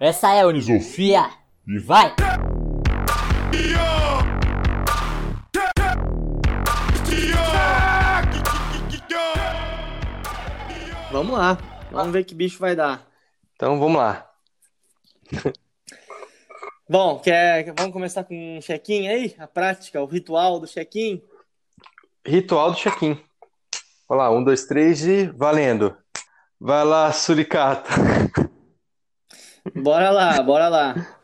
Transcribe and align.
Essa 0.00 0.32
é 0.32 0.42
a 0.42 0.46
Unisofia. 0.46 1.28
E 1.66 1.76
vai! 1.80 2.14
Vamos 11.10 11.36
lá. 11.36 11.58
Vamos 11.90 12.12
ver 12.12 12.22
que 12.22 12.32
bicho 12.32 12.60
vai 12.60 12.76
dar. 12.76 13.08
Então 13.56 13.80
vamos 13.80 13.98
lá. 13.98 14.30
Bom, 16.88 17.18
quer, 17.18 17.74
vamos 17.76 17.92
começar 17.92 18.22
com 18.22 18.56
um 18.56 18.60
check-in 18.60 19.08
aí? 19.08 19.34
A 19.36 19.48
prática, 19.48 20.00
o 20.00 20.06
ritual 20.06 20.60
do 20.60 20.66
check-in? 20.68 21.20
Ritual 22.24 22.70
do 22.70 22.76
check-in. 22.76 23.20
Vamos 24.08 24.24
lá, 24.24 24.30
um, 24.30 24.44
dois, 24.44 24.64
três 24.64 25.04
e 25.04 25.26
valendo. 25.26 25.96
Vai 26.60 26.84
lá, 26.84 27.12
Suricata. 27.12 27.90
Bora 29.74 30.10
lá, 30.10 30.42
bora 30.42 30.68
lá. 30.68 31.18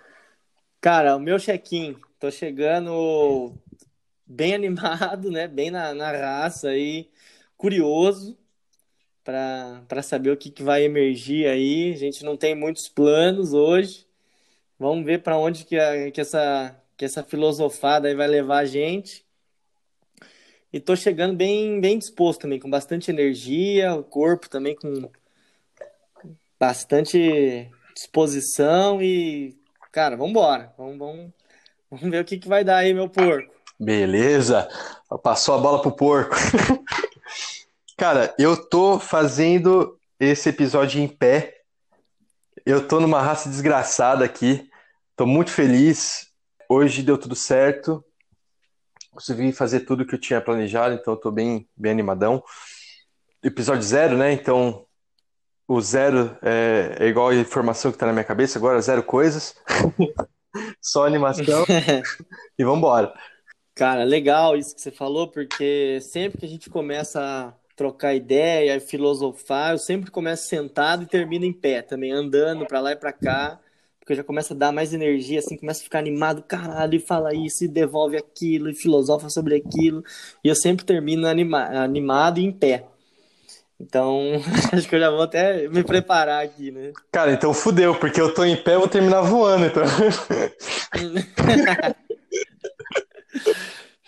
Cara, 0.80 1.16
o 1.16 1.20
meu 1.20 1.38
check-in. 1.38 1.96
Tô 2.18 2.30
chegando 2.30 3.54
bem 4.26 4.54
animado, 4.54 5.30
né? 5.30 5.46
Bem 5.48 5.70
na, 5.70 5.94
na 5.94 6.10
raça 6.12 6.68
aí, 6.68 7.10
curioso 7.56 8.36
para 9.24 10.02
saber 10.02 10.30
o 10.30 10.36
que, 10.36 10.50
que 10.50 10.62
vai 10.62 10.84
emergir 10.84 11.46
aí. 11.46 11.92
A 11.94 11.96
gente 11.96 12.22
não 12.24 12.36
tem 12.36 12.54
muitos 12.54 12.88
planos 12.88 13.54
hoje. 13.54 14.06
Vamos 14.78 15.04
ver 15.04 15.22
para 15.22 15.38
onde 15.38 15.64
que, 15.64 15.78
a, 15.78 16.10
que, 16.10 16.20
essa, 16.20 16.76
que 16.96 17.04
essa 17.04 17.22
filosofada 17.22 18.06
aí 18.08 18.14
vai 18.14 18.28
levar 18.28 18.58
a 18.58 18.64
gente. 18.66 19.24
E 20.72 20.80
tô 20.80 20.94
chegando 20.94 21.34
bem, 21.34 21.80
bem 21.80 21.98
disposto 21.98 22.42
também, 22.42 22.58
com 22.58 22.68
bastante 22.68 23.10
energia, 23.10 23.94
o 23.94 24.02
corpo 24.02 24.50
também 24.50 24.74
com 24.74 25.08
bastante 26.58 27.70
disposição 27.94 29.00
e, 29.02 29.56
cara, 29.92 30.16
vamos 30.16 30.30
embora. 30.30 30.72
Vamos, 30.76 30.98
vamos, 30.98 31.32
vamos 31.90 32.10
ver 32.10 32.22
o 32.22 32.24
que, 32.24 32.38
que 32.38 32.48
vai 32.48 32.64
dar 32.64 32.78
aí, 32.78 32.92
meu 32.92 33.08
porco. 33.08 33.54
Beleza. 33.78 34.68
Passou 35.22 35.54
a 35.54 35.58
bola 35.58 35.80
pro 35.80 35.92
porco. 35.92 36.36
Cara, 37.96 38.34
eu 38.38 38.56
tô 38.68 38.98
fazendo 38.98 39.98
esse 40.18 40.48
episódio 40.48 41.00
em 41.00 41.08
pé. 41.08 41.60
Eu 42.66 42.88
tô 42.88 42.98
numa 42.98 43.22
raça 43.22 43.48
desgraçada 43.48 44.24
aqui. 44.24 44.68
Tô 45.16 45.26
muito 45.26 45.50
feliz. 45.50 46.28
Hoje 46.68 47.02
deu 47.02 47.16
tudo 47.16 47.36
certo. 47.36 48.04
Consegui 49.12 49.52
fazer 49.52 49.80
tudo 49.80 50.04
que 50.04 50.14
eu 50.14 50.20
tinha 50.20 50.40
planejado, 50.40 50.94
então 50.94 51.14
eu 51.14 51.20
tô 51.20 51.30
bem, 51.30 51.68
bem 51.76 51.92
animadão. 51.92 52.42
Episódio 53.42 53.82
zero, 53.82 54.16
né? 54.16 54.32
Então 54.32 54.84
o 55.66 55.80
zero 55.80 56.36
é, 56.42 56.96
é 57.00 57.06
igual 57.06 57.28
a 57.28 57.34
informação 57.34 57.90
que 57.90 57.98
tá 57.98 58.06
na 58.06 58.12
minha 58.12 58.24
cabeça 58.24 58.58
agora, 58.58 58.80
zero 58.80 59.02
coisas. 59.02 59.54
Só 60.80 61.06
animação. 61.06 61.64
e 62.58 62.64
vambora. 62.64 63.12
Cara, 63.74 64.04
legal 64.04 64.56
isso 64.56 64.74
que 64.74 64.80
você 64.80 64.90
falou, 64.90 65.28
porque 65.28 65.98
sempre 66.00 66.38
que 66.38 66.46
a 66.46 66.48
gente 66.48 66.70
começa 66.70 67.52
trocar 67.76 68.14
ideia, 68.14 68.80
filosofar. 68.80 69.72
Eu 69.72 69.78
sempre 69.78 70.10
começo 70.10 70.48
sentado 70.48 71.02
e 71.02 71.06
termino 71.06 71.44
em 71.44 71.52
pé 71.52 71.82
também, 71.82 72.12
andando 72.12 72.66
para 72.66 72.80
lá 72.80 72.92
e 72.92 72.96
para 72.96 73.12
cá, 73.12 73.60
porque 73.98 74.14
já 74.14 74.22
começa 74.22 74.54
a 74.54 74.56
dar 74.56 74.72
mais 74.72 74.92
energia, 74.92 75.38
assim, 75.38 75.56
começa 75.56 75.80
a 75.80 75.84
ficar 75.84 75.98
animado, 75.98 76.42
caralho, 76.42 76.94
e 76.94 77.00
fala 77.00 77.34
isso, 77.34 77.64
e 77.64 77.68
devolve 77.68 78.16
aquilo, 78.16 78.68
e 78.68 78.74
filosofa 78.74 79.28
sobre 79.28 79.56
aquilo. 79.56 80.04
E 80.42 80.48
eu 80.48 80.54
sempre 80.54 80.84
termino 80.84 81.26
anima 81.26 81.64
animado 81.64 82.38
e 82.38 82.44
em 82.44 82.52
pé. 82.52 82.86
Então, 83.80 84.32
acho 84.72 84.88
que 84.88 84.94
eu 84.94 85.00
já 85.00 85.10
vou 85.10 85.22
até 85.22 85.68
me 85.68 85.82
preparar 85.82 86.44
aqui, 86.44 86.70
né? 86.70 86.92
Cara, 87.10 87.32
então 87.32 87.52
fudeu, 87.52 87.94
porque 87.94 88.20
eu 88.20 88.32
tô 88.32 88.44
em 88.44 88.56
pé, 88.56 88.74
eu 88.74 88.80
vou 88.80 88.88
terminar 88.88 89.22
voando, 89.22 89.66
então. 89.66 89.82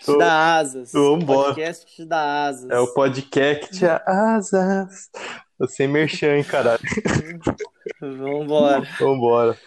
te 0.03 0.17
dá 0.17 0.57
asas. 0.57 0.91
Vambora. 0.93 1.49
Podcast 1.49 1.85
que 1.85 1.95
te 1.95 2.05
dá 2.05 2.47
asas. 2.47 2.69
É 2.69 2.79
o 2.79 2.87
podcast 2.93 3.67
que 3.67 3.73
te 3.73 3.81
dá 3.81 4.01
asas. 4.05 5.09
Você 5.59 5.87
merchan, 5.87 6.37
hein, 6.37 6.43
caralho. 6.43 6.79
Vambora. 7.99 8.87
Vambora. 8.99 9.57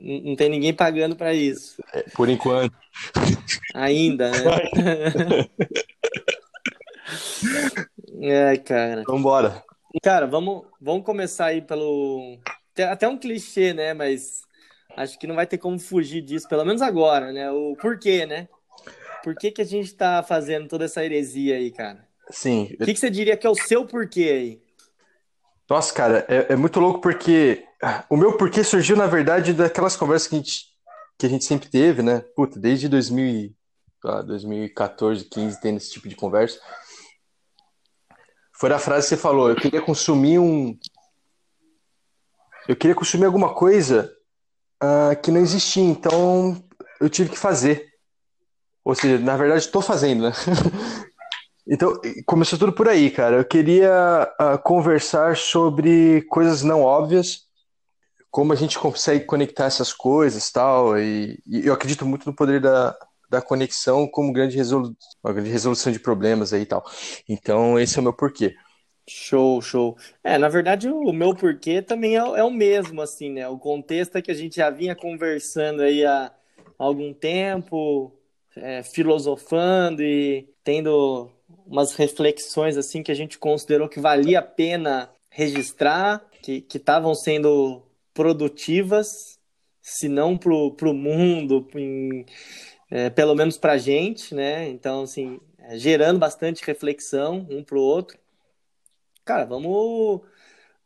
Não 0.00 0.34
tem 0.34 0.48
ninguém 0.48 0.72
pagando 0.72 1.14
pra 1.14 1.32
isso. 1.34 1.82
É, 1.92 2.02
por 2.14 2.28
enquanto. 2.28 2.74
Ainda, 3.74 4.30
né? 4.30 5.48
Ai, 8.22 8.58
cara. 8.58 9.04
Vambora. 9.06 9.62
Cara, 10.02 10.26
vamos, 10.26 10.66
vamos 10.80 11.04
começar 11.04 11.46
aí 11.46 11.62
pelo. 11.62 12.38
Até 12.90 13.08
um 13.08 13.18
clichê, 13.18 13.72
né? 13.72 13.94
Mas 13.94 14.42
acho 14.96 15.18
que 15.18 15.26
não 15.26 15.34
vai 15.34 15.46
ter 15.46 15.58
como 15.58 15.78
fugir 15.78 16.22
disso, 16.22 16.48
pelo 16.48 16.64
menos 16.64 16.82
agora, 16.82 17.32
né? 17.32 17.50
O 17.50 17.76
porquê, 17.80 18.26
né? 18.26 18.48
Por 19.22 19.34
que, 19.34 19.50
que 19.50 19.62
a 19.62 19.64
gente 19.64 19.94
tá 19.94 20.22
fazendo 20.22 20.68
toda 20.68 20.84
essa 20.84 21.04
heresia 21.04 21.56
aí, 21.56 21.70
cara? 21.70 22.06
Sim. 22.30 22.64
O 22.80 22.84
que, 22.84 22.94
que 22.94 23.00
você 23.00 23.10
diria 23.10 23.36
que 23.36 23.46
é 23.46 23.50
o 23.50 23.54
seu 23.54 23.86
porquê 23.86 24.30
aí? 24.30 24.62
Nossa, 25.68 25.92
cara, 25.92 26.24
é, 26.28 26.52
é, 26.52 26.56
muito 26.56 26.80
louco 26.80 27.00
porque 27.00 27.64
o 28.08 28.16
meu 28.16 28.36
porquê 28.36 28.64
surgiu, 28.64 28.96
na 28.96 29.06
verdade, 29.06 29.52
daquelas 29.52 29.96
conversas 29.96 30.28
que 30.28 30.34
a 30.34 30.38
gente, 30.38 30.66
que 31.18 31.26
a 31.26 31.28
gente 31.28 31.44
sempre 31.44 31.68
teve, 31.68 32.02
né? 32.02 32.24
Puta, 32.34 32.58
desde 32.58 32.88
2000, 32.88 33.52
2014, 34.26 35.24
15, 35.24 35.60
tendo 35.60 35.76
esse 35.76 35.90
tipo 35.90 36.08
de 36.08 36.16
conversa. 36.16 36.58
Foi 38.58 38.72
a 38.72 38.78
frase 38.78 39.06
que 39.06 39.10
você 39.10 39.16
falou, 39.16 39.48
eu 39.48 39.56
queria 39.56 39.80
consumir 39.80 40.40
um... 40.40 40.76
Eu 42.66 42.74
queria 42.74 42.94
consumir 42.94 43.24
alguma 43.24 43.54
coisa 43.54 44.12
uh, 44.82 45.20
que 45.22 45.30
não 45.30 45.40
existia, 45.40 45.84
então 45.84 46.60
eu 47.00 47.08
tive 47.08 47.30
que 47.30 47.38
fazer. 47.38 47.86
Ou 48.84 48.96
seja, 48.96 49.18
na 49.22 49.36
verdade, 49.36 49.60
estou 49.60 49.80
fazendo, 49.80 50.24
né? 50.24 50.32
então, 51.68 52.00
começou 52.26 52.58
tudo 52.58 52.72
por 52.72 52.88
aí, 52.88 53.10
cara. 53.10 53.36
Eu 53.36 53.44
queria 53.44 54.28
uh, 54.40 54.58
conversar 54.58 55.36
sobre 55.36 56.22
coisas 56.22 56.62
não 56.62 56.82
óbvias, 56.82 57.42
como 58.28 58.52
a 58.52 58.56
gente 58.56 58.76
consegue 58.76 59.24
conectar 59.24 59.66
essas 59.66 59.92
coisas 59.92 60.50
tal, 60.50 60.98
e, 60.98 61.40
e 61.46 61.64
eu 61.64 61.72
acredito 61.72 62.04
muito 62.04 62.26
no 62.26 62.34
poder 62.34 62.60
da, 62.60 62.94
da 63.28 63.42
conexão 63.42 64.06
como 64.06 64.32
grande 64.32 64.56
resolu 64.56 64.96
uma 65.22 65.32
grande 65.32 65.50
resolução 65.50 65.92
de 65.92 65.98
problemas 65.98 66.52
aí 66.52 66.62
e 66.62 66.66
tal. 66.66 66.84
Então, 67.28 67.78
esse 67.78 67.96
é 67.96 68.00
o 68.00 68.02
meu 68.02 68.12
porquê. 68.12 68.54
Show, 69.08 69.62
show. 69.62 69.96
É, 70.22 70.36
na 70.36 70.48
verdade, 70.48 70.88
o 70.88 71.12
meu 71.12 71.34
porquê 71.34 71.80
também 71.80 72.16
é, 72.16 72.18
é, 72.18 72.44
o 72.44 72.50
mesmo, 72.50 73.00
assim, 73.00 73.30
né? 73.30 73.48
O 73.48 73.58
contexto 73.58 74.16
é 74.16 74.22
que 74.22 74.30
a 74.30 74.34
gente 74.34 74.56
já 74.56 74.68
vinha 74.68 74.94
conversando 74.94 75.82
aí 75.82 76.04
há 76.04 76.30
algum 76.78 77.14
tempo, 77.14 78.12
é, 78.56 78.82
filosofando 78.82 80.02
e 80.02 80.48
tendo 80.62 81.30
umas 81.66 81.94
reflexões 81.94 82.76
assim 82.76 83.02
que 83.02 83.10
a 83.10 83.14
gente 83.14 83.38
considerou 83.38 83.88
que 83.88 84.00
valia 84.00 84.40
a 84.40 84.42
pena 84.42 85.10
registrar, 85.30 86.22
que 86.42 86.64
estavam 86.74 87.14
sendo 87.14 87.82
produtivas, 88.12 89.38
se 89.80 90.08
não 90.08 90.36
para 90.36 90.52
o 90.52 90.94
mundo, 90.94 91.66
em, 91.74 92.26
é, 92.90 93.10
pelo 93.10 93.34
menos 93.34 93.58
para 93.58 93.72
a 93.74 93.78
gente, 93.78 94.34
né? 94.34 94.68
Então, 94.68 95.02
assim, 95.02 95.40
é, 95.58 95.78
gerando 95.78 96.18
bastante 96.18 96.64
reflexão 96.64 97.46
um 97.50 97.62
para 97.62 97.76
o 97.78 97.82
outro. 97.82 98.18
Cara, 99.24 99.44
vamos 99.44 100.22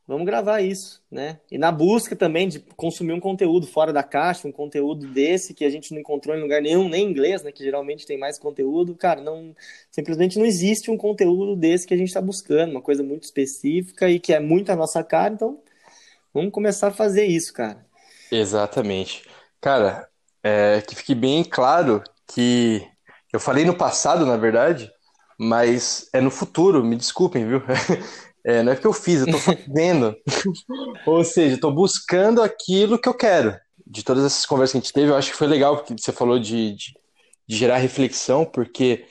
vamos 0.07 0.27
gravar 0.27 0.61
isso, 0.61 1.01
né? 1.11 1.41
E 1.51 1.57
na 1.57 1.71
busca 1.71 2.17
também 2.17 2.49
de 2.49 2.59
consumir 2.77 3.13
um 3.13 3.21
conteúdo 3.21 3.67
fora 3.67 3.93
da 3.93 4.03
caixa, 4.03 4.49
um 4.49 4.53
conteúdo 4.53 5.07
desse 5.07 5.55
que 5.55 5.65
a 5.65 5.71
gente 5.71 5.93
não 5.93 6.01
encontrou 6.01 6.37
em 6.37 6.41
lugar 6.41 6.61
nenhum, 6.61 6.89
nem 6.89 7.07
em 7.07 7.11
inglês, 7.11 7.43
né? 7.43 7.53
Que 7.53 7.63
geralmente 7.63 8.05
tem 8.05 8.19
mais 8.19 8.39
conteúdo, 8.39 8.95
cara, 8.97 9.21
não 9.21 9.55
simplesmente 9.91 10.39
não 10.39 10.45
existe 10.45 10.91
um 10.91 10.97
conteúdo 10.97 11.57
desse 11.57 11.87
que 11.87 11.95
a 11.95 11.97
gente 11.97 12.09
está 12.09 12.21
buscando, 12.21 12.73
uma 12.73 12.83
coisa 12.83 13.03
muito 13.03 13.23
específica 13.23 14.11
e 14.11 14.19
que 14.19 14.35
é 14.35 14.41
muito 14.41 14.71
a 14.73 14.77
nossa 14.77 15.05
cara, 15.05 15.35
então 15.35 15.61
vamos 16.35 16.53
começar 16.53 16.89
a 16.89 16.93
fazer 16.93 17.25
isso, 17.27 17.53
cara. 17.53 17.87
Exatamente. 18.31 19.25
Cara, 19.61 20.09
é, 20.43 20.81
que 20.81 20.95
fique 20.95 21.15
bem 21.15 21.45
claro 21.45 22.03
que 22.27 22.87
eu 23.33 23.41
falei 23.41 23.65
no 23.65 23.77
passado, 23.77 24.27
na 24.27 24.37
verdade, 24.37 24.91
mas 25.39 26.09
é 26.13 26.21
no 26.21 26.31
futuro, 26.31 26.85
me 26.85 26.97
desculpem, 26.97 27.47
viu? 27.47 27.63
É, 28.45 28.61
não 28.61 28.73
é 28.73 28.77
que 28.77 28.85
eu 28.85 28.93
fiz, 28.93 29.21
eu 29.21 29.31
tô 29.31 29.39
fazendo. 29.39 30.17
Ou 31.07 31.23
seja, 31.23 31.55
estou 31.55 31.73
buscando 31.73 32.43
aquilo 32.43 32.99
que 32.99 33.09
eu 33.09 33.15
quero. 33.15 33.57
De 33.87 34.03
todas 34.03 34.25
essas 34.25 34.45
conversas 34.45 34.73
que 34.73 34.79
a 34.79 34.81
gente 34.81 34.93
teve, 34.93 35.13
eu 35.13 35.17
acho 35.17 35.31
que 35.31 35.37
foi 35.37 35.47
legal 35.47 35.77
porque 35.77 35.95
você 35.97 36.11
falou 36.11 36.41
de, 36.41 36.73
de, 36.73 36.93
de 37.47 37.57
gerar 37.57 37.77
reflexão, 37.77 38.45
porque 38.45 39.07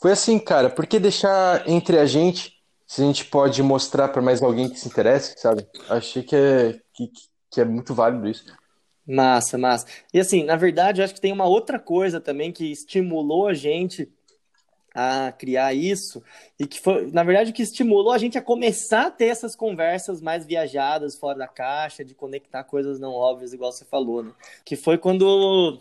foi 0.00 0.10
assim, 0.10 0.40
cara, 0.40 0.68
por 0.68 0.86
que 0.86 0.98
deixar 0.98 1.68
entre 1.68 2.00
a 2.00 2.04
gente 2.04 2.52
se 2.84 3.00
a 3.00 3.04
gente 3.04 3.24
pode 3.26 3.62
mostrar 3.62 4.08
para 4.08 4.20
mais 4.20 4.42
alguém 4.42 4.68
que 4.68 4.78
se 4.78 4.88
interesse, 4.88 5.38
sabe? 5.38 5.64
Achei 5.88 6.24
que 6.24 6.34
é, 6.34 6.72
que, 6.92 7.10
que 7.48 7.60
é 7.60 7.64
muito 7.64 7.94
válido 7.94 8.28
isso. 8.28 8.44
Massa, 9.06 9.58
massa. 9.58 9.86
E 10.12 10.20
assim, 10.20 10.44
na 10.44 10.56
verdade, 10.56 11.00
eu 11.00 11.04
acho 11.04 11.14
que 11.14 11.20
tem 11.20 11.32
uma 11.32 11.46
outra 11.46 11.78
coisa 11.78 12.20
também 12.20 12.52
que 12.52 12.70
estimulou 12.70 13.48
a 13.48 13.54
gente 13.54 14.08
a 14.94 15.32
criar 15.32 15.72
isso 15.72 16.22
e 16.58 16.66
que 16.66 16.78
foi, 16.78 17.10
na 17.10 17.24
verdade, 17.24 17.50
o 17.50 17.54
que 17.54 17.62
estimulou 17.62 18.12
a 18.12 18.18
gente 18.18 18.36
a 18.36 18.42
começar 18.42 19.06
a 19.06 19.10
ter 19.10 19.26
essas 19.26 19.56
conversas 19.56 20.20
mais 20.20 20.44
viajadas, 20.44 21.16
fora 21.16 21.38
da 21.38 21.48
caixa, 21.48 22.04
de 22.04 22.14
conectar 22.14 22.62
coisas 22.64 23.00
não 23.00 23.12
óbvias, 23.12 23.52
igual 23.52 23.72
você 23.72 23.84
falou, 23.84 24.22
né? 24.22 24.32
Que 24.64 24.76
foi 24.76 24.98
quando 24.98 25.80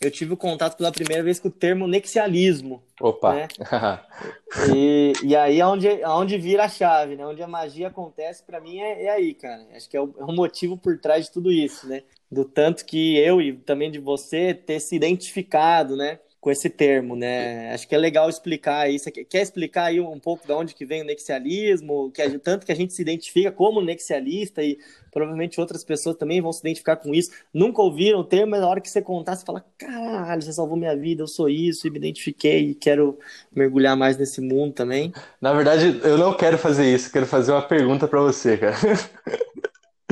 eu 0.00 0.10
tive 0.10 0.32
o 0.32 0.36
contato 0.36 0.76
pela 0.78 0.90
primeira 0.90 1.22
vez 1.22 1.38
com 1.38 1.48
o 1.48 1.52
termo 1.52 1.86
nexialismo. 1.86 2.82
Opa! 2.98 3.34
Né? 3.34 3.48
e, 4.74 5.12
e 5.22 5.36
aí 5.36 5.60
é 5.60 5.66
onde, 5.66 5.86
é 5.86 6.08
onde 6.08 6.38
vira 6.38 6.64
a 6.64 6.68
chave, 6.68 7.16
né? 7.16 7.26
Onde 7.26 7.42
a 7.42 7.48
magia 7.48 7.88
acontece, 7.88 8.42
para 8.42 8.60
mim, 8.60 8.78
é, 8.80 9.04
é, 9.04 9.10
aí, 9.10 9.34
cara. 9.34 9.66
Acho 9.74 9.88
que 9.88 9.96
é 9.96 10.00
o, 10.00 10.14
é 10.18 10.24
o 10.24 10.32
motivo 10.32 10.78
por 10.78 10.98
trás 10.98 11.26
de 11.26 11.32
tudo 11.32 11.52
isso, 11.52 11.86
né? 11.86 12.02
Do 12.30 12.44
tanto 12.44 12.84
que 12.84 13.16
eu 13.18 13.40
e 13.40 13.52
também 13.52 13.90
de 13.90 13.98
você 13.98 14.54
ter 14.54 14.80
se 14.80 14.94
identificado, 14.94 15.96
né? 15.96 16.18
com 16.40 16.50
esse 16.50 16.70
termo, 16.70 17.14
né? 17.14 17.72
Acho 17.74 17.86
que 17.86 17.94
é 17.94 17.98
legal 17.98 18.28
explicar 18.28 18.90
isso. 18.90 19.10
Quer 19.12 19.42
explicar 19.42 19.84
aí 19.84 20.00
um 20.00 20.18
pouco 20.18 20.46
de 20.46 20.52
onde 20.52 20.74
que 20.74 20.86
vem 20.86 21.02
o 21.02 21.04
nexialismo, 21.04 22.10
que 22.10 22.38
tanto 22.38 22.64
que 22.64 22.72
a 22.72 22.74
gente 22.74 22.94
se 22.94 23.02
identifica 23.02 23.52
como 23.52 23.82
nexialista 23.82 24.62
e 24.62 24.78
provavelmente 25.12 25.60
outras 25.60 25.84
pessoas 25.84 26.16
também 26.16 26.40
vão 26.40 26.50
se 26.50 26.60
identificar 26.60 26.96
com 26.96 27.14
isso. 27.14 27.30
Nunca 27.52 27.82
ouviram 27.82 28.20
o 28.20 28.24
termo, 28.24 28.52
mas 28.52 28.60
na 28.60 28.68
hora 28.68 28.80
que 28.80 28.88
você 28.88 29.02
contar, 29.02 29.36
você 29.36 29.44
fala, 29.44 29.62
caralho, 29.76 30.40
você 30.40 30.52
salvou 30.52 30.78
minha 30.78 30.96
vida, 30.96 31.22
eu 31.22 31.28
sou 31.28 31.48
isso, 31.48 31.86
e 31.86 31.90
me 31.90 31.98
identifiquei 31.98 32.70
e 32.70 32.74
quero 32.74 33.18
mergulhar 33.54 33.94
mais 33.94 34.16
nesse 34.16 34.40
mundo 34.40 34.72
também. 34.72 35.12
Na 35.40 35.52
verdade, 35.52 36.00
eu 36.02 36.16
não 36.16 36.32
quero 36.32 36.56
fazer 36.56 36.90
isso, 36.90 37.12
quero 37.12 37.26
fazer 37.26 37.52
uma 37.52 37.62
pergunta 37.62 38.08
para 38.08 38.20
você, 38.20 38.56
cara. 38.56 38.76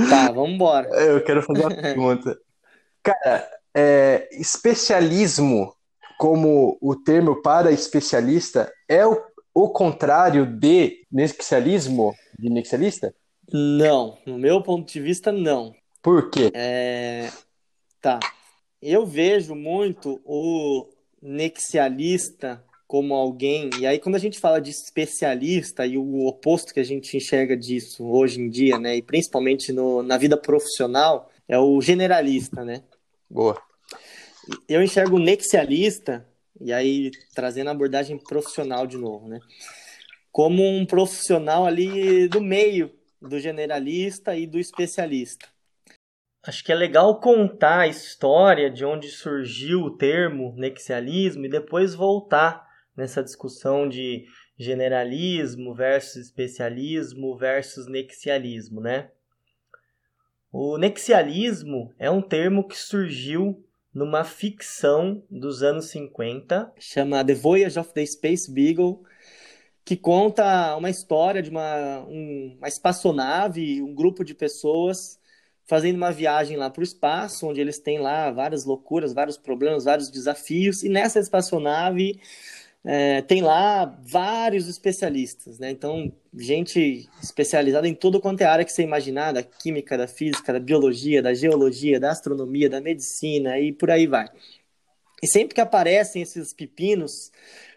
Tá, 0.09 0.31
vamos 0.31 0.51
embora. 0.51 0.89
Eu 0.89 1.23
quero 1.25 1.43
fazer 1.43 1.61
uma 1.61 1.75
pergunta. 1.75 2.39
Cara, 3.03 3.49
é, 3.75 4.29
especialismo 4.33 5.75
como 6.19 6.77
o 6.81 6.97
termo 6.97 7.41
para 7.41 7.71
especialista 7.71 8.73
é 8.89 9.07
o, 9.07 9.23
o 9.55 9.69
contrário 9.71 10.45
de 10.45 11.07
nexialismo, 11.11 12.15
de 12.39 12.51
nexialista? 12.51 13.15
Não, 13.53 14.19
no 14.27 14.37
meu 14.37 14.63
ponto 14.63 14.93
de 14.93 15.01
vista, 15.01 15.33
não. 15.33 15.73
Por 16.03 16.29
quê? 16.31 16.51
É... 16.55 17.31
Tá. 18.01 18.19
Eu 18.83 19.07
vejo 19.07 19.55
muito 19.55 20.21
o 20.25 20.89
nexialista 21.23 22.63
como 22.89 23.15
alguém, 23.15 23.71
e 23.79 23.87
aí 23.87 24.01
quando 24.01 24.17
a 24.17 24.19
gente 24.19 24.41
fala 24.41 24.61
de 24.61 24.71
especialista 24.71 25.87
e 25.87 25.97
o 25.97 26.27
oposto 26.27 26.75
que 26.75 26.81
a 26.81 26.85
gente 26.85 27.17
enxerga 27.17 27.57
disso 27.57 28.05
hoje 28.05 28.41
em 28.41 28.49
dia, 28.49 28.79
né, 28.79 28.97
e 28.97 29.03
principalmente 29.03 29.73
no, 29.73 30.03
na 30.03 30.17
vida 30.17 30.37
profissional, 30.37 31.31
é 31.47 31.59
o 31.59 31.81
generalista, 31.81 32.65
né? 32.65 32.83
Boa 33.31 33.69
eu 34.69 34.83
enxergo 34.83 35.17
o 35.17 35.21
nexialista, 35.21 36.27
e 36.61 36.73
aí 36.73 37.11
trazendo 37.35 37.69
a 37.69 37.73
abordagem 37.73 38.19
profissional 38.19 38.87
de 38.87 38.97
novo, 38.97 39.29
né? 39.29 39.41
Como 40.31 40.63
um 40.65 40.87
profissional 40.87 41.67
ali 41.67 42.29
do 42.29 42.41
meio 42.41 42.93
do 43.21 43.39
generalista 43.39 44.37
e 44.37 44.47
do 44.47 44.59
especialista. 44.59 45.49
Acho 46.47 46.65
que 46.65 46.73
é 46.73 46.75
legal 46.75 47.21
contar 47.21 47.81
a 47.81 47.89
história 47.89 48.71
de 48.71 48.85
onde 48.85 49.09
surgiu 49.09 49.83
o 49.83 49.97
termo 49.97 50.55
nexialismo 50.57 51.45
e 51.45 51.51
depois 51.51 51.95
voltar 51.95 52.68
nessa 52.99 53.23
discussão 53.23 53.89
de 53.89 54.27
generalismo 54.59 55.73
versus 55.73 56.17
especialismo 56.17 57.37
versus 57.37 57.87
nexialismo, 57.87 58.81
né? 58.81 59.13
O 60.51 60.77
nexialismo 60.77 61.95
é 61.97 62.11
um 62.11 62.21
termo 62.21 62.67
que 62.67 62.77
surgiu 62.77 63.65
numa 63.95 64.25
ficção 64.25 65.23
dos 65.31 65.63
anos 65.63 65.91
50, 65.91 66.73
chama 66.77 67.25
The 67.25 67.35
Voyage 67.35 67.79
of 67.79 67.93
the 67.95 68.05
Space 68.05 68.51
Beagle, 68.51 69.05
que 69.85 69.97
conta 69.97 70.77
uma 70.77 70.91
história 70.91 71.41
de 71.41 71.51
uma, 71.51 72.01
um, 72.01 72.57
uma 72.59 72.67
espaçonave, 72.67 73.81
um 73.81 73.95
grupo 73.95 74.25
de 74.25 74.35
pessoas 74.35 75.21
fazendo 75.69 75.97
uma 75.97 76.11
viagem 76.11 76.57
lá 76.57 76.69
para 76.69 76.81
o 76.81 76.85
espaço, 76.85 77.47
onde 77.47 77.61
eles 77.61 77.79
têm 77.79 78.01
lá 78.01 78.31
várias 78.33 78.65
loucuras, 78.65 79.13
vários 79.13 79.37
problemas, 79.37 79.85
vários 79.85 80.11
desafios, 80.11 80.83
e 80.83 80.89
nessa 80.89 81.21
espaçonave 81.21 82.19
é, 82.85 83.23
tem 83.23 83.43
lá 83.43 83.85
vários 84.07 84.69
especialistas, 84.69 85.59
né? 85.59 85.71
Então, 85.71 86.13
gente 86.35 87.09
especializada 87.23 87.89
em 87.89 87.95
tudo 87.95 88.21
quanto 88.21 88.41
é 88.41 88.45
área 88.45 88.65
que 88.65 88.73
você 88.73 88.83
imaginar, 88.83 89.33
da 89.33 89.43
química, 89.43 89.99
da 89.99 90.07
física, 90.07 90.53
da 90.53 90.61
biologia, 90.61 91.23
da 91.23 91.35
geologia, 91.35 91.99
da 91.99 92.11
astronomia, 92.11 92.71
da 92.71 92.81
medicina 92.81 93.59
e 93.59 93.73
por 93.73 93.91
aí 93.91 94.07
vai. 94.07 94.29
E 95.23 95.27
sempre 95.27 95.55
que 95.55 95.61
aparecem 95.61 96.23
esses 96.23 96.55
pepinos 96.55 97.33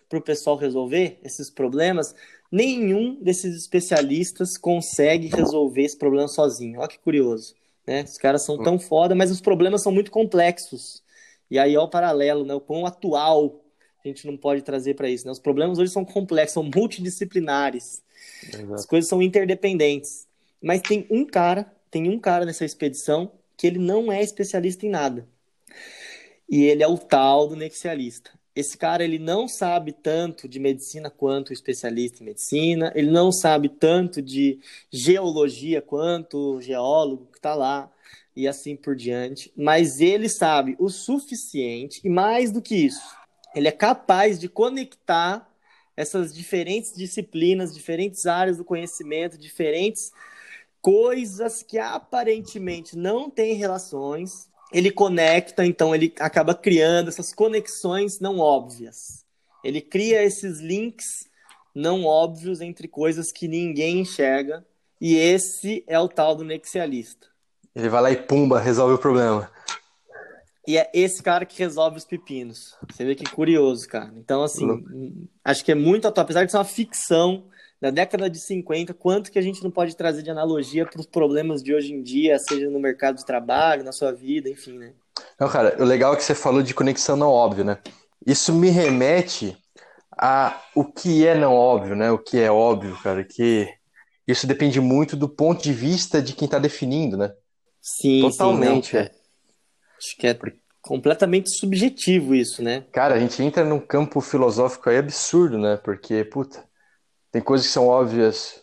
para 0.08 0.20
o 0.20 0.22
pessoal 0.22 0.56
resolver, 0.56 1.20
esses 1.24 1.50
problemas, 1.50 2.14
nenhum 2.52 3.16
desses 3.22 3.56
especialistas 3.56 4.58
consegue 4.58 5.28
resolver 5.28 5.84
esse 5.84 5.98
problema 5.98 6.28
sozinho. 6.28 6.80
Olha 6.80 6.90
que 6.90 7.00
curioso, 7.00 7.56
né? 7.88 8.04
Os 8.04 8.18
caras 8.18 8.46
são 8.46 8.62
tão 8.62 8.78
foda, 8.78 9.16
mas 9.16 9.32
os 9.32 9.42
problemas 9.42 9.82
são 9.82 9.92
muito 9.92 10.12
complexos. 10.12 11.02
E 11.50 11.58
aí, 11.58 11.76
ó, 11.76 11.86
o 11.86 11.90
paralelo, 11.90 12.46
né? 12.46 12.54
O 12.54 12.62
quão 12.62 12.86
atual 12.86 13.61
a 14.04 14.08
gente 14.08 14.26
não 14.28 14.38
pode 14.38 14.62
trazer 14.62 14.96
para 14.96 15.10
isso. 15.10 15.26
Né? 15.26 15.32
Os 15.32 15.40
problemas 15.40 15.78
hoje 15.78 15.92
são 15.92 16.06
complexos, 16.06 16.54
são 16.54 16.64
multidisciplinares. 16.64 18.02
Exato. 18.48 18.74
As 18.74 18.86
coisas 18.86 19.10
são 19.10 19.22
interdependentes. 19.22 20.28
Mas 20.62 20.82
tem 20.82 21.06
um 21.10 21.26
cara, 21.26 21.72
tem 21.90 22.10
um 22.10 22.20
cara 22.20 22.46
nessa 22.46 22.66
expedição 22.66 23.32
que 23.58 23.68
ele 23.68 23.80
não 23.80 24.12
é 24.12 24.22
especialista 24.22 24.86
em 24.86 24.90
nada. 24.90 25.28
E 26.50 26.64
ele 26.64 26.84
é 26.84 26.88
o 26.88 26.98
tal 26.98 27.48
do 27.48 27.56
nexialista. 27.56 28.32
Esse 28.54 28.78
cara 28.78 29.04
ele 29.04 29.18
não 29.18 29.48
sabe 29.48 29.94
tanto 29.94 30.48
de 30.48 30.60
medicina 30.60 31.10
quanto 31.10 31.50
o 31.50 31.54
especialista 31.54 32.22
em 32.22 32.26
medicina, 32.26 32.92
ele 32.94 33.10
não 33.10 33.32
sabe 33.32 33.70
tanto 33.70 34.22
de 34.22 34.60
geologia 34.92 35.82
quanto 35.82 36.56
o 36.56 36.62
geólogo 36.62 37.28
que 37.32 37.38
está 37.38 37.56
lá 37.56 37.90
e 38.36 38.48
assim 38.48 38.76
por 38.76 38.96
diante, 38.96 39.52
mas 39.56 40.02
ele 40.02 40.28
sabe 40.28 40.76
o 40.80 40.90
suficiente 40.90 42.02
e 42.04 42.10
mais 42.10 42.52
do 42.52 42.62
que 42.62 42.76
isso, 42.76 43.02
ele 43.56 43.68
é 43.68 43.72
capaz 43.72 44.40
de 44.40 44.48
conectar 44.48 45.48
essas 45.96 46.34
diferentes 46.34 46.94
disciplinas, 46.94 47.74
diferentes 47.74 48.26
áreas 48.26 48.58
do 48.58 48.66
conhecimento, 48.66 49.38
diferentes 49.38 50.12
coisas 50.82 51.62
que 51.62 51.78
aparentemente 51.78 52.98
não 52.98 53.30
têm 53.30 53.54
relações. 53.54 54.50
Ele 54.72 54.90
conecta, 54.90 55.66
então 55.66 55.94
ele 55.94 56.14
acaba 56.20 56.56
criando 56.56 57.10
essas 57.10 57.34
conexões 57.34 58.20
não 58.20 58.40
óbvias. 58.40 59.26
Ele 59.64 59.82
cria 59.82 60.24
esses 60.24 60.60
links 60.60 61.30
não 61.74 62.06
óbvios 62.06 62.62
entre 62.62 62.88
coisas 62.88 63.32
que 63.32 63.48
ninguém 63.48 64.00
enxerga, 64.00 64.66
e 65.00 65.16
esse 65.16 65.84
é 65.88 66.00
o 66.00 66.08
tal 66.08 66.36
do 66.36 66.44
nexialista. 66.44 67.28
Ele 67.76 67.90
vai 67.90 68.02
lá 68.02 68.12
e 68.12 68.18
pumba, 68.18 68.60
resolve 68.60 68.96
o 68.96 69.00
problema. 69.00 69.50
E 70.68 70.78
é 70.78 70.90
esse 70.94 71.24
cara 71.24 71.46
que 71.46 71.58
resolve 71.58 71.98
os 71.98 72.06
pepinos. 72.06 72.76
Você 72.90 73.04
vê 73.04 73.16
que 73.16 73.24
curioso, 73.24 73.88
cara. 73.88 74.12
Então, 74.16 74.44
assim, 74.44 74.66
uhum. 74.66 75.28
acho 75.44 75.66
que 75.66 75.72
é 75.72 75.76
muito 75.76 76.08
atual. 76.08 76.24
Apesar 76.24 76.46
de 76.46 76.52
ser 76.52 76.58
uma 76.58 76.64
ficção 76.64 77.46
da 77.82 77.90
década 77.90 78.30
de 78.30 78.40
50, 78.40 78.94
quanto 78.94 79.32
que 79.32 79.40
a 79.40 79.42
gente 79.42 79.64
não 79.64 79.72
pode 79.72 79.96
trazer 79.96 80.22
de 80.22 80.30
analogia 80.30 80.86
para 80.86 81.00
os 81.00 81.08
problemas 81.08 81.64
de 81.64 81.74
hoje 81.74 81.92
em 81.92 82.04
dia, 82.04 82.38
seja 82.38 82.70
no 82.70 82.80
mercado 82.80 83.18
de 83.18 83.26
trabalho, 83.26 83.84
na 83.84 83.92
sua 83.92 84.12
vida, 84.12 84.48
enfim, 84.50 84.78
né? 84.78 84.94
Não, 85.40 85.50
cara, 85.50 85.76
o 85.80 85.84
legal 85.84 86.14
é 86.14 86.16
que 86.16 86.24
você 86.24 86.36
falou 86.36 86.62
de 86.62 86.76
conexão 86.76 87.16
não 87.16 87.30
óbvio, 87.30 87.66
né? 87.66 87.80
Isso 88.26 88.54
me 88.54 88.70
remete 88.70 89.58
a 90.16 90.62
o 90.76 90.86
que 90.86 91.26
é 91.26 91.34
não 91.34 91.56
óbvio, 91.56 91.96
né? 91.96 92.12
O 92.12 92.20
que 92.20 92.40
é 92.40 92.52
óbvio, 92.52 92.96
cara, 93.02 93.24
que 93.24 93.68
isso 94.28 94.46
depende 94.46 94.80
muito 94.80 95.16
do 95.16 95.28
ponto 95.28 95.64
de 95.64 95.74
vista 95.74 96.22
de 96.22 96.34
quem 96.34 96.46
está 96.46 96.60
definindo, 96.60 97.18
né? 97.18 97.34
Sim, 97.82 98.22
Totalmente. 98.22 98.92
Sim, 98.92 98.98
não, 98.98 99.04
é. 99.04 99.12
Acho 100.02 100.18
que 100.18 100.26
é 100.26 100.36
completamente 100.82 101.52
subjetivo 101.52 102.34
isso, 102.34 102.64
né? 102.64 102.84
Cara, 102.92 103.14
a 103.14 103.20
gente 103.20 103.42
entra 103.44 103.64
num 103.64 103.80
campo 103.80 104.20
filosófico 104.20 104.90
aí 104.90 104.98
absurdo, 104.98 105.60
né? 105.60 105.78
Porque, 105.78 106.26
puta, 106.26 106.64
tem 107.32 107.40
coisas 107.40 107.68
que 107.68 107.74
são 107.74 107.88
óbvias 107.88 108.60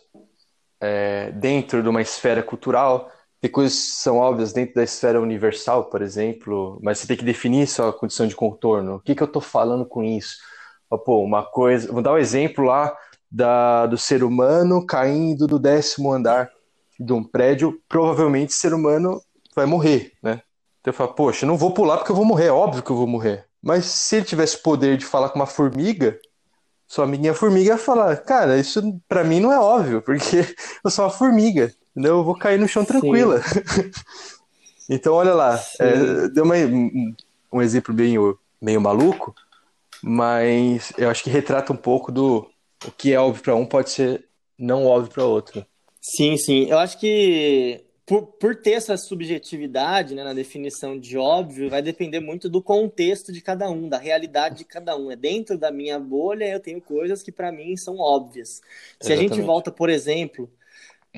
é, 0.81 1.31
dentro 1.31 1.81
de 1.81 1.87
uma 1.87 2.01
esfera 2.01 2.43
cultural, 2.43 3.09
tem 3.39 3.49
coisas 3.49 3.73
que 3.73 4.01
são 4.01 4.17
óbvias 4.17 4.51
dentro 4.51 4.75
da 4.75 4.83
esfera 4.83 5.21
universal, 5.21 5.85
por 5.85 6.01
exemplo, 6.01 6.77
mas 6.83 6.99
você 6.99 7.07
tem 7.07 7.15
que 7.15 7.23
definir 7.23 7.67
sua 7.67 7.93
condição 7.93 8.27
de 8.27 8.35
contorno. 8.35 8.95
O 8.95 8.99
que, 8.99 9.15
que 9.15 9.23
eu 9.23 9.27
tô 9.27 9.39
falando 9.39 9.85
com 9.85 10.03
isso? 10.03 10.35
Pô, 11.05 11.23
uma 11.23 11.43
coisa. 11.43 11.89
Vou 11.89 12.01
dar 12.01 12.13
um 12.13 12.17
exemplo 12.17 12.65
lá 12.65 12.93
da, 13.31 13.85
do 13.85 13.97
ser 13.97 14.25
humano 14.25 14.85
caindo 14.85 15.47
do 15.47 15.57
décimo 15.57 16.11
andar 16.11 16.51
de 16.99 17.13
um 17.13 17.23
prédio. 17.23 17.81
Provavelmente, 17.87 18.49
o 18.49 18.57
ser 18.57 18.73
humano 18.73 19.21
vai 19.55 19.65
morrer, 19.65 20.11
né? 20.21 20.41
Eu 20.89 20.93
falo, 20.93 21.13
poxa, 21.13 21.45
não 21.45 21.57
vou 21.57 21.71
pular 21.71 21.97
porque 21.97 22.11
eu 22.11 22.15
vou 22.15 22.25
morrer, 22.25 22.47
é 22.47 22.51
óbvio 22.51 22.83
que 22.83 22.91
eu 22.91 22.95
vou 22.95 23.07
morrer. 23.07 23.45
Mas 23.61 23.85
se 23.85 24.17
ele 24.17 24.25
tivesse 24.25 24.57
o 24.57 24.61
poder 24.61 24.97
de 24.97 25.05
falar 25.05 25.29
com 25.29 25.39
uma 25.39 25.45
formiga, 25.45 26.19
sua 26.87 27.05
amiguinha 27.05 27.33
formiga 27.33 27.71
ia 27.71 27.77
falar, 27.77 28.17
cara, 28.17 28.57
isso 28.57 28.81
para 29.07 29.23
mim 29.23 29.39
não 29.39 29.51
é 29.51 29.59
óbvio, 29.59 30.01
porque 30.01 30.37
eu 30.83 30.89
sou 30.89 31.05
uma 31.05 31.11
formiga, 31.11 31.73
entendeu? 31.91 32.17
eu 32.17 32.23
vou 32.23 32.37
cair 32.37 32.59
no 32.59 32.67
chão 32.67 32.83
tranquila. 32.83 33.41
então, 34.89 35.13
olha 35.13 35.33
lá, 35.33 35.61
é, 35.79 36.27
deu 36.29 36.43
uma, 36.43 36.55
um 37.51 37.61
exemplo 37.61 37.93
bem 37.93 38.15
meio 38.61 38.81
maluco, 38.81 39.35
mas 40.01 40.91
eu 40.97 41.09
acho 41.09 41.23
que 41.23 41.29
retrata 41.29 41.71
um 41.71 41.77
pouco 41.77 42.11
do 42.11 42.49
o 42.85 42.91
que 42.91 43.13
é 43.13 43.19
óbvio 43.19 43.43
para 43.43 43.55
um 43.55 43.65
pode 43.65 43.91
ser 43.91 44.25
não 44.57 44.85
óbvio 44.85 45.11
para 45.11 45.25
outro. 45.25 45.65
Sim, 46.01 46.37
sim. 46.37 46.65
Eu 46.65 46.79
acho 46.79 46.97
que 46.97 47.83
por, 48.09 48.23
por 48.23 48.55
ter 48.55 48.71
essa 48.71 48.97
subjetividade 48.97 50.15
né, 50.15 50.23
na 50.23 50.33
definição 50.33 50.99
de 50.99 51.15
óbvio, 51.15 51.69
vai 51.69 51.79
depender 51.79 52.19
muito 52.19 52.49
do 52.49 52.59
contexto 52.59 53.31
de 53.31 53.39
cada 53.39 53.69
um, 53.69 53.87
da 53.87 53.99
realidade 53.99 54.57
de 54.57 54.65
cada 54.65 54.97
um. 54.97 55.11
É 55.11 55.15
dentro 55.15 55.59
da 55.59 55.69
minha 55.69 55.99
bolha, 55.99 56.45
eu 56.45 56.59
tenho 56.59 56.81
coisas 56.81 57.21
que 57.21 57.31
para 57.31 57.51
mim 57.51 57.77
são 57.77 57.99
óbvias. 57.99 58.49
Se 58.99 59.11
Exatamente. 59.11 59.33
a 59.33 59.35
gente 59.35 59.45
volta, 59.45 59.71
por 59.71 59.91
exemplo, 59.91 60.51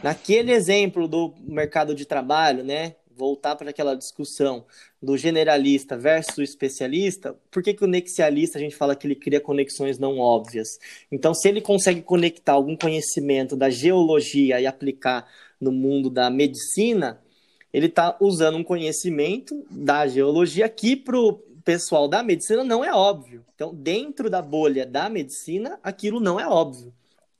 naquele 0.03 0.51
exemplo 0.51 1.07
do 1.07 1.33
mercado 1.39 1.95
de 1.95 2.05
trabalho, 2.05 2.61
né? 2.61 2.95
voltar 3.15 3.55
para 3.55 3.69
aquela 3.69 3.95
discussão 3.95 4.65
do 5.01 5.15
generalista 5.15 5.95
versus 5.97 6.49
especialista, 6.49 7.37
por 7.51 7.61
que, 7.61 7.73
que 7.73 7.83
o 7.83 7.87
nexialista 7.87 8.57
a 8.57 8.61
gente 8.61 8.75
fala 8.75 8.95
que 8.95 9.05
ele 9.05 9.15
cria 9.15 9.39
conexões 9.39 9.99
não 9.99 10.17
óbvias? 10.17 10.79
Então, 11.11 11.33
se 11.33 11.47
ele 11.47 11.61
consegue 11.61 12.01
conectar 12.01 12.53
algum 12.53 12.75
conhecimento 12.75 13.55
da 13.55 13.69
geologia 13.69 14.59
e 14.59 14.65
aplicar 14.65 15.27
no 15.61 15.71
mundo 15.71 16.09
da 16.09 16.29
medicina, 16.29 17.21
ele 17.71 17.85
está 17.85 18.17
usando 18.19 18.57
um 18.57 18.63
conhecimento 18.63 19.63
da 19.69 20.07
geologia 20.07 20.67
que 20.67 20.95
para 20.95 21.17
o 21.17 21.33
pessoal 21.63 22.07
da 22.07 22.23
medicina 22.23 22.63
não 22.63 22.83
é 22.83 22.93
óbvio. 22.93 23.45
Então, 23.55 23.73
dentro 23.73 24.29
da 24.29 24.41
bolha 24.41 24.85
da 24.85 25.07
medicina, 25.07 25.79
aquilo 25.83 26.19
não 26.19 26.39
é 26.39 26.47
óbvio. 26.47 26.91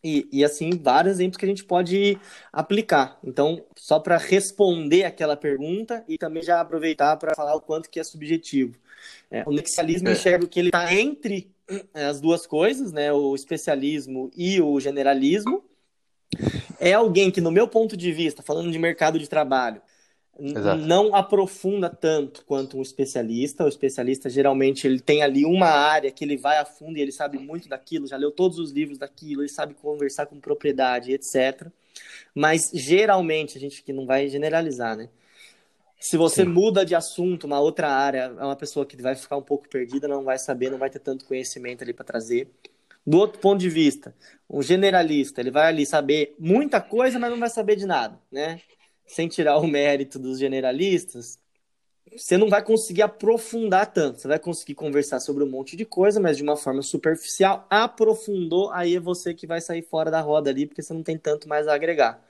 E, 0.04 0.28
e 0.32 0.44
assim, 0.44 0.72
vários 0.72 1.16
exemplos 1.16 1.38
que 1.38 1.46
a 1.46 1.48
gente 1.48 1.64
pode 1.64 2.18
aplicar. 2.52 3.20
Então, 3.24 3.64
só 3.76 4.00
para 4.00 4.18
responder 4.18 5.04
aquela 5.04 5.36
pergunta 5.36 6.04
e 6.08 6.18
também 6.18 6.42
já 6.42 6.60
aproveitar 6.60 7.18
para 7.18 7.36
falar 7.36 7.56
o 7.56 7.62
quanto 7.62 7.90
que 7.90 8.00
é 8.00 8.04
subjetivo. 8.04 8.76
É, 9.30 9.44
o 9.46 9.52
nexialismo 9.52 10.10
é. 10.10 10.14
enxerga 10.14 10.48
que 10.48 10.60
ele 10.60 10.70
está 10.70 10.94
entre 10.94 11.52
é, 11.94 12.06
as 12.06 12.20
duas 12.20 12.48
coisas, 12.48 12.92
né, 12.92 13.12
o 13.14 13.36
especialismo 13.36 14.32
e 14.36 14.60
o 14.62 14.80
generalismo. 14.80 15.64
É 16.82 16.94
alguém 16.94 17.30
que, 17.30 17.40
no 17.40 17.52
meu 17.52 17.68
ponto 17.68 17.96
de 17.96 18.12
vista, 18.12 18.42
falando 18.42 18.72
de 18.72 18.80
mercado 18.80 19.20
de 19.20 19.30
trabalho, 19.30 19.80
Exato. 20.40 20.82
não 20.82 21.14
aprofunda 21.14 21.90
tanto 21.90 22.44
quanto 22.44 22.76
um 22.76 22.82
especialista. 22.82 23.64
O 23.64 23.68
especialista 23.68 24.28
geralmente 24.30 24.88
ele 24.88 25.00
tem 25.00 25.22
ali 25.22 25.46
uma 25.46 25.68
área 25.68 26.10
que 26.10 26.26
ele 26.26 26.36
vai 26.36 26.58
a 26.58 26.66
fundo 26.66 26.98
e 26.98 27.02
ele 27.02 27.12
sabe 27.12 27.38
muito 27.38 27.70
daquilo, 27.70 28.08
já 28.08 28.18
leu 28.18 28.32
todos 28.32 28.58
os 28.58 28.72
livros 28.72 28.98
daquilo, 28.98 29.44
ele 29.44 29.50
sabe 29.50 29.76
conversar 29.76 30.26
com 30.26 30.40
propriedade, 30.40 31.14
etc. 31.14 31.68
Mas 32.34 32.72
geralmente 32.74 33.60
a 33.60 33.62
gente 33.62 33.84
que 33.84 33.94
não 33.94 34.08
vai 34.08 34.28
generalizar, 34.28 34.98
né? 34.98 35.10
Se 36.00 36.18
você 36.18 36.44
Sim. 36.44 36.50
muda 36.50 36.84
de 36.84 36.96
assunto, 36.96 37.44
uma 37.44 37.60
outra 37.60 37.88
área, 37.90 38.34
é 38.40 38.44
uma 38.44 38.56
pessoa 38.56 38.88
que 38.88 39.00
vai 39.00 39.16
ficar 39.16 39.38
um 39.38 39.44
pouco 39.44 39.70
perdida, 39.70 40.08
não 40.08 40.24
vai 40.24 40.40
saber, 40.40 40.72
não 40.72 40.80
vai 40.80 40.90
ter 40.90 40.98
tanto 40.98 41.26
conhecimento 41.26 41.84
ali 41.84 41.94
para 41.94 42.04
trazer. 42.04 42.50
Do 43.06 43.18
outro 43.18 43.40
ponto 43.40 43.60
de 43.60 43.70
vista, 43.70 44.16
um 44.50 44.62
generalista, 44.62 45.42
ele 45.42 45.52
vai 45.52 45.68
ali 45.68 45.86
saber 45.86 46.36
muita 46.40 46.80
coisa, 46.80 47.18
mas 47.18 47.32
não 47.32 47.40
vai 47.40 47.50
saber 47.50 47.76
de 47.76 47.86
nada, 47.86 48.20
né? 48.32 48.62
sem 49.12 49.28
tirar 49.28 49.58
o 49.58 49.68
mérito 49.68 50.18
dos 50.18 50.40
generalistas, 50.40 51.38
você 52.12 52.38
não 52.38 52.50
vai 52.50 52.64
conseguir 52.64 53.02
aprofundar 53.02 53.92
tanto. 53.92 54.20
Você 54.20 54.28
vai 54.28 54.40
conseguir 54.40 54.74
conversar 54.74 55.20
sobre 55.20 55.44
um 55.44 55.50
monte 55.50 55.76
de 55.76 55.86
coisa, 55.86 56.20
mas 56.20 56.38
de 56.38 56.44
uma 56.44 56.58
forma 56.58 56.82
superficial. 56.82 57.66
Aprofundou, 57.70 58.72
aí 58.72 58.96
é 58.96 59.00
você 59.00 59.34
que 59.34 59.48
vai 59.48 59.62
sair 59.62 59.82
fora 59.82 60.10
da 60.12 60.22
roda 60.22 60.50
ali, 60.50 60.66
porque 60.66 60.82
você 60.82 60.94
não 60.94 61.04
tem 61.04 61.18
tanto 61.18 61.48
mais 61.48 61.68
a 61.68 61.74
agregar. 61.74 62.22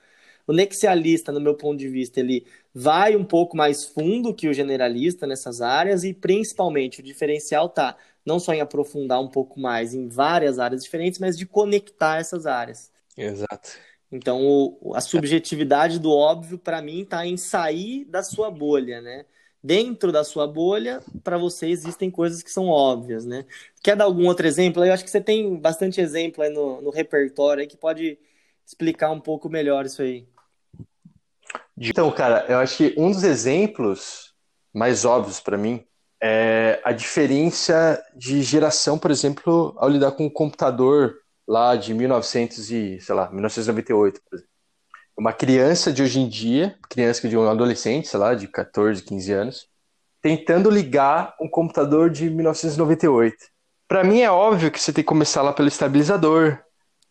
O 0.48 0.54
nexialista, 0.54 1.32
no 1.32 1.40
meu 1.40 1.56
ponto 1.56 1.78
de 1.78 1.88
vista, 1.88 2.20
ele 2.20 2.46
vai 2.74 3.16
um 3.16 3.24
pouco 3.24 3.56
mais 3.56 3.86
fundo 3.86 4.34
que 4.34 4.48
o 4.48 4.54
generalista 4.54 5.28
nessas 5.28 5.62
áreas 5.62 6.04
e 6.04 6.14
principalmente 6.14 7.00
o 7.00 7.04
diferencial 7.04 7.70
tá 7.70 7.96
não 8.26 8.40
só 8.40 8.54
em 8.54 8.62
aprofundar 8.62 9.22
um 9.22 9.28
pouco 9.28 9.60
mais 9.60 9.94
em 9.94 10.08
várias 10.08 10.60
áreas 10.60 10.84
diferentes, 10.84 11.20
mas 11.20 11.38
de 11.38 11.46
conectar 11.46 12.20
essas 12.20 12.46
áreas. 12.46 12.92
Exato. 13.18 13.72
Então, 14.12 14.42
o, 14.44 14.94
a 14.94 15.02
subjetividade 15.02 15.98
do 16.00 16.12
óbvio, 16.12 16.58
para 16.58 16.82
mim, 16.82 17.02
está 17.02 17.26
em 17.26 17.38
sair 17.38 18.06
da 18.06 18.22
sua 18.22 18.52
bolha, 18.52 19.02
né? 19.02 19.26
Dentro 19.64 20.12
da 20.12 20.24
sua 20.24 20.48
bolha, 20.48 21.02
para 21.24 21.38
você 21.38 21.68
existem 21.68 22.10
coisas 22.10 22.42
que 22.42 22.52
são 22.52 22.68
óbvias, 22.68 23.26
né? 23.26 23.46
Quer 23.84 23.96
dar 23.96 24.06
algum 24.06 24.26
outro 24.26 24.46
exemplo? 24.46 24.84
Eu 24.84 24.92
acho 24.92 25.04
que 25.04 25.10
você 25.10 25.22
tem 25.22 25.56
bastante 25.56 26.02
exemplo 26.02 26.44
aí 26.44 26.50
no, 26.50 26.82
no 26.82 26.90
repertório 26.90 27.62
aí 27.62 27.68
que 27.68 27.78
pode 27.78 28.18
explicar 28.66 29.12
um 29.12 29.20
pouco 29.20 29.50
melhor 29.50 29.86
isso 29.86 30.02
aí. 30.02 30.28
Então, 31.78 32.12
cara, 32.12 32.46
eu 32.50 32.58
acho 32.58 32.78
que 32.78 32.96
um 32.98 33.12
dos 33.12 33.24
exemplos 33.24 34.34
mais 34.74 35.06
óbvios 35.06 35.40
para 35.40 35.58
mim 35.58 35.86
é 36.22 36.80
a 36.84 36.92
diferença 36.92 38.02
de 38.16 38.44
geração, 38.44 38.98
por 38.98 39.10
exemplo, 39.10 39.74
ao 39.78 39.90
lidar 39.90 40.12
com 40.12 40.26
o 40.26 40.32
computador 40.32 41.16
lá 41.48 41.76
de 41.76 41.94
1900 41.94 42.72
e, 42.72 43.00
sei 43.02 43.16
lá, 43.16 43.30
1998, 43.30 44.22
por 44.22 44.36
exemplo. 44.36 44.52
Uma 45.18 45.34
criança 45.34 45.92
de 45.92 46.02
hoje 46.02 46.20
em 46.20 46.30
dia, 46.30 46.78
criança 46.90 47.28
de 47.28 47.38
um 47.38 47.50
adolescente, 47.50 48.08
sei 48.08 48.20
lá, 48.20 48.34
de 48.34 48.48
14, 48.48 49.04
15 49.04 49.32
anos, 49.34 49.68
tentando 50.22 50.70
ligar 50.70 51.36
um 51.42 51.50
computador 51.50 52.10
de 52.10 52.30
1998. 52.30 53.36
Para 53.88 54.04
mim 54.04 54.22
é 54.22 54.32
óbvio 54.32 54.72
que 54.72 54.80
você 54.80 54.94
tem 54.94 55.04
que 55.04 55.08
começar 55.08 55.42
lá 55.42 55.52
pelo 55.52 55.68
estabilizador, 55.68 56.60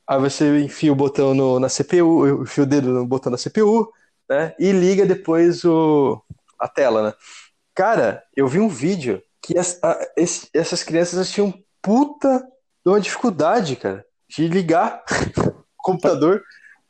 aí 0.07 0.19
você 0.19 0.61
enfia 0.61 0.93
o 0.93 0.97
botão 0.97 1.35
no, 1.35 1.61
na 1.61 1.69
CPU, 1.69 2.43
enfia 2.43 2.64
o 2.64 2.67
dedo 2.67 2.90
no 2.90 3.07
botão 3.07 3.31
da 3.31 3.37
CPU, 3.37 3.93
né, 4.29 4.55
e 4.59 4.73
liga 4.73 5.05
depois 5.05 5.64
o, 5.64 6.23
a 6.59 6.67
tela, 6.69 7.11
né. 7.11 7.14
Cara, 7.75 8.23
eu 8.37 8.47
vi 8.47 8.59
um 8.59 8.69
vídeo 8.69 9.23
que 9.43 9.59
as, 9.59 9.79
a, 9.83 9.99
esse, 10.17 10.49
essas 10.55 10.83
crianças 10.83 11.31
tinham 11.31 11.53
puta 11.81 12.41
de 12.85 12.91
uma 12.91 13.00
dificuldade, 13.00 13.77
cara 13.77 14.05
de 14.31 14.47
ligar 14.47 15.05
o 15.37 15.83
computador. 15.83 16.43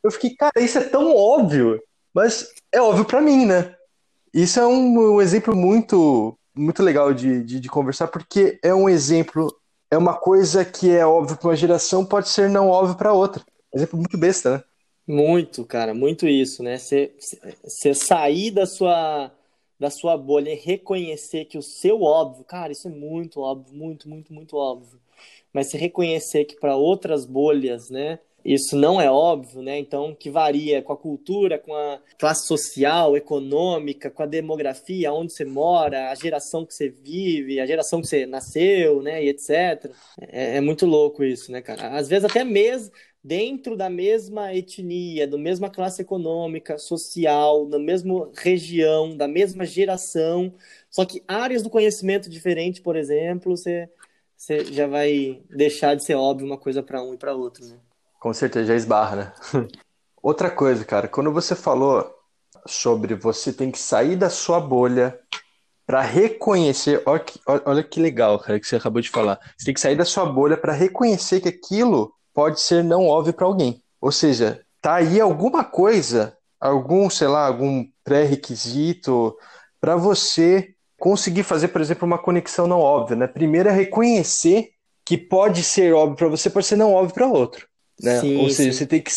Eu 0.03 0.11
fiquei, 0.11 0.35
cara, 0.37 0.53
isso 0.59 0.79
é 0.79 0.83
tão 0.85 1.15
óbvio, 1.17 1.83
mas 2.15 2.49
é 2.71 2.81
óbvio 2.81 3.05
para 3.05 3.21
mim, 3.21 3.47
né? 3.47 3.75
Isso 4.33 4.61
é 4.61 4.67
um, 4.67 5.17
um 5.17 5.23
exemplo 5.23 5.57
muito 5.57 6.37
muito 6.55 6.83
legal 6.83 7.15
de, 7.15 7.43
de, 7.45 7.61
de, 7.61 7.69
conversar, 7.69 8.09
porque 8.09 8.59
é 8.63 8.75
um 8.75 8.89
exemplo, 8.89 9.57
é 9.91 9.97
uma 9.97 10.15
coisa 10.15 10.65
que 10.65 10.91
é 10.91 11.07
óbvio 11.07 11.37
para 11.37 11.49
uma 11.49 11.57
geração, 11.57 12.05
pode 12.05 12.29
ser 12.29 12.51
não 12.51 12.69
óbvio 12.69 12.97
para 12.97 13.13
outra. 13.13 13.43
Exemplo 13.73 13.97
muito 13.97 14.19
besta, 14.19 14.51
né? 14.57 14.65
Muito, 15.07 15.65
cara, 15.65 15.95
muito 15.95 16.27
isso, 16.27 16.63
né? 16.63 16.77
Você 16.77 17.95
sair 17.95 18.51
da 18.51 18.67
sua, 18.67 19.31
da 19.81 19.91
sua 19.91 20.17
bolha 20.17 20.53
e 20.53 20.55
reconhecer 20.55 21.47
que 21.47 21.59
o 21.59 21.63
seu 21.63 22.03
óbvio, 22.03 22.45
cara, 22.45 22.71
isso 22.71 22.87
é 22.87 22.91
muito 22.91 23.41
óbvio, 23.41 23.75
muito, 23.75 24.09
muito, 24.09 24.33
muito 24.33 24.57
óbvio 24.57 25.01
mas 25.53 25.69
se 25.71 25.77
reconhecer 25.77 26.45
que 26.45 26.57
para 26.57 26.77
outras 26.77 27.27
bolhas, 27.27 27.91
né, 27.91 28.19
isso 28.45 28.75
não 28.75 28.99
é 29.01 29.11
óbvio, 29.11 29.61
né? 29.61 29.79
Então, 29.79 30.15
que 30.15 30.31
varia 30.31 30.81
com 30.81 30.95
a 30.95 30.97
cultura, 30.97 31.59
com 31.59 31.75
a 31.75 32.01
classe 32.19 32.47
social, 32.47 33.15
econômica, 33.15 34.11
com 34.11 34.23
a 34.23 34.27
demografia, 34.27 35.13
onde 35.13 35.35
você 35.35 35.45
mora, 35.45 36.11
a 36.11 36.15
geração 36.15 36.65
que 36.65 36.73
você 36.73 36.89
vive, 36.89 37.61
a 37.61 37.67
geração 37.67 38.01
que 38.01 38.07
você 38.07 38.25
nasceu, 38.25 39.03
né? 39.03 39.23
E 39.23 39.29
etc. 39.29 39.91
É, 40.19 40.57
é 40.57 40.61
muito 40.61 40.87
louco 40.87 41.23
isso, 41.23 41.53
né, 41.53 41.61
cara? 41.61 41.89
Às 41.99 42.09
vezes 42.09 42.25
até 42.25 42.43
mesmo 42.43 42.93
dentro 43.23 43.77
da 43.77 43.91
mesma 43.91 44.55
etnia, 44.55 45.27
da 45.27 45.37
mesma 45.37 45.69
classe 45.69 46.03
econômica, 46.03 46.79
social, 46.79 47.67
na 47.69 47.79
mesma 47.79 48.31
região, 48.35 49.17
da 49.17 49.29
mesma 49.29 49.65
geração, 49.65 50.55
só 50.91 51.05
que 51.05 51.23
áreas 51.29 51.63
do 51.63 51.71
conhecimento 51.71 52.31
diferentes, 52.31 52.81
por 52.81 52.97
exemplo, 52.97 53.57
você 53.57 53.89
você 54.41 54.65
já 54.73 54.87
vai 54.87 55.43
deixar 55.51 55.95
de 55.95 56.03
ser 56.03 56.15
óbvio 56.15 56.47
uma 56.47 56.57
coisa 56.57 56.83
para 56.83 57.03
um 57.03 57.13
e 57.13 57.19
para 57.19 57.35
outro, 57.35 57.63
né? 57.67 57.77
Com 58.19 58.33
certeza, 58.33 58.69
já 58.69 58.75
esbarra, 58.75 59.17
né? 59.17 59.33
Outra 60.23 60.51
coisa, 60.51 60.83
cara, 60.83 61.07
quando 61.07 61.31
você 61.31 61.55
falou 61.55 62.11
sobre 62.67 63.15
você 63.15 63.53
tem 63.53 63.71
que 63.71 63.79
sair 63.79 64.17
da 64.17 64.31
sua 64.31 64.59
bolha 64.59 65.19
para 65.87 66.01
reconhecer, 66.01 67.03
olha 67.05 67.21
que, 67.21 67.39
olha 67.47 67.83
que 67.83 68.01
legal, 68.01 68.39
cara, 68.39 68.59
que 68.59 68.67
você 68.67 68.77
acabou 68.77 69.03
de 69.03 69.11
falar. 69.11 69.39
Você 69.59 69.67
tem 69.67 69.75
que 69.75 69.81
sair 69.81 69.97
da 69.97 70.07
sua 70.07 70.25
bolha 70.25 70.57
para 70.57 70.73
reconhecer 70.73 71.41
que 71.41 71.49
aquilo 71.49 72.15
pode 72.35 72.61
ser 72.61 72.83
não 72.85 73.07
óbvio 73.07 73.33
para 73.33 73.47
alguém. 73.47 73.83
Ou 74.01 74.13
seja, 74.13 74.61
tá 74.81 74.95
aí 74.95 75.21
alguma 75.21 75.65
coisa, 75.65 76.37
algum, 76.61 77.09
sei 77.11 77.29
lá, 77.29 77.47
algum 77.47 77.85
pré-requisito 78.05 79.37
para 79.81 79.97
você 79.97 80.75
conseguir 80.99 81.43
fazer, 81.43 81.69
por 81.69 81.81
exemplo, 81.81 82.07
uma 82.07 82.19
conexão 82.19 82.67
não 82.67 82.81
óbvia, 82.81 83.17
né? 83.17 83.27
Primeiro 83.27 83.69
é 83.69 83.73
reconhecer 83.73 84.71
que 85.05 85.17
pode 85.17 85.63
ser 85.63 85.95
óbvio 85.95 86.17
para 86.17 86.29
você, 86.29 86.51
pode 86.51 86.67
ser 86.67 86.77
não 86.77 86.93
óbvio 86.93 87.15
para 87.15 87.27
outro. 87.27 87.67
Né? 88.01 88.21
Sim, 88.21 88.37
ou 88.37 88.49
seja, 88.51 88.73
sim. 88.73 88.79
você 88.79 88.87
tem 88.87 89.03
que 89.03 89.11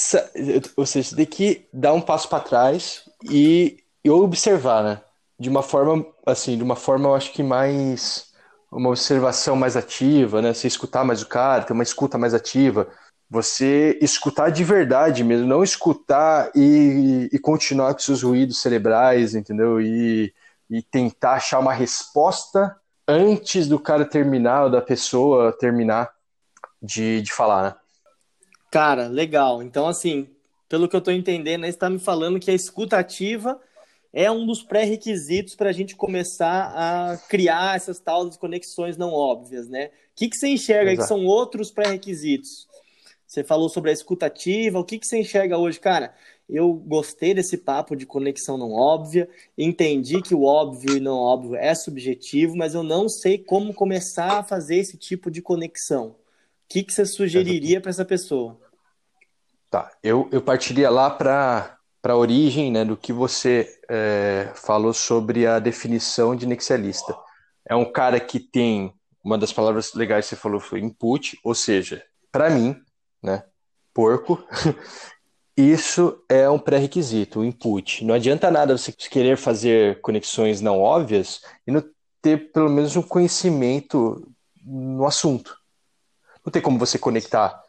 ou 0.76 0.86
seja, 0.86 1.10
você 1.10 1.16
tem 1.16 1.26
que 1.26 1.68
dar 1.72 1.94
um 1.94 2.02
passo 2.02 2.28
para 2.28 2.44
trás 2.44 3.04
e, 3.30 3.78
e 4.04 4.10
observar, 4.10 4.84
né? 4.84 5.02
De 5.40 5.50
uma 5.50 5.62
forma 5.62 6.06
assim, 6.26 6.58
de 6.58 6.64
uma 6.64 6.76
forma 6.76 7.10
eu 7.10 7.16
acho 7.16 7.32
que 7.32 7.44
mais 7.44 8.28
uma 8.72 8.90
observação 8.90 9.56
mais 9.56 9.78
ativa, 9.78 10.42
né? 10.42 10.54
Você 10.54 10.68
escutar 10.68 11.04
mais 11.04 11.22
o 11.22 11.28
cara, 11.28 11.64
ter 11.64 11.74
uma 11.74 11.84
escuta 11.84 12.18
mais 12.18 12.34
ativa, 12.34 12.88
você 13.34 13.98
escutar 14.00 14.52
de 14.52 14.64
verdade 14.64 15.24
mesmo, 15.24 15.48
não 15.48 15.64
escutar 15.64 16.52
e, 16.54 17.28
e 17.34 17.40
continuar 17.40 17.92
com 17.94 18.00
seus 18.00 18.22
ruídos 18.22 18.62
cerebrais, 18.62 19.34
entendeu? 19.34 19.82
E, 19.82 20.32
e 20.70 20.84
tentar 20.84 21.34
achar 21.34 21.58
uma 21.58 21.74
resposta 21.74 22.76
antes 23.08 23.68
do 23.68 23.80
cara 23.80 24.06
terminar, 24.06 24.66
ou 24.66 24.70
da 24.70 24.84
pessoa 24.84 25.52
terminar 25.52 26.14
de, 26.80 27.24
de 27.24 27.34
falar, 27.34 27.64
né? 27.64 27.76
Cara, 28.70 29.08
legal. 29.08 29.64
Então, 29.64 29.88
assim, 29.88 30.30
pelo 30.70 30.88
que 30.88 30.96
eu 30.96 31.00
estou 31.00 31.12
entendendo, 31.12 31.62
você 31.64 31.70
está 31.70 31.90
me 31.90 31.98
falando 31.98 32.40
que 32.40 32.52
a 32.52 32.54
escuta 32.54 33.00
ativa 33.00 33.60
é 34.14 34.30
um 34.30 34.46
dos 34.46 34.62
pré-requisitos 34.62 35.56
para 35.56 35.72
a 35.72 35.74
gente 35.74 35.96
começar 35.96 36.72
a 36.76 37.18
criar 37.28 37.78
essas 37.78 38.00
tais 38.00 38.38
conexões 38.38 38.96
não 38.96 39.12
óbvias, 39.12 39.68
né? 39.68 39.88
O 39.88 39.90
que, 40.18 40.30
que 40.30 40.38
você 40.38 40.50
enxerga 40.50 40.92
aí 40.92 40.98
que 40.98 41.04
são 41.04 41.26
outros 41.26 41.72
pré-requisitos? 41.72 42.72
Você 43.34 43.44
falou 43.44 43.68
sobre 43.68 43.90
a 43.90 43.94
escuta 43.94 44.28
ativa, 44.28 44.78
o 44.78 44.84
que, 44.84 45.00
que 45.00 45.08
você 45.08 45.18
enxerga 45.18 45.58
hoje? 45.58 45.80
Cara, 45.80 46.14
eu 46.48 46.72
gostei 46.72 47.34
desse 47.34 47.58
papo 47.58 47.96
de 47.96 48.06
conexão 48.06 48.60
não 48.60 48.74
óbvia, 48.74 49.28
entendi 49.58 50.22
que 50.22 50.36
o 50.36 50.44
óbvio 50.44 50.98
e 50.98 51.00
não 51.00 51.18
óbvio 51.18 51.56
é 51.56 51.74
subjetivo, 51.74 52.56
mas 52.56 52.76
eu 52.76 52.84
não 52.84 53.10
sei 53.10 53.40
como 53.40 53.74
começar 53.74 54.38
a 54.38 54.44
fazer 54.44 54.76
esse 54.76 54.98
tipo 54.98 55.32
de 55.32 55.42
conexão. 55.42 56.10
O 56.10 56.16
que, 56.70 56.84
que 56.84 56.94
você 56.94 57.08
sugeriria 57.08 57.82
para 57.82 57.90
essa 57.90 58.06
pessoa? 58.06 58.56
Tá, 59.68 59.92
eu, 60.04 60.30
eu 60.32 60.40
partiria 60.40 60.92
lá 60.92 61.10
para 61.10 61.76
a 62.04 62.16
origem 62.16 62.72
né, 62.72 62.86
do 62.86 62.96
que 62.96 63.12
você 63.12 63.68
é, 63.90 64.52
falou 64.54 64.94
sobre 64.94 65.48
a 65.48 65.58
definição 65.58 66.36
de 66.36 66.46
nexialista. 66.46 67.18
É 67.68 67.76
um 67.76 67.92
cara 67.92 68.20
que 68.20 68.40
tem, 68.40 68.94
uma 69.24 69.40
das 69.40 69.52
palavras 69.52 69.92
legais 69.96 70.26
que 70.26 70.36
você 70.36 70.40
falou 70.40 70.60
foi 70.60 70.82
input, 70.82 71.40
ou 71.44 71.56
seja, 71.56 72.06
para 72.32 72.52
mim, 72.52 72.80
né, 73.24 73.44
porco, 73.94 74.44
isso 75.56 76.22
é 76.28 76.50
um 76.50 76.60
pré-requisito, 76.60 77.40
o 77.40 77.46
input. 77.46 78.04
Não 78.04 78.14
adianta 78.14 78.52
nada 78.52 78.78
você 78.78 78.92
querer 78.92 79.38
fazer 79.38 80.02
conexões 80.02 80.62
não 80.62 80.80
óbvias 80.80 81.42
e 81.66 81.72
não 81.72 81.84
ter 82.22 82.52
pelo 82.52 82.70
menos 82.70 82.96
um 82.96 83.02
conhecimento 83.02 84.28
no 84.64 85.06
assunto. 85.06 85.58
Não 86.46 86.52
tem 86.52 86.62
como 86.62 86.80
você 86.80 86.98
conectar 87.00 87.62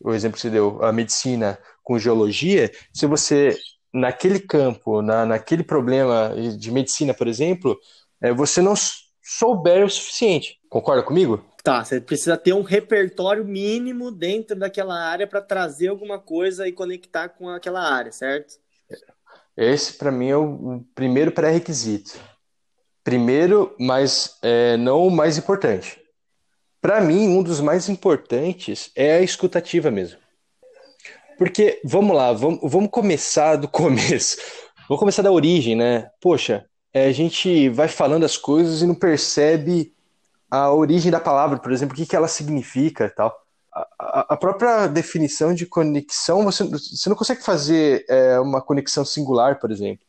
o 0.00 0.12
exemplo 0.12 0.36
que 0.36 0.42
você 0.42 0.50
deu, 0.50 0.82
a 0.82 0.92
medicina 0.92 1.58
com 1.82 1.98
geologia, 1.98 2.70
se 2.92 3.06
você, 3.06 3.56
naquele 3.92 4.40
campo, 4.40 5.00
na, 5.00 5.24
naquele 5.24 5.62
problema 5.62 6.34
de 6.58 6.70
medicina, 6.70 7.14
por 7.14 7.28
exemplo, 7.28 7.78
é, 8.20 8.32
você 8.32 8.60
não 8.60 8.74
souber 9.22 9.84
o 9.84 9.90
suficiente. 9.90 10.58
Concorda 10.68 11.02
comigo? 11.02 11.44
Tá, 11.62 11.84
você 11.84 12.00
precisa 12.00 12.36
ter 12.36 12.52
um 12.52 12.62
repertório 12.62 13.44
mínimo 13.44 14.10
dentro 14.10 14.56
daquela 14.56 15.00
área 15.00 15.28
para 15.28 15.40
trazer 15.40 15.88
alguma 15.88 16.18
coisa 16.18 16.66
e 16.66 16.72
conectar 16.72 17.28
com 17.28 17.48
aquela 17.48 17.80
área, 17.80 18.10
certo? 18.10 18.54
Esse, 19.56 19.92
para 19.92 20.10
mim, 20.10 20.28
é 20.28 20.36
o 20.36 20.84
primeiro 20.92 21.30
pré-requisito. 21.30 22.18
Primeiro, 23.04 23.76
mas 23.78 24.38
é, 24.42 24.76
não 24.76 25.06
o 25.06 25.10
mais 25.10 25.38
importante. 25.38 26.00
Para 26.80 27.00
mim, 27.00 27.28
um 27.28 27.42
dos 27.42 27.60
mais 27.60 27.88
importantes 27.88 28.90
é 28.96 29.14
a 29.14 29.22
escutativa 29.22 29.88
mesmo. 29.88 30.18
Porque, 31.38 31.80
vamos 31.84 32.16
lá, 32.16 32.32
vamos, 32.32 32.58
vamos 32.62 32.90
começar 32.90 33.54
do 33.54 33.68
começo. 33.70 34.36
Vamos 34.88 34.98
começar 34.98 35.22
da 35.22 35.30
origem, 35.30 35.76
né? 35.76 36.10
Poxa, 36.20 36.66
é, 36.92 37.06
a 37.06 37.12
gente 37.12 37.68
vai 37.68 37.86
falando 37.86 38.24
as 38.24 38.36
coisas 38.36 38.82
e 38.82 38.86
não 38.86 38.96
percebe 38.96 39.94
a 40.52 40.70
origem 40.70 41.10
da 41.10 41.18
palavra, 41.18 41.58
por 41.58 41.72
exemplo, 41.72 41.94
o 41.94 41.96
que, 41.96 42.04
que 42.04 42.14
ela 42.14 42.28
significa 42.28 43.06
e 43.06 43.10
tal. 43.10 43.34
A, 43.98 44.34
a, 44.34 44.36
própria 44.36 44.86
definição 44.86 45.54
de 45.54 45.64
conexão, 45.64 46.44
você, 46.44 46.62
você 46.62 47.08
não 47.08 47.16
consegue 47.16 47.42
fazer 47.42 48.04
é, 48.06 48.38
uma 48.38 48.60
conexão 48.60 49.02
singular, 49.02 49.58
por 49.58 49.70
exemplo. 49.70 50.04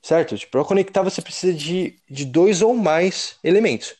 Certo? 0.00 0.38
Tipo, 0.38 0.52
para 0.52 0.64
conectar, 0.64 1.02
você 1.02 1.20
precisa 1.20 1.52
de, 1.52 1.98
de 2.08 2.24
dois 2.24 2.62
ou 2.62 2.76
mais 2.76 3.36
elementos. 3.42 3.96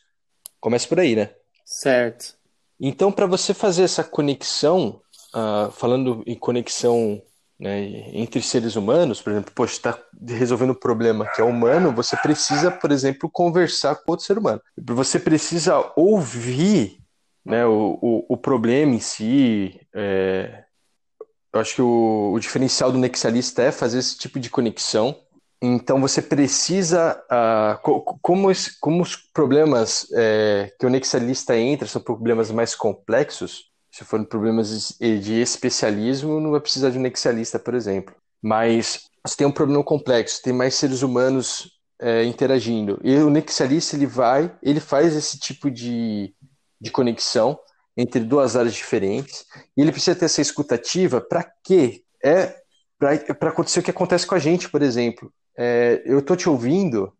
Começa 0.57 0.87
por 0.87 1.01
aí, 1.01 1.17
né? 1.17 1.31
Certo. 1.65 2.33
Então, 2.79 3.11
para 3.11 3.25
você 3.25 3.53
fazer 3.53 3.83
essa 3.83 4.05
conexão, 4.05 5.01
uh, 5.35 5.69
falando 5.69 6.23
em 6.25 6.35
conexão 6.35 7.21
né, 7.59 8.09
entre 8.13 8.41
seres 8.41 8.75
humanos, 8.75 9.21
por 9.21 9.31
exemplo, 9.31 9.51
poxa, 9.53 9.73
está 9.73 9.99
resolvendo 10.27 10.71
um 10.71 10.79
problema 10.79 11.27
que 11.33 11.41
é 11.41 11.43
humano, 11.43 11.93
você 11.93 12.17
precisa, 12.17 12.71
por 12.71 12.91
exemplo, 12.91 13.29
conversar 13.31 13.95
com 13.95 14.11
outro 14.11 14.25
ser 14.25 14.37
humano. 14.37 14.61
Você 14.77 15.19
precisa 15.19 15.91
ouvir 15.95 16.97
né, 17.45 17.65
o, 17.65 17.97
o, 18.01 18.25
o 18.29 18.37
problema 18.37 18.93
em 18.93 18.99
si. 18.99 19.79
É... 19.93 20.63
Eu 21.53 21.59
acho 21.59 21.75
que 21.75 21.81
o, 21.81 22.31
o 22.33 22.39
diferencial 22.39 22.91
do 22.91 22.97
nexialista 22.97 23.61
é 23.61 23.71
fazer 23.71 23.99
esse 23.99 24.17
tipo 24.17 24.39
de 24.39 24.49
conexão 24.49 25.15
então 25.65 26.01
você 26.01 26.21
precisa, 26.21 27.17
uh, 27.31 27.79
como, 28.21 28.49
os, 28.49 28.67
como 28.81 29.01
os 29.01 29.15
problemas 29.15 30.05
é, 30.13 30.69
que 30.77 30.85
o 30.85 30.89
nexialista 30.89 31.57
entra 31.57 31.87
são 31.87 32.01
problemas 32.01 32.51
mais 32.51 32.75
complexos, 32.75 33.71
se 33.93 34.03
forem 34.03 34.25
problemas 34.25 34.97
de 34.99 35.41
especialismo, 35.41 36.39
não 36.39 36.51
vai 36.51 36.59
precisar 36.59 36.89
de 36.89 36.97
um 36.97 37.01
nexialista, 37.01 37.59
por 37.59 37.73
exemplo. 37.73 38.15
Mas 38.41 39.03
você 39.25 39.37
tem 39.37 39.47
um 39.47 39.51
problema 39.51 39.83
complexo, 39.83 40.41
tem 40.41 40.51
mais 40.51 40.75
seres 40.75 41.01
humanos 41.01 41.69
é, 42.01 42.23
interagindo. 42.25 42.99
E 43.03 43.15
o 43.17 43.29
nexialista 43.29 43.95
ele 43.95 44.07
vai, 44.07 44.53
ele 44.61 44.79
faz 44.79 45.15
esse 45.15 45.39
tipo 45.39 45.69
de, 45.71 46.35
de 46.81 46.91
conexão 46.91 47.57
entre 47.95 48.19
duas 48.21 48.55
áreas 48.55 48.73
diferentes. 48.73 49.45
E 49.77 49.81
ele 49.81 49.91
precisa 49.91 50.17
ter 50.17 50.25
essa 50.25 50.41
escutativa 50.41 51.21
para 51.21 51.49
quê? 51.63 52.03
É 52.23 52.61
para 52.99 53.49
acontecer 53.49 53.79
o 53.79 53.83
que 53.83 53.91
acontece 53.91 54.25
com 54.25 54.35
a 54.35 54.39
gente, 54.39 54.69
por 54.69 54.81
exemplo 54.81 55.31
é, 55.57 56.01
eu 56.05 56.21
tô 56.21 56.35
te 56.35 56.49
ouvindo, 56.49 57.13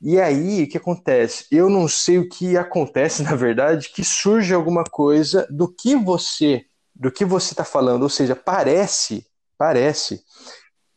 e 0.00 0.18
aí 0.18 0.62
o 0.62 0.68
que 0.68 0.78
acontece? 0.78 1.46
Eu 1.50 1.68
não 1.68 1.86
sei 1.86 2.18
o 2.18 2.28
que 2.28 2.56
acontece, 2.56 3.22
na 3.24 3.34
verdade, 3.34 3.90
que 3.92 4.04
surge 4.04 4.54
alguma 4.54 4.84
coisa 4.84 5.46
do 5.50 5.68
que 5.68 5.94
você, 5.94 6.64
do 6.94 7.10
que 7.10 7.24
você 7.24 7.52
está 7.52 7.64
falando, 7.64 8.02
ou 8.02 8.08
seja, 8.08 8.34
parece, 8.34 9.26
parece 9.58 10.22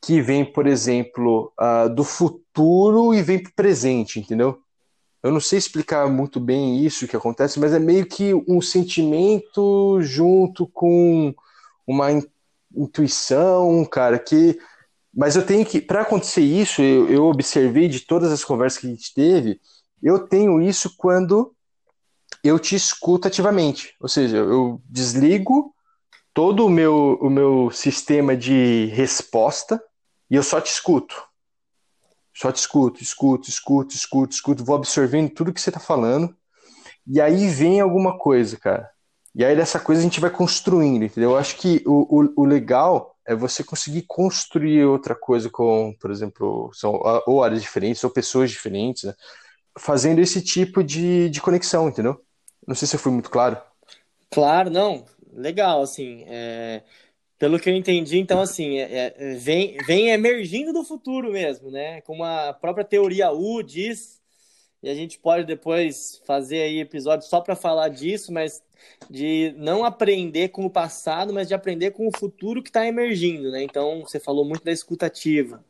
que 0.02 0.22
vem, 0.22 0.46
por 0.46 0.68
exemplo, 0.68 1.54
uh, 1.60 1.90
do 1.90 2.04
futuro 2.04 3.14
e 3.14 3.22
vem 3.22 3.42
para 3.42 3.50
o 3.50 3.56
presente, 3.56 4.20
entendeu? 4.20 4.60
Eu 5.22 5.32
não 5.32 5.40
sei 5.40 5.58
explicar 5.58 6.10
muito 6.10 6.40
bem 6.40 6.84
isso 6.86 7.08
que 7.08 7.16
acontece, 7.16 7.58
mas 7.58 7.74
é 7.74 7.80
meio 7.80 8.06
que 8.06 8.34
um 8.48 8.60
sentimento 8.60 10.02
junto 10.02 10.68
com 10.68 11.34
uma 11.88 12.10
intuição, 12.76 13.86
cara, 13.86 14.20
que 14.20 14.60
mas 15.14 15.36
eu 15.36 15.46
tenho 15.46 15.64
que, 15.66 15.80
para 15.80 16.02
acontecer 16.02 16.42
isso, 16.42 16.82
eu, 16.82 17.08
eu, 17.10 17.26
observei 17.26 17.88
de 17.88 18.00
todas 18.00 18.32
as 18.32 18.44
conversas 18.44 18.80
que 18.80 18.88
a 18.88 18.90
gente 18.90 19.14
teve, 19.14 19.62
eu 20.02 20.28
tenho 20.28 20.60
isso 20.60 20.96
quando 20.98 21.56
eu 22.44 22.58
te 22.58 22.76
escuto 22.76 23.28
ativamente. 23.28 23.96
Ou 24.00 24.10
seja, 24.10 24.38
eu 24.38 24.82
desligo 24.86 25.74
todo 26.34 26.66
o 26.66 26.70
meu, 26.70 27.20
o 27.22 27.30
meu 27.30 27.70
sistema 27.72 28.36
de 28.36 28.88
resposta 28.88 29.82
e 30.30 30.36
eu 30.36 30.42
só 30.42 30.60
te 30.60 30.72
escuto. 30.72 31.16
Só 32.34 32.52
te 32.52 32.58
escuto, 32.58 33.04
escuto, 33.04 33.48
escuto, 33.48 33.96
escuto, 33.96 34.34
escuto, 34.34 34.66
vou 34.66 34.76
absorvendo 34.76 35.30
tudo 35.30 35.54
que 35.54 35.62
você 35.62 35.70
está 35.70 35.80
falando. 35.80 36.36
E 37.06 37.22
aí 37.22 37.48
vem 37.48 37.80
alguma 37.80 38.18
coisa, 38.18 38.58
cara. 38.58 38.90
E 39.36 39.46
aí 39.46 39.56
dessa 39.56 39.80
coisa 39.80 40.02
a 40.02 40.04
gente 40.04 40.20
vai 40.20 40.32
construindo, 40.32 41.06
entendeu? 41.06 41.32
Eu 41.32 41.38
acho 41.38 41.58
que 41.58 41.84
o, 41.86 42.24
o, 42.24 42.34
o 42.42 42.46
legal 42.46 43.13
é 43.26 43.36
você 43.36 43.64
conseguir 43.64 44.04
construir 44.08 44.86
outra 44.86 45.16
coisa 45.16 45.50
com, 45.50 45.96
por 46.00 46.12
exemplo, 46.12 46.72
são 46.74 47.00
ou 47.26 47.44
áreas 47.44 47.62
diferentes 47.62 48.04
ou 48.04 48.10
pessoas 48.10 48.52
diferentes, 48.52 49.04
né? 49.04 49.14
fazendo 49.78 50.20
esse 50.20 50.42
tipo 50.42 50.84
de, 50.84 51.30
de 51.30 51.42
conexão, 51.42 51.90
entendeu? 51.90 52.22
Não 52.68 52.76
sei 52.76 52.88
se 52.88 52.96
eu 52.96 53.00
fui 53.00 53.12
muito 53.12 53.30
claro. 53.30 53.58
Claro, 54.32 54.70
não. 54.70 55.06
Legal, 55.34 55.82
assim. 55.82 56.24
É... 56.28 56.84
Pelo 57.40 57.60
que 57.60 57.70
eu 57.70 57.76
entendi, 57.76 58.20
então, 58.20 58.40
assim, 58.40 58.78
é, 58.78 59.14
é, 59.18 59.34
vem, 59.36 59.76
vem 59.86 60.12
emergindo 60.12 60.72
do 60.72 60.84
futuro 60.84 61.32
mesmo, 61.32 61.70
né? 61.70 62.00
Como 62.02 62.24
a 62.24 62.54
própria 62.54 62.86
teoria 62.86 63.32
U 63.32 63.62
diz, 63.62 64.22
e 64.84 64.90
a 64.90 64.94
gente 64.94 65.18
pode 65.18 65.46
depois 65.46 66.22
fazer 66.26 66.62
aí 66.62 66.82
episódio 66.82 67.26
só 67.26 67.40
para 67.40 67.56
falar 67.56 67.88
disso, 67.88 68.34
mas 68.34 68.62
de 69.10 69.56
não 69.58 69.86
aprender 69.86 70.50
com 70.50 70.66
o 70.66 70.70
passado, 70.70 71.34
mas 71.34 71.48
de 71.48 71.54
aprender 71.54 71.92
com 71.92 72.06
o 72.06 72.12
futuro 72.18 72.62
que 72.62 72.70
está 72.70 72.86
emergindo, 72.86 73.50
né? 73.50 73.64
Então, 73.64 74.02
você 74.02 74.20
falou 74.20 74.44
muito 74.44 74.66
da 74.66 74.74
escutativa. 74.74 75.64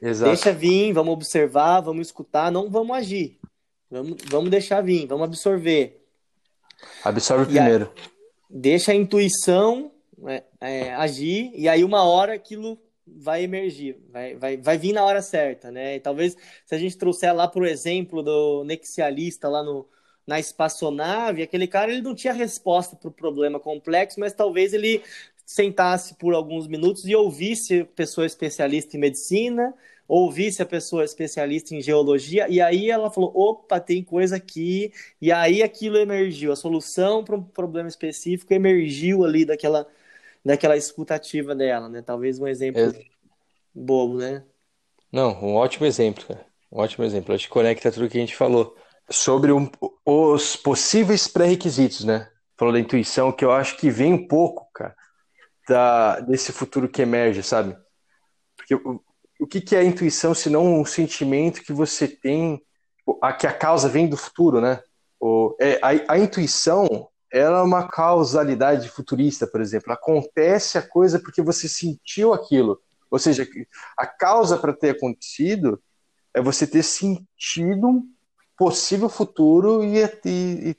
Exato. 0.00 0.30
Deixa 0.30 0.50
vir, 0.50 0.94
vamos 0.94 1.12
observar, 1.12 1.82
vamos 1.82 2.06
escutar, 2.06 2.50
não 2.50 2.70
vamos 2.70 2.96
agir. 2.96 3.38
Vamos, 3.90 4.16
vamos 4.26 4.50
deixar 4.50 4.80
vir, 4.80 5.06
vamos 5.06 5.24
absorver. 5.24 6.02
Absorve 7.04 7.52
e 7.52 7.54
primeiro. 7.54 7.92
Aí, 7.94 8.10
deixa 8.48 8.92
a 8.92 8.94
intuição 8.94 9.92
é, 10.26 10.42
é, 10.58 10.94
agir, 10.94 11.52
e 11.54 11.68
aí 11.68 11.84
uma 11.84 12.02
hora 12.02 12.32
aquilo 12.32 12.78
vai 13.16 13.42
emergir, 13.42 13.96
vai, 14.10 14.36
vai, 14.36 14.56
vai 14.56 14.78
vir 14.78 14.92
na 14.92 15.04
hora 15.04 15.22
certa, 15.22 15.70
né? 15.70 15.96
E 15.96 16.00
talvez 16.00 16.36
se 16.66 16.74
a 16.74 16.78
gente 16.78 16.96
trouxer 16.96 17.34
lá 17.34 17.48
para 17.48 17.62
o 17.62 17.66
exemplo 17.66 18.22
do 18.22 18.64
nexialista 18.64 19.48
lá 19.48 19.62
no, 19.62 19.88
na 20.26 20.38
espaçonave, 20.38 21.42
aquele 21.42 21.66
cara 21.66 21.90
ele 21.90 22.02
não 22.02 22.14
tinha 22.14 22.32
resposta 22.32 22.96
para 22.96 23.08
o 23.08 23.12
problema 23.12 23.58
complexo, 23.58 24.20
mas 24.20 24.32
talvez 24.32 24.74
ele 24.74 25.02
sentasse 25.48 26.14
por 26.16 26.34
alguns 26.34 26.66
minutos 26.66 27.06
e 27.06 27.16
ouvisse 27.16 27.84
pessoa 27.96 28.26
especialista 28.26 28.96
em 28.96 29.00
medicina, 29.00 29.74
ouvi 30.06 30.52
se 30.52 30.60
a 30.60 30.66
pessoa 30.66 31.04
especialista 31.04 31.74
em 31.74 31.80
geologia, 31.80 32.46
e 32.50 32.60
aí 32.60 32.90
ela 32.90 33.10
falou: 33.10 33.32
opa, 33.34 33.80
tem 33.80 34.02
coisa 34.02 34.36
aqui, 34.36 34.92
e 35.20 35.32
aí 35.32 35.62
aquilo 35.62 35.96
emergiu, 35.96 36.52
a 36.52 36.56
solução 36.56 37.24
para 37.24 37.36
um 37.36 37.42
problema 37.42 37.88
específico 37.88 38.52
emergiu 38.52 39.24
ali 39.24 39.46
daquela, 39.46 39.86
daquela 40.48 40.76
escutativa 40.76 41.54
dela, 41.54 41.88
né? 41.88 42.02
Talvez 42.02 42.38
um 42.38 42.46
exemplo 42.46 42.80
É- 42.80 43.04
bobo, 43.74 44.18
né? 44.18 44.44
Não, 45.12 45.32
um 45.42 45.54
ótimo 45.54 45.86
exemplo, 45.86 46.24
cara. 46.26 46.46
Um 46.72 46.80
ótimo 46.80 47.04
exemplo. 47.04 47.34
Acho 47.34 47.44
que 47.46 47.52
conecta 47.52 47.92
tudo 47.92 48.08
que 48.08 48.16
a 48.16 48.20
gente 48.20 48.34
falou. 48.36 48.74
Sobre 49.10 49.52
um- 49.52 49.70
os 50.04 50.56
possíveis 50.56 51.28
pré-requisitos, 51.28 52.04
né? 52.04 52.30
Falou 52.56 52.72
da 52.72 52.80
intuição, 52.80 53.30
que 53.32 53.44
eu 53.44 53.52
acho 53.52 53.76
que 53.76 53.90
vem 53.90 54.12
um 54.12 54.26
pouco, 54.26 54.68
cara, 54.74 54.94
da, 55.68 56.20
desse 56.20 56.52
futuro 56.52 56.88
que 56.88 57.02
emerge, 57.02 57.42
sabe? 57.42 57.76
Porque 58.56 58.74
o, 58.74 59.00
o 59.40 59.46
que 59.46 59.60
que 59.60 59.76
é 59.76 59.80
a 59.80 59.84
intuição 59.84 60.34
se 60.34 60.50
não 60.50 60.80
um 60.80 60.84
sentimento 60.84 61.62
que 61.62 61.72
você 61.72 62.08
tem, 62.08 62.60
a, 63.22 63.32
que 63.32 63.46
a 63.46 63.52
causa 63.52 63.88
vem 63.88 64.08
do 64.08 64.16
futuro, 64.16 64.60
né? 64.60 64.80
O, 65.20 65.56
é, 65.60 65.78
a, 65.82 66.14
a 66.14 66.18
intuição, 66.18 67.08
ela 67.32 67.58
é 67.60 67.62
uma 67.62 67.88
causalidade 67.88 68.88
futurista, 68.88 69.46
por 69.46 69.60
exemplo. 69.60 69.92
Acontece 69.92 70.78
a 70.78 70.82
coisa 70.82 71.18
porque 71.18 71.42
você 71.42 71.68
sentiu 71.68 72.32
aquilo. 72.32 72.80
Ou 73.10 73.18
seja, 73.18 73.46
a 73.98 74.06
causa 74.06 74.56
para 74.58 74.72
ter 74.72 74.90
acontecido 74.90 75.80
é 76.34 76.40
você 76.40 76.66
ter 76.66 76.82
sentido 76.82 77.88
um 77.88 78.08
possível 78.56 79.08
futuro 79.08 79.84
e, 79.84 80.02
e- 80.24 80.70
e 80.70 80.76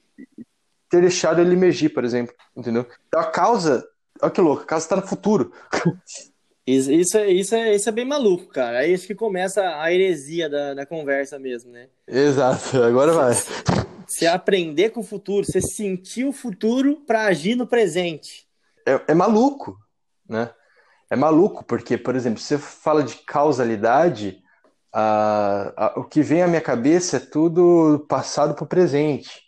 ter 0.89 1.01
deixado 1.01 1.39
ele 1.41 1.53
emergir, 1.53 1.89
por 1.89 2.03
exemplo. 2.03 2.33
Entendeu? 2.55 2.85
Então 3.07 3.21
a 3.21 3.25
causa, 3.31 3.87
olha 4.21 4.31
que 4.31 4.41
louco, 4.41 4.63
a 4.63 4.65
causa 4.65 4.85
está 4.85 4.95
no 4.95 5.07
futuro. 5.07 5.51
Isso, 6.69 6.91
isso, 6.91 7.17
é, 7.17 7.31
isso, 7.31 7.55
é, 7.55 7.73
isso 7.73 7.89
é 7.89 7.91
bem 7.91 8.05
maluco, 8.05 8.45
cara. 8.45 8.79
Aí 8.79 8.93
acho 8.93 9.07
que 9.07 9.15
começa 9.15 9.61
a 9.81 9.91
heresia 9.91 10.47
da, 10.47 10.75
da 10.75 10.85
conversa 10.85 11.39
mesmo, 11.39 11.71
né? 11.71 11.87
Exato, 12.07 12.83
agora 12.83 13.11
vai. 13.11 13.33
Você 14.07 14.27
aprender 14.27 14.91
com 14.91 14.99
o 14.99 15.03
futuro, 15.03 15.43
você 15.45 15.59
sentir 15.61 16.25
o 16.25 16.31
futuro 16.31 16.97
para 17.07 17.25
agir 17.25 17.55
no 17.55 17.65
presente. 17.65 18.47
É, 18.87 19.01
é 19.07 19.13
maluco, 19.15 19.79
né? 20.29 20.51
É 21.09 21.15
maluco, 21.15 21.63
porque, 21.65 21.97
por 21.97 22.15
exemplo, 22.15 22.39
se 22.39 22.55
você 22.55 22.59
fala 22.59 23.03
de 23.03 23.15
causalidade, 23.25 24.39
a- 24.93 25.73
a- 25.75 25.93
o 25.99 26.03
que 26.03 26.21
vem 26.21 26.43
à 26.43 26.47
minha 26.47 26.61
cabeça 26.61 27.17
é 27.17 27.19
tudo 27.19 28.05
passado 28.07 28.53
para 28.53 28.63
o 28.63 28.67
presente, 28.67 29.41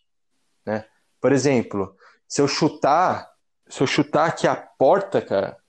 né? 0.65 0.85
Por 1.21 1.31
exemplo, 1.31 1.95
se 2.27 2.41
eu 2.41 2.47
chutar, 2.47 3.29
se 3.69 3.81
eu 3.81 3.85
chutar 3.85 4.25
aqui 4.27 4.47
a 4.47 4.55
porta, 4.55 5.21
cara, 5.21 5.60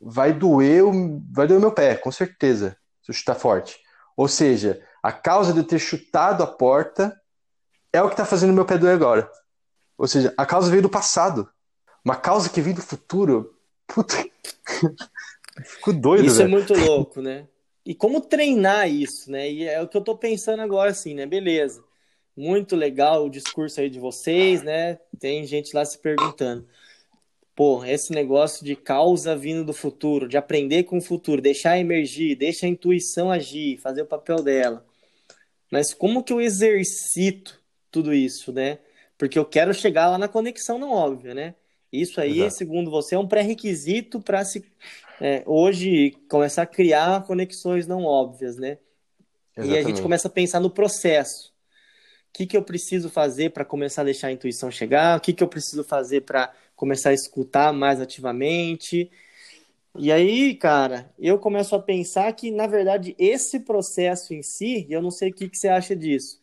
vai 0.00 0.32
doer, 0.32 0.84
o- 0.84 1.22
vai 1.30 1.46
doer 1.46 1.58
o 1.58 1.60
meu 1.60 1.72
pé, 1.72 1.96
com 1.96 2.10
certeza, 2.10 2.76
se 3.02 3.10
eu 3.10 3.14
chutar 3.14 3.34
forte. 3.34 3.78
Ou 4.16 4.28
seja, 4.28 4.82
a 5.02 5.12
causa 5.12 5.52
de 5.52 5.60
eu 5.60 5.64
ter 5.64 5.78
chutado 5.78 6.42
a 6.42 6.46
porta 6.46 7.18
é 7.92 8.02
o 8.02 8.06
que 8.08 8.14
está 8.14 8.24
fazendo 8.24 8.52
meu 8.52 8.64
pé 8.64 8.76
doer 8.78 8.94
agora. 8.94 9.30
Ou 9.96 10.06
seja, 10.06 10.32
a 10.36 10.46
causa 10.46 10.70
veio 10.70 10.82
do 10.82 10.88
passado. 10.90 11.48
Uma 12.04 12.16
causa 12.16 12.48
que 12.48 12.60
vem 12.60 12.74
do 12.74 12.82
futuro. 12.82 13.54
Puta. 13.86 14.16
Fico 15.64 15.92
doido, 15.92 16.26
Isso 16.26 16.42
é 16.42 16.46
muito 16.46 16.74
louco, 16.74 17.20
né? 17.20 17.46
E 17.84 17.94
como 17.94 18.20
treinar 18.20 18.88
isso, 18.88 19.30
né? 19.30 19.50
E 19.50 19.64
é 19.64 19.80
o 19.80 19.88
que 19.88 19.96
eu 19.96 20.02
tô 20.02 20.16
pensando 20.16 20.60
agora, 20.60 20.90
assim, 20.90 21.14
né? 21.14 21.26
Beleza. 21.26 21.82
Muito 22.36 22.76
legal 22.76 23.24
o 23.24 23.30
discurso 23.30 23.80
aí 23.80 23.90
de 23.90 23.98
vocês, 23.98 24.62
né? 24.62 24.98
Tem 25.18 25.44
gente 25.44 25.74
lá 25.74 25.84
se 25.84 25.98
perguntando. 25.98 26.68
Pô, 27.58 27.84
esse 27.84 28.12
negócio 28.12 28.64
de 28.64 28.76
causa 28.76 29.34
vindo 29.34 29.64
do 29.64 29.72
futuro, 29.72 30.28
de 30.28 30.36
aprender 30.36 30.84
com 30.84 30.98
o 30.98 31.02
futuro, 31.02 31.42
deixar 31.42 31.76
emergir, 31.76 32.36
deixa 32.36 32.66
a 32.66 32.68
intuição 32.68 33.32
agir, 33.32 33.78
fazer 33.78 34.02
o 34.02 34.06
papel 34.06 34.44
dela. 34.44 34.86
Mas 35.68 35.92
como 35.92 36.22
que 36.22 36.32
eu 36.32 36.40
exercito 36.40 37.60
tudo 37.90 38.14
isso, 38.14 38.52
né? 38.52 38.78
Porque 39.18 39.36
eu 39.36 39.44
quero 39.44 39.74
chegar 39.74 40.08
lá 40.08 40.16
na 40.16 40.28
conexão 40.28 40.78
não 40.78 40.92
óbvia, 40.92 41.34
né? 41.34 41.56
Isso 41.92 42.20
aí, 42.20 42.42
Exato. 42.42 42.54
segundo 42.54 42.92
você, 42.92 43.16
é 43.16 43.18
um 43.18 43.26
pré-requisito 43.26 44.20
para 44.20 44.44
se 44.44 44.64
é, 45.20 45.42
hoje 45.44 46.12
começar 46.30 46.62
a 46.62 46.66
criar 46.66 47.24
conexões 47.24 47.88
não 47.88 48.04
óbvias, 48.04 48.56
né? 48.56 48.78
E 49.56 49.62
a 49.62 49.64
gente 49.64 49.74
Exatamente. 49.74 50.02
começa 50.02 50.28
a 50.28 50.30
pensar 50.30 50.60
no 50.60 50.70
processo. 50.70 51.52
O 52.28 52.38
que 52.38 52.46
que 52.46 52.56
eu 52.56 52.62
preciso 52.62 53.10
fazer 53.10 53.50
para 53.50 53.64
começar 53.64 54.02
a 54.02 54.04
deixar 54.04 54.28
a 54.28 54.32
intuição 54.32 54.70
chegar? 54.70 55.18
O 55.18 55.20
que 55.20 55.32
que 55.32 55.42
eu 55.42 55.48
preciso 55.48 55.82
fazer 55.82 56.20
para 56.20 56.54
começar 56.78 57.10
a 57.10 57.14
escutar 57.14 57.72
mais 57.72 58.00
ativamente? 58.00 59.10
E 59.98 60.12
aí, 60.12 60.54
cara, 60.54 61.12
eu 61.18 61.36
começo 61.38 61.74
a 61.74 61.82
pensar 61.82 62.32
que, 62.32 62.52
na 62.52 62.68
verdade, 62.68 63.16
esse 63.18 63.58
processo 63.60 64.32
em 64.32 64.42
si, 64.42 64.86
e 64.88 64.92
eu 64.92 65.02
não 65.02 65.10
sei 65.10 65.30
o 65.30 65.34
que 65.34 65.48
que 65.48 65.58
você 65.58 65.66
acha 65.68 65.96
disso, 65.96 66.40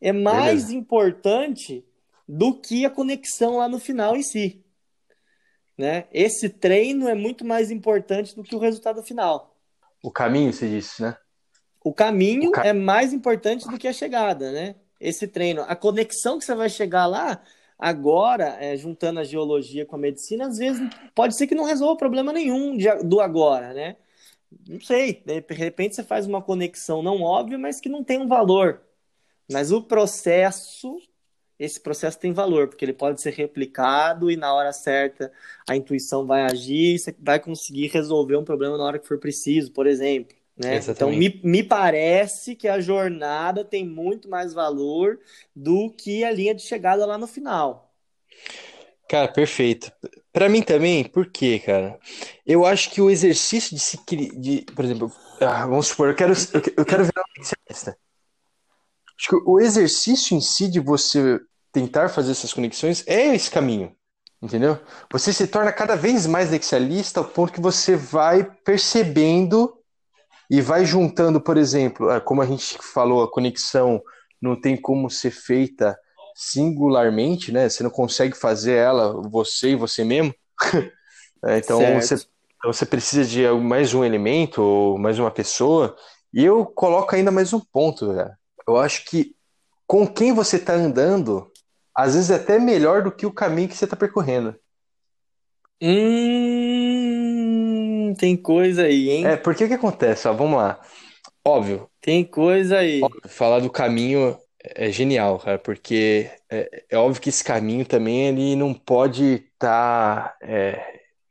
é 0.00 0.12
mais 0.12 0.64
Beleza. 0.64 0.74
importante 0.74 1.84
do 2.26 2.54
que 2.54 2.86
a 2.86 2.90
conexão 2.90 3.58
lá 3.58 3.68
no 3.68 3.78
final 3.78 4.16
em 4.16 4.22
si, 4.22 4.64
né? 5.76 6.06
Esse 6.10 6.48
treino 6.48 7.06
é 7.06 7.14
muito 7.14 7.44
mais 7.44 7.70
importante 7.70 8.34
do 8.34 8.42
que 8.42 8.56
o 8.56 8.58
resultado 8.58 9.02
final. 9.02 9.54
O 10.02 10.10
caminho, 10.10 10.52
você 10.52 10.66
disse, 10.66 11.02
né? 11.02 11.18
O 11.84 11.92
caminho 11.92 12.50
O 12.50 12.60
é 12.60 12.72
mais 12.72 13.12
importante 13.12 13.68
do 13.68 13.78
que 13.78 13.86
a 13.86 13.92
chegada, 13.92 14.50
né? 14.50 14.74
Esse 14.98 15.28
treino, 15.28 15.62
a 15.68 15.76
conexão 15.76 16.38
que 16.38 16.44
você 16.46 16.54
vai 16.54 16.70
chegar 16.70 17.06
lá, 17.06 17.42
agora, 17.78 18.56
é, 18.60 18.76
juntando 18.76 19.20
a 19.20 19.24
geologia 19.24 19.86
com 19.86 19.96
a 19.96 19.98
medicina, 19.98 20.46
às 20.48 20.58
vezes 20.58 20.88
pode 21.14 21.36
ser 21.36 21.46
que 21.46 21.54
não 21.54 21.64
resolva 21.64 21.96
problema 21.96 22.32
nenhum 22.32 22.76
de- 22.76 23.02
do 23.04 23.20
agora, 23.20 23.72
né? 23.74 23.96
Não 24.68 24.80
sei, 24.80 25.22
de 25.26 25.40
repente 25.54 25.94
você 25.96 26.04
faz 26.04 26.26
uma 26.26 26.42
conexão 26.42 27.02
não 27.02 27.22
óbvia, 27.22 27.58
mas 27.58 27.80
que 27.80 27.88
não 27.88 28.04
tem 28.04 28.18
um 28.20 28.28
valor. 28.28 28.82
Mas 29.50 29.72
o 29.72 29.82
processo, 29.82 30.98
esse 31.58 31.80
processo 31.80 32.18
tem 32.18 32.32
valor, 32.32 32.68
porque 32.68 32.84
ele 32.84 32.92
pode 32.92 33.20
ser 33.22 33.32
replicado 33.32 34.30
e 34.30 34.36
na 34.36 34.54
hora 34.54 34.72
certa 34.72 35.32
a 35.68 35.76
intuição 35.76 36.26
vai 36.26 36.42
agir 36.42 36.98
você 36.98 37.14
vai 37.18 37.40
conseguir 37.40 37.88
resolver 37.88 38.36
um 38.36 38.44
problema 38.44 38.76
na 38.78 38.84
hora 38.84 38.98
que 38.98 39.06
for 39.08 39.18
preciso, 39.18 39.72
por 39.72 39.86
exemplo. 39.86 40.36
Né? 40.56 40.78
Então, 40.88 41.10
me, 41.10 41.40
me 41.44 41.62
parece 41.62 42.56
que 42.56 42.66
a 42.66 42.80
jornada 42.80 43.64
tem 43.64 43.86
muito 43.86 44.28
mais 44.28 44.54
valor 44.54 45.18
do 45.54 45.90
que 45.90 46.24
a 46.24 46.30
linha 46.30 46.54
de 46.54 46.62
chegada 46.62 47.04
lá 47.04 47.18
no 47.18 47.26
final. 47.26 47.92
Cara, 49.08 49.28
perfeito. 49.28 49.92
Pra 50.32 50.48
mim 50.48 50.62
também, 50.62 51.04
por 51.04 51.30
quê, 51.30 51.58
cara? 51.58 51.98
Eu 52.44 52.66
acho 52.66 52.90
que 52.90 53.00
o 53.00 53.08
exercício 53.08 53.74
de 53.74 53.80
se 53.80 53.98
de, 54.36 54.62
por 54.74 54.84
exemplo, 54.84 55.12
ah, 55.40 55.66
vamos 55.66 55.88
supor, 55.88 56.08
eu 56.08 56.14
quero, 56.14 56.32
eu 56.52 56.60
que- 56.60 56.74
eu 56.76 56.84
quero 56.84 57.04
virar 57.04 57.22
um 57.22 57.42
especialista. 57.42 57.96
Acho 59.18 59.28
que 59.30 59.36
o 59.46 59.60
exercício 59.60 60.36
em 60.36 60.40
si 60.40 60.68
de 60.68 60.80
você 60.80 61.40
tentar 61.72 62.08
fazer 62.08 62.32
essas 62.32 62.52
conexões 62.52 63.04
é 63.06 63.34
esse 63.34 63.50
caminho, 63.50 63.94
entendeu? 64.42 64.78
Você 65.10 65.32
se 65.32 65.46
torna 65.46 65.72
cada 65.72 65.94
vez 65.96 66.26
mais 66.26 66.50
nexialista 66.50 67.20
ao 67.20 67.26
ponto 67.26 67.52
que 67.52 67.60
você 67.60 67.96
vai 67.96 68.44
percebendo 68.64 69.72
e 70.50 70.60
vai 70.60 70.84
juntando, 70.84 71.40
por 71.40 71.56
exemplo, 71.56 72.08
ah, 72.10 72.20
como 72.20 72.42
a 72.42 72.46
gente 72.46 72.78
falou, 72.78 73.22
a 73.22 73.30
conexão 73.30 74.02
não 74.40 74.58
tem 74.60 74.76
como 74.76 75.10
ser 75.10 75.30
feita 75.30 75.98
singularmente, 76.34 77.50
né? 77.50 77.68
Você 77.68 77.82
não 77.82 77.90
consegue 77.90 78.36
fazer 78.36 78.74
ela 78.74 79.20
você 79.28 79.70
e 79.70 79.76
você 79.76 80.04
mesmo. 80.04 80.34
É, 81.44 81.58
Então 81.58 81.78
você, 82.00 82.14
então 82.14 82.72
você 82.72 82.86
precisa 82.86 83.24
de 83.24 83.46
mais 83.62 83.92
um 83.94 84.02
elemento 84.02 84.62
ou 84.62 84.98
mais 84.98 85.18
uma 85.18 85.30
pessoa. 85.30 85.94
E 86.32 86.44
eu 86.44 86.64
coloco 86.66 87.14
ainda 87.14 87.30
mais 87.30 87.52
um 87.52 87.60
ponto, 87.60 88.12
cara. 88.12 88.36
Eu 88.66 88.78
acho 88.78 89.04
que 89.04 89.36
com 89.86 90.06
quem 90.06 90.32
você 90.32 90.56
está 90.56 90.72
andando, 90.72 91.50
às 91.94 92.14
vezes 92.14 92.30
é 92.30 92.36
até 92.36 92.58
melhor 92.58 93.02
do 93.02 93.12
que 93.12 93.26
o 93.26 93.32
caminho 93.32 93.68
que 93.68 93.76
você 93.76 93.84
está 93.84 93.96
percorrendo. 93.96 94.56
Hum, 95.80 96.55
tem 98.16 98.36
coisa 98.36 98.82
aí, 98.84 99.10
hein? 99.10 99.30
É, 99.30 99.36
porque 99.36 99.64
o 99.64 99.68
que 99.68 99.74
acontece? 99.74 100.28
Ó, 100.28 100.32
vamos 100.34 100.58
lá. 100.58 100.80
Óbvio, 101.44 101.90
Tem 102.00 102.24
coisa 102.24 102.78
aí. 102.78 103.14
falar 103.28 103.60
do 103.60 103.70
caminho 103.70 104.38
é 104.64 104.90
genial, 104.90 105.38
cara, 105.40 105.58
porque 105.58 106.30
é, 106.50 106.84
é 106.90 106.96
óbvio 106.98 107.22
que 107.22 107.28
esse 107.30 107.44
caminho 107.44 107.86
também 107.86 108.28
ele 108.28 108.56
não 108.56 108.74
pode 108.74 109.24
estar 109.54 110.36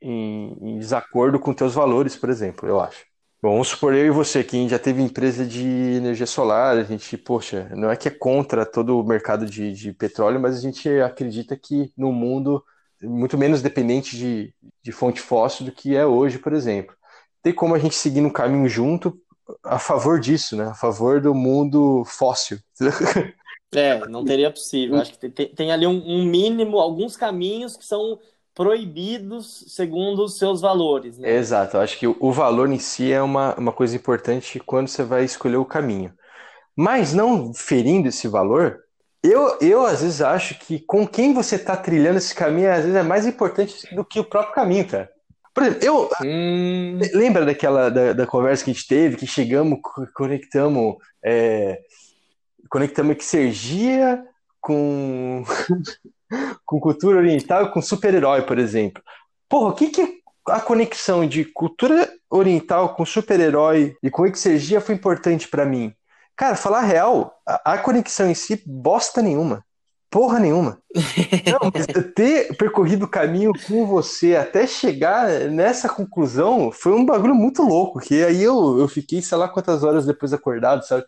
em, 0.00 0.56
em 0.60 0.78
desacordo 0.78 1.38
com 1.38 1.52
teus 1.54 1.74
valores, 1.74 2.16
por 2.16 2.30
exemplo, 2.30 2.68
eu 2.68 2.80
acho. 2.80 3.04
Bom, 3.42 3.52
vamos 3.52 3.68
supor 3.68 3.94
eu 3.94 4.06
e 4.06 4.10
você 4.10 4.42
que 4.42 4.68
já 4.68 4.78
teve 4.78 5.02
empresa 5.02 5.46
de 5.46 5.62
energia 5.64 6.26
solar, 6.26 6.76
a 6.78 6.82
gente, 6.82 7.16
poxa, 7.18 7.68
não 7.76 7.90
é 7.90 7.96
que 7.96 8.08
é 8.08 8.10
contra 8.10 8.64
todo 8.66 8.98
o 8.98 9.04
mercado 9.06 9.46
de, 9.46 9.72
de 9.72 9.92
petróleo, 9.92 10.40
mas 10.40 10.56
a 10.56 10.60
gente 10.60 10.88
acredita 11.00 11.56
que 11.56 11.92
no 11.96 12.12
mundo 12.12 12.64
muito 13.06 13.38
menos 13.38 13.62
dependente 13.62 14.16
de, 14.16 14.54
de 14.82 14.92
fonte 14.92 15.20
fóssil 15.20 15.66
do 15.66 15.72
que 15.72 15.94
é 15.96 16.04
hoje, 16.04 16.38
por 16.38 16.52
exemplo. 16.52 16.94
Tem 17.42 17.52
como 17.52 17.74
a 17.74 17.78
gente 17.78 17.94
seguir 17.94 18.20
no 18.20 18.32
caminho 18.32 18.68
junto 18.68 19.18
a 19.62 19.78
favor 19.78 20.18
disso, 20.18 20.56
né? 20.56 20.64
A 20.64 20.74
favor 20.74 21.20
do 21.20 21.34
mundo 21.34 22.04
fóssil. 22.04 22.58
É, 23.74 23.98
não 24.06 24.24
teria 24.24 24.50
possível. 24.50 24.96
Acho 24.96 25.18
que 25.18 25.28
tem, 25.28 25.48
tem 25.48 25.72
ali 25.72 25.86
um, 25.86 26.02
um 26.06 26.24
mínimo, 26.24 26.78
alguns 26.78 27.16
caminhos 27.16 27.76
que 27.76 27.84
são 27.84 28.18
proibidos 28.54 29.64
segundo 29.68 30.24
os 30.24 30.38
seus 30.38 30.62
valores, 30.62 31.18
né? 31.18 31.30
Exato, 31.30 31.76
acho 31.76 31.98
que 31.98 32.06
o 32.06 32.32
valor 32.32 32.70
em 32.70 32.78
si 32.78 33.12
é 33.12 33.20
uma, 33.20 33.54
uma 33.56 33.72
coisa 33.72 33.94
importante 33.94 34.58
quando 34.60 34.88
você 34.88 35.02
vai 35.02 35.24
escolher 35.24 35.56
o 35.56 35.64
caminho. 35.64 36.14
Mas 36.74 37.12
não 37.12 37.52
ferindo 37.52 38.08
esse 38.08 38.26
valor, 38.28 38.85
eu, 39.30 39.58
eu 39.60 39.86
às 39.86 40.02
vezes 40.02 40.20
acho 40.20 40.58
que 40.58 40.78
com 40.80 41.06
quem 41.06 41.32
você 41.32 41.56
está 41.56 41.76
trilhando 41.76 42.18
esse 42.18 42.34
caminho, 42.34 42.70
às 42.70 42.82
vezes 42.82 42.94
é 42.94 43.02
mais 43.02 43.26
importante 43.26 43.94
do 43.94 44.04
que 44.04 44.20
o 44.20 44.24
próprio 44.24 44.54
caminho, 44.54 44.86
cara. 44.86 45.10
Por 45.54 45.62
exemplo, 45.62 45.84
eu. 45.84 46.10
Hum... 46.22 46.98
Lembra 47.14 47.46
daquela 47.46 47.90
da, 47.90 48.12
da, 48.12 48.26
conversa 48.26 48.62
que 48.62 48.70
a 48.70 48.74
gente 48.74 48.86
teve, 48.86 49.16
que 49.16 49.26
chegamos, 49.26 49.78
conectamos. 50.14 50.96
É, 51.24 51.80
conectamos 52.68 53.16
Exergia 53.16 54.22
com. 54.60 55.44
com 56.66 56.80
cultura 56.80 57.18
oriental 57.18 57.66
e 57.66 57.70
com 57.70 57.80
super-herói, 57.80 58.42
por 58.42 58.58
exemplo. 58.58 59.02
Porra, 59.48 59.70
o 59.70 59.74
que, 59.74 59.88
que 59.88 60.20
a 60.48 60.60
conexão 60.60 61.26
de 61.26 61.44
cultura 61.44 62.12
oriental 62.28 62.94
com 62.94 63.06
super-herói 63.06 63.96
e 64.02 64.10
com 64.10 64.26
exergia 64.26 64.80
foi 64.80 64.94
importante 64.94 65.48
para 65.48 65.64
mim? 65.64 65.94
Cara, 66.36 66.54
falar 66.54 66.82
real, 66.82 67.40
a, 67.46 67.72
a, 67.72 67.78
conexão 67.78 68.28
em 68.28 68.34
si, 68.34 68.62
bosta 68.66 69.22
nenhuma. 69.22 69.64
Porra 70.10 70.38
nenhuma. 70.38 70.78
Não, 71.50 71.70
ter 72.12 72.54
percorrido 72.56 73.06
o 73.06 73.10
caminho 73.10 73.52
com 73.66 73.86
você 73.86 74.36
até 74.36 74.66
chegar 74.66 75.28
nessa 75.50 75.88
conclusão 75.88 76.70
foi 76.70 76.92
um 76.92 77.06
bagulho 77.06 77.34
muito 77.34 77.62
louco. 77.62 78.00
Que 78.00 78.22
aí 78.22 78.42
eu, 78.42 78.78
eu 78.78 78.86
fiquei, 78.86 79.22
sei 79.22 79.36
lá 79.38 79.48
quantas 79.48 79.82
horas 79.82 80.04
depois 80.04 80.32
acordado, 80.32 80.86
sabe? 80.86 81.04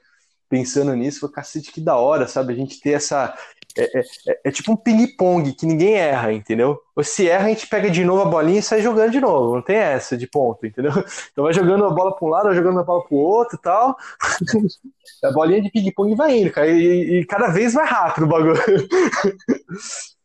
Pensando 0.49 0.95
nisso, 0.95 1.21
foi 1.21 1.31
cacete 1.31 1.71
que 1.71 1.81
da 1.81 1.97
hora, 1.97 2.27
sabe? 2.27 2.55
A 2.55 2.57
gente 2.57 2.81
ter 2.81 2.93
essa, 2.93 3.37
é, 3.79 3.99
é, 3.99 4.03
é, 4.27 4.41
é, 4.47 4.51
tipo 4.51 4.73
um 4.73 4.77
ping-pong 4.77 5.53
que 5.53 5.65
ninguém 5.65 5.95
erra, 5.95 6.33
entendeu? 6.33 6.81
Ou 6.97 7.05
se 7.05 7.29
erra, 7.29 7.47
a 7.47 7.49
gente 7.51 7.69
pega 7.69 7.89
de 7.89 8.05
novo 8.05 8.23
a 8.23 8.25
bolinha 8.25 8.59
e 8.59 8.63
sai 8.63 8.83
jogando 8.83 9.13
de 9.13 9.21
novo. 9.21 9.55
Não 9.55 9.63
tem 9.63 9.77
essa 9.77 10.17
de 10.17 10.27
ponto, 10.27 10.67
entendeu? 10.67 10.93
Então 11.33 11.45
vai 11.45 11.53
jogando 11.53 11.85
a 11.85 11.91
bola 11.91 12.15
para 12.15 12.27
um 12.27 12.31
lado, 12.31 12.47
vai 12.47 12.57
jogando 12.57 12.81
a 12.81 12.83
bola 12.83 13.05
para 13.07 13.15
o 13.15 13.21
outro 13.21 13.57
e 13.57 13.63
tal. 13.63 13.97
a 15.25 15.31
bolinha 15.31 15.63
de 15.63 15.71
ping-pong 15.71 16.17
vai 16.17 16.39
indo, 16.39 16.51
cara. 16.51 16.67
E, 16.67 17.21
e, 17.21 17.25
cada 17.27 17.49
vez 17.49 17.75
mais 17.75 17.89
rápido 17.89 18.25
o 18.25 18.29
bagulho. 18.29 18.59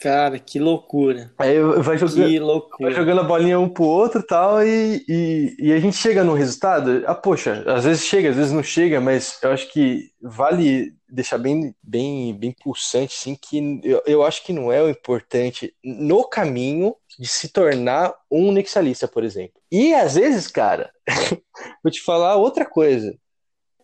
Cara, 0.00 0.38
que 0.38 0.58
loucura. 0.58 1.32
Aí 1.38 1.58
vai 1.58 1.96
jogando, 1.96 2.26
que 2.26 2.38
loucura. 2.38 2.90
vai 2.90 2.92
jogando 2.92 3.20
a 3.22 3.24
bolinha 3.24 3.58
um 3.58 3.68
pro 3.68 3.84
outro 3.84 4.22
tal, 4.22 4.62
e, 4.62 5.02
e, 5.08 5.56
e 5.58 5.72
a 5.72 5.80
gente 5.80 5.96
chega 5.96 6.22
no 6.22 6.34
resultado. 6.34 7.02
Ah, 7.06 7.14
poxa, 7.14 7.64
às 7.66 7.84
vezes 7.84 8.04
chega, 8.04 8.28
às 8.28 8.36
vezes 8.36 8.52
não 8.52 8.62
chega, 8.62 9.00
mas 9.00 9.38
eu 9.42 9.50
acho 9.50 9.72
que 9.72 10.10
vale 10.20 10.94
deixar 11.08 11.38
bem, 11.38 11.74
bem, 11.82 12.34
bem 12.34 12.52
pulsante, 12.52 13.14
sim, 13.14 13.34
que 13.34 13.80
eu, 13.84 14.02
eu 14.06 14.24
acho 14.24 14.44
que 14.44 14.52
não 14.52 14.72
é 14.72 14.82
o 14.82 14.88
importante 14.88 15.74
no 15.84 16.28
caminho 16.28 16.94
de 17.18 17.26
se 17.26 17.48
tornar 17.48 18.14
um 18.30 18.52
nexialista, 18.52 19.06
por 19.06 19.24
exemplo. 19.24 19.60
E 19.70 19.94
às 19.94 20.14
vezes, 20.14 20.48
cara, 20.48 20.92
vou 21.82 21.90
te 21.90 22.02
falar 22.02 22.36
outra 22.36 22.64
coisa. 22.64 23.16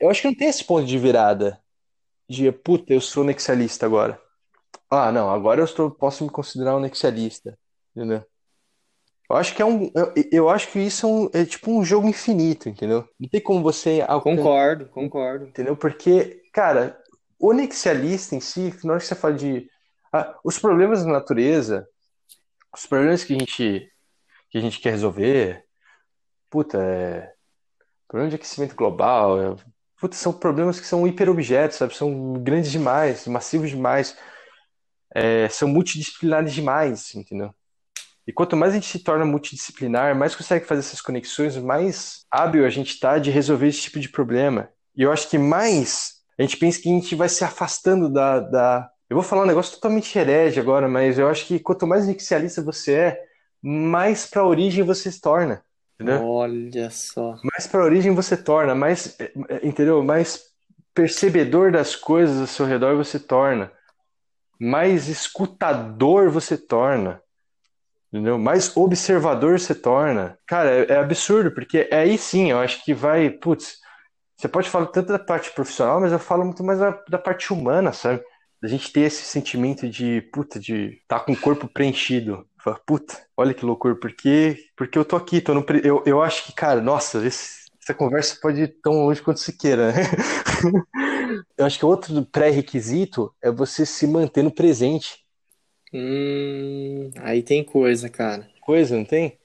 Eu 0.01 0.11
acho 0.11 0.23
que 0.23 0.29
não 0.29 0.35
tem 0.35 0.49
esse 0.49 0.65
ponto 0.65 0.87
de 0.87 0.99
virada 0.99 1.61
de 2.29 2.51
puta, 2.51 2.93
eu 2.93 3.01
sou 3.01 3.25
nexialista 3.25 3.87
agora. 3.87 4.21
Ah, 4.91 5.13
não, 5.13 5.31
agora 5.31 5.61
eu 5.61 5.65
estou, 5.65 5.91
posso 5.91 6.25
me 6.25 6.31
considerar 6.31 6.77
um 6.77 6.81
nexialista, 6.81 7.59
entendeu? 7.95 8.25
Eu 9.33 9.37
acho 9.37 9.55
que 9.55 9.63
é 9.63 9.65
um, 9.65 9.91
eu, 9.95 10.13
eu 10.31 10.49
acho 10.51 10.71
que 10.71 10.79
isso 10.79 11.07
é, 11.07 11.09
um, 11.09 11.31
é, 11.33 11.45
tipo 11.47 11.71
um 11.71 11.83
jogo 11.83 12.07
infinito, 12.07 12.69
entendeu? 12.69 13.09
Não 13.19 13.29
tem 13.29 13.41
como 13.41 13.63
você 13.63 14.03
Concordo, 14.21 14.87
concordo. 14.91 15.47
Entendeu? 15.47 15.75
Porque, 15.75 16.43
cara, 16.53 17.02
o 17.43 17.53
em 17.53 18.41
si, 18.41 18.75
na 18.85 18.93
hora 18.93 19.01
que 19.01 19.07
você 19.07 19.15
fala 19.17 19.35
de 19.35 19.69
ah, 20.13 20.39
os 20.45 20.59
problemas 20.59 21.05
da 21.05 21.11
natureza, 21.11 21.89
os 22.73 22.87
problemas 22.87 23.25
que 23.25 23.35
a 23.35 23.39
gente 23.39 23.89
que 24.49 24.59
a 24.59 24.61
gente 24.61 24.81
quer 24.81 24.91
resolver, 24.91 25.65
puta, 26.51 26.79
é 26.79 27.33
problema 28.07 28.31
de 28.31 28.37
aquecimento 28.37 28.77
global, 28.77 29.41
é, 29.41 29.57
puta, 29.99 30.15
são 30.15 30.33
problemas 30.33 30.79
que 30.79 30.87
são 30.87 31.07
hiperobjetos, 31.07 31.79
sabe? 31.79 31.97
São 31.97 32.35
grandes 32.35 32.71
demais, 32.71 33.27
massivos 33.27 33.71
demais 33.71 34.17
é, 35.15 35.49
são 35.49 35.69
multidisciplinares 35.69 36.53
demais, 36.53 37.15
entendeu? 37.15 37.55
E 38.27 38.33
quanto 38.33 38.57
mais 38.57 38.73
a 38.73 38.75
gente 38.77 38.87
se 38.87 39.01
torna 39.01 39.25
multidisciplinar, 39.25 40.15
mais 40.15 40.37
consegue 40.37 40.65
fazer 40.65 40.81
essas 40.81 41.01
conexões, 41.01 41.57
mais 41.57 42.25
hábil 42.31 42.65
a 42.65 42.71
gente 42.71 42.93
está 42.93 43.19
de 43.19 43.31
resolver 43.31 43.67
esse 43.67 43.81
tipo 43.81 43.99
de 43.99 44.09
problema. 44.09 44.71
E 44.95 45.03
eu 45.03 45.11
acho 45.11 45.29
que 45.29 45.39
mais 45.39 46.22
a 46.38 46.42
gente 46.42 46.57
pensa 46.57 46.81
que 46.81 46.88
a 46.88 46.92
gente 46.92 47.14
vai 47.14 47.29
se 47.29 47.45
afastando 47.45 48.09
da. 48.09 48.40
da... 48.40 48.90
Eu 49.09 49.14
vou 49.14 49.23
falar 49.23 49.42
um 49.42 49.47
negócio 49.47 49.75
totalmente 49.75 50.18
herege 50.18 50.59
agora, 50.59 50.88
mas 50.88 51.18
eu 51.18 51.29
acho 51.29 51.47
que 51.47 51.59
quanto 51.59 51.87
mais 51.87 52.05
inicialista 52.05 52.62
você 52.62 52.95
é, 52.95 53.23
mais 53.62 54.27
para 54.27 54.42
a 54.42 54.47
origem 54.47 54.85
você 54.85 55.12
se 55.12 55.21
torna. 55.21 55.62
Entendeu? 55.95 56.27
Olha 56.27 56.90
só. 56.90 57.37
Mais 57.45 57.66
para 57.66 57.83
a 57.83 57.85
origem 57.85 58.14
você 58.14 58.37
torna, 58.37 58.75
mais, 58.75 59.16
entendeu? 59.62 60.03
Mais 60.03 60.45
percebedor 60.95 61.71
das 61.71 61.95
coisas 61.95 62.40
ao 62.40 62.47
seu 62.47 62.66
redor 62.66 62.97
você 62.97 63.18
torna 63.18 63.71
mais 64.62 65.09
escutador 65.09 66.31
você 66.31 66.57
torna. 66.57 67.21
Entendeu? 68.12 68.38
Mais 68.38 68.77
observador 68.77 69.59
você 69.59 69.75
torna. 69.75 70.38
Cara, 70.47 70.71
é, 70.71 70.92
é 70.92 70.97
absurdo, 70.99 71.51
porque 71.51 71.88
é 71.90 71.99
aí 72.01 72.16
sim, 72.16 72.53
eu 72.53 72.59
acho 72.59 72.85
que 72.85 72.95
vai. 72.95 73.29
Putz, 73.29 73.79
você 74.37 74.49
pode 74.49 74.68
falar 74.68 74.87
tanto 74.87 75.09
da 75.09 75.18
parte 75.18 75.51
profissional, 75.53 76.01
mas 76.01 76.12
eu 76.12 76.18
falo 76.18 76.45
muito 76.45 76.64
mais 76.64 76.79
da, 76.79 76.90
da 77.09 77.18
parte 77.18 77.53
humana, 77.53 77.92
sabe? 77.92 78.23
Da 78.61 78.68
gente 78.68 78.92
ter 78.92 79.03
esse 79.03 79.23
sentimento 79.23 79.88
de, 79.88 80.23
puta, 80.33 80.59
de 80.59 81.01
estar 81.03 81.21
tá 81.21 81.25
com 81.25 81.33
o 81.33 81.40
corpo 81.40 81.68
preenchido. 81.68 82.47
Fala, 82.59 82.81
puta, 82.87 83.21
olha 83.37 83.55
que 83.55 83.64
loucura, 83.64 83.97
porque, 83.97 84.57
porque 84.77 84.97
eu 84.97 85.05
tô 85.05 85.16
aqui, 85.16 85.40
tô 85.40 85.53
no, 85.53 85.64
eu, 85.83 86.03
eu 86.07 86.23
acho 86.23 86.45
que, 86.45 86.53
cara, 86.53 86.81
nossa, 86.81 87.27
esse, 87.27 87.62
essa 87.83 87.92
conversa 87.92 88.38
pode 88.40 88.62
ir 88.62 88.77
tão 88.81 88.92
longe 88.92 89.21
quanto 89.21 89.40
se 89.40 89.57
queira, 89.57 89.92
né? 89.92 90.03
Eu 91.57 91.66
acho 91.66 91.79
que 91.79 91.85
outro 91.85 92.25
pré-requisito 92.27 93.35
é 93.42 93.51
você 93.51 93.85
se 93.87 94.07
manter 94.07 94.42
no 94.42 94.51
presente. 94.51 95.25
Hum, 95.92 97.11
aí 97.21 97.42
tem 97.42 97.64
coisa, 97.64 98.09
cara. 98.09 98.49
Coisa, 98.61 98.97
não 98.97 99.05
tem? 99.05 99.38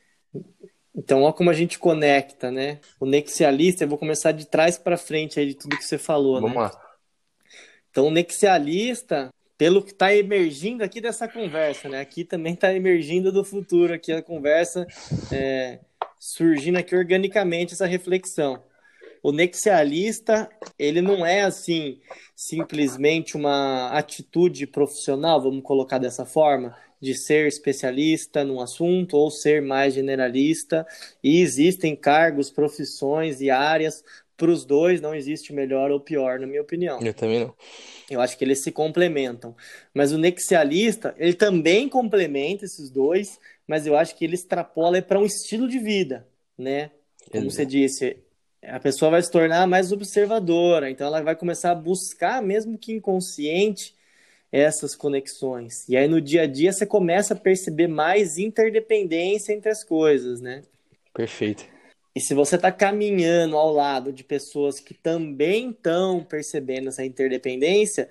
Então, 0.98 1.22
olha 1.22 1.34
como 1.34 1.52
a 1.52 1.54
gente 1.54 1.78
conecta, 1.78 2.50
né? 2.50 2.80
O 3.00 3.06
nexialista, 3.06 3.84
eu 3.84 3.88
vou 3.88 4.00
começar 4.00 4.32
de 4.32 4.48
trás 4.48 4.80
para 4.80 4.98
frente 4.98 5.40
aí 5.40 5.46
de 5.46 5.54
tudo 5.54 5.78
que 5.78 5.86
você 5.86 5.98
falou, 5.98 6.42
Vamos 6.42 6.56
né? 6.56 6.64
lá. 6.64 6.72
Então, 7.92 8.08
o 8.08 8.12
nexialista, 8.12 9.30
pelo 9.56 9.84
que 9.84 9.92
está 9.92 10.14
emergindo 10.14 10.84
aqui 10.84 11.00
dessa 11.00 11.28
conversa, 11.28 11.88
né? 11.88 12.02
Aqui 12.02 12.24
também 12.24 12.56
está 12.56 12.74
emergindo 12.74 13.32
do 13.32 13.44
futuro, 13.44 13.94
aqui 13.94 14.12
a 14.12 14.24
conversa 14.24 14.88
é, 15.32 15.80
surgindo 16.20 16.80
aqui 16.80 16.96
organicamente 16.96 17.74
essa 17.74 17.86
reflexão 17.86 18.64
o 19.28 19.32
nexialista, 19.32 20.50
ele 20.78 21.02
não 21.02 21.26
é 21.26 21.42
assim 21.42 22.00
simplesmente 22.36 23.36
uma 23.36 23.90
atitude 23.90 24.66
profissional, 24.68 25.42
vamos 25.42 25.64
colocar 25.64 25.98
dessa 25.98 26.26
forma, 26.26 26.76
de 27.00 27.14
ser 27.14 27.48
especialista 27.48 28.44
num 28.44 28.60
assunto 28.60 29.16
ou 29.18 29.30
ser 29.30 29.62
mais 29.62 29.94
generalista, 29.94 30.86
e 31.24 31.42
existem 31.42 31.96
cargos, 31.96 32.50
profissões 32.50 33.42
e 33.42 33.50
áreas 33.50 34.04
para 34.38 34.52
os 34.52 34.64
dois 34.64 35.02
não 35.02 35.16
existe 35.16 35.52
melhor 35.52 35.90
ou 35.90 36.00
pior, 36.00 36.40
na 36.40 36.46
minha 36.46 36.62
opinião. 36.62 37.02
Eu 37.02 37.14
também 37.14 37.40
não. 37.40 37.56
Eu 38.10 38.22
acho 38.22 38.38
que 38.38 38.46
eles 38.46 38.60
se 38.60 38.72
complementam. 38.72 39.56
Mas 39.94 40.12
o 40.12 40.18
nexialista, 40.18 41.16
ele 41.18 41.34
também 41.34 41.90
complementa 41.90 42.64
esses 42.64 42.92
dois, 42.92 43.40
mas 43.66 43.88
eu 43.88 43.98
acho 43.98 44.16
que 44.16 44.24
ele 44.24 44.36
extrapola 44.36 45.02
para 45.02 45.20
um 45.20 45.26
estilo 45.26 45.68
de 45.68 45.80
vida, 45.80 46.28
né? 46.56 46.92
Como 47.32 47.50
você 47.50 47.66
disse, 47.66 48.18
a 48.64 48.80
pessoa 48.80 49.12
vai 49.12 49.22
se 49.22 49.32
tornar 49.32 49.68
mais 49.68 49.92
observadora, 49.92 50.90
então 50.90 51.08
ela 51.08 51.22
vai 51.22 51.36
começar 51.36 51.72
a 51.72 51.76
buscar, 51.76 52.42
mesmo 52.42 52.78
que 52.78 52.94
inconsciente, 52.94 53.97
essas 54.52 54.96
conexões. 54.96 55.88
E 55.88 55.98
aí 55.98 56.08
no 56.08 56.22
dia 56.22 56.44
a 56.44 56.48
dia 56.48 56.72
você 56.72 56.86
começa 56.86 57.34
a 57.34 57.38
perceber 57.38 57.88
mais 57.88 58.38
interdependência 58.38 59.54
entre 59.54 59.70
as 59.70 59.84
coisas, 59.84 60.42
né? 60.42 60.62
Perfeito. 61.14 61.66
E 62.16 62.20
se 62.20 62.34
você 62.34 62.56
está 62.56 62.72
caminhando 62.72 63.56
ao 63.56 63.72
lado 63.72 64.12
de 64.12 64.24
pessoas 64.24 64.80
que 64.80 64.94
também 64.94 65.70
estão 65.70 66.24
percebendo 66.24 66.90
essa 66.90 67.06
interdependência, 67.06 68.10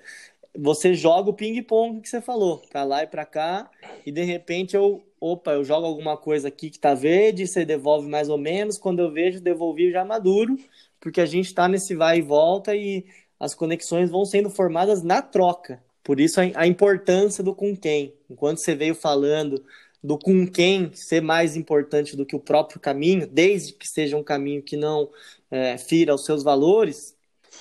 você 0.57 0.93
joga 0.93 1.29
o 1.29 1.33
ping-pong 1.33 1.99
que 2.01 2.09
você 2.09 2.21
falou, 2.21 2.59
para 2.69 2.83
lá 2.83 3.03
e 3.03 3.07
para 3.07 3.25
cá, 3.25 3.69
e 4.05 4.11
de 4.11 4.23
repente 4.23 4.75
eu, 4.75 5.03
opa, 5.19 5.51
eu 5.51 5.63
jogo 5.63 5.85
alguma 5.85 6.17
coisa 6.17 6.47
aqui 6.47 6.69
que 6.69 6.79
tá 6.79 6.93
verde, 6.93 7.47
você 7.47 7.65
devolve 7.65 8.07
mais 8.07 8.29
ou 8.29 8.37
menos, 8.37 8.77
quando 8.77 8.99
eu 8.99 9.11
vejo, 9.11 9.41
devolvi 9.41 9.91
já 9.91 10.05
maduro, 10.05 10.57
porque 10.99 11.21
a 11.21 11.25
gente 11.25 11.47
está 11.47 11.67
nesse 11.67 11.93
vai 11.93 12.19
e 12.19 12.21
volta 12.21 12.75
e 12.75 13.05
as 13.39 13.53
conexões 13.53 14.09
vão 14.09 14.25
sendo 14.25 14.49
formadas 14.49 15.03
na 15.03 15.21
troca. 15.21 15.83
Por 16.07 16.21
isso 16.21 16.39
a, 16.39 16.65
importância 16.65 17.43
do 17.43 17.53
com 17.53 17.75
quem. 17.75 18.13
Enquanto 18.29 18.59
você 18.59 18.73
veio 18.73 18.95
falando 18.95 19.61
do 20.01 20.17
com 20.17 20.47
quem 20.47 20.93
ser 20.93 21.21
mais 21.21 21.57
importante 21.57 22.15
do 22.15 22.25
que 22.25 22.33
o 22.33 22.39
próprio 22.39 22.79
caminho, 22.79 23.27
desde 23.27 23.73
que 23.73 23.85
seja 23.85 24.15
um 24.15 24.23
caminho 24.23 24.63
que 24.63 24.77
não 24.77 25.09
é, 25.51 25.77
fira 25.77 26.15
os 26.15 26.23
seus 26.23 26.43
valores, 26.43 27.13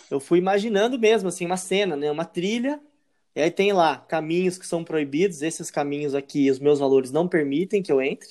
eu 0.09 0.21
fui 0.21 0.39
imaginando 0.39 0.97
mesmo, 0.97 1.29
assim, 1.29 1.45
uma 1.45 1.57
cena, 1.57 1.97
né? 1.97 2.09
Uma 2.09 2.25
trilha 2.25 2.81
E 3.35 3.41
aí 3.41 3.51
tem 3.51 3.73
lá 3.73 3.97
caminhos 3.99 4.57
que 4.57 4.67
são 4.67 4.85
proibidos, 4.85 5.43
esses 5.43 5.69
caminhos 5.69 6.15
aqui, 6.15 6.49
os 6.49 6.61
meus 6.61 6.79
valores 6.79 7.11
não 7.11 7.27
permitem 7.27 7.83
que 7.83 7.91
eu 7.91 8.01
entre. 8.01 8.29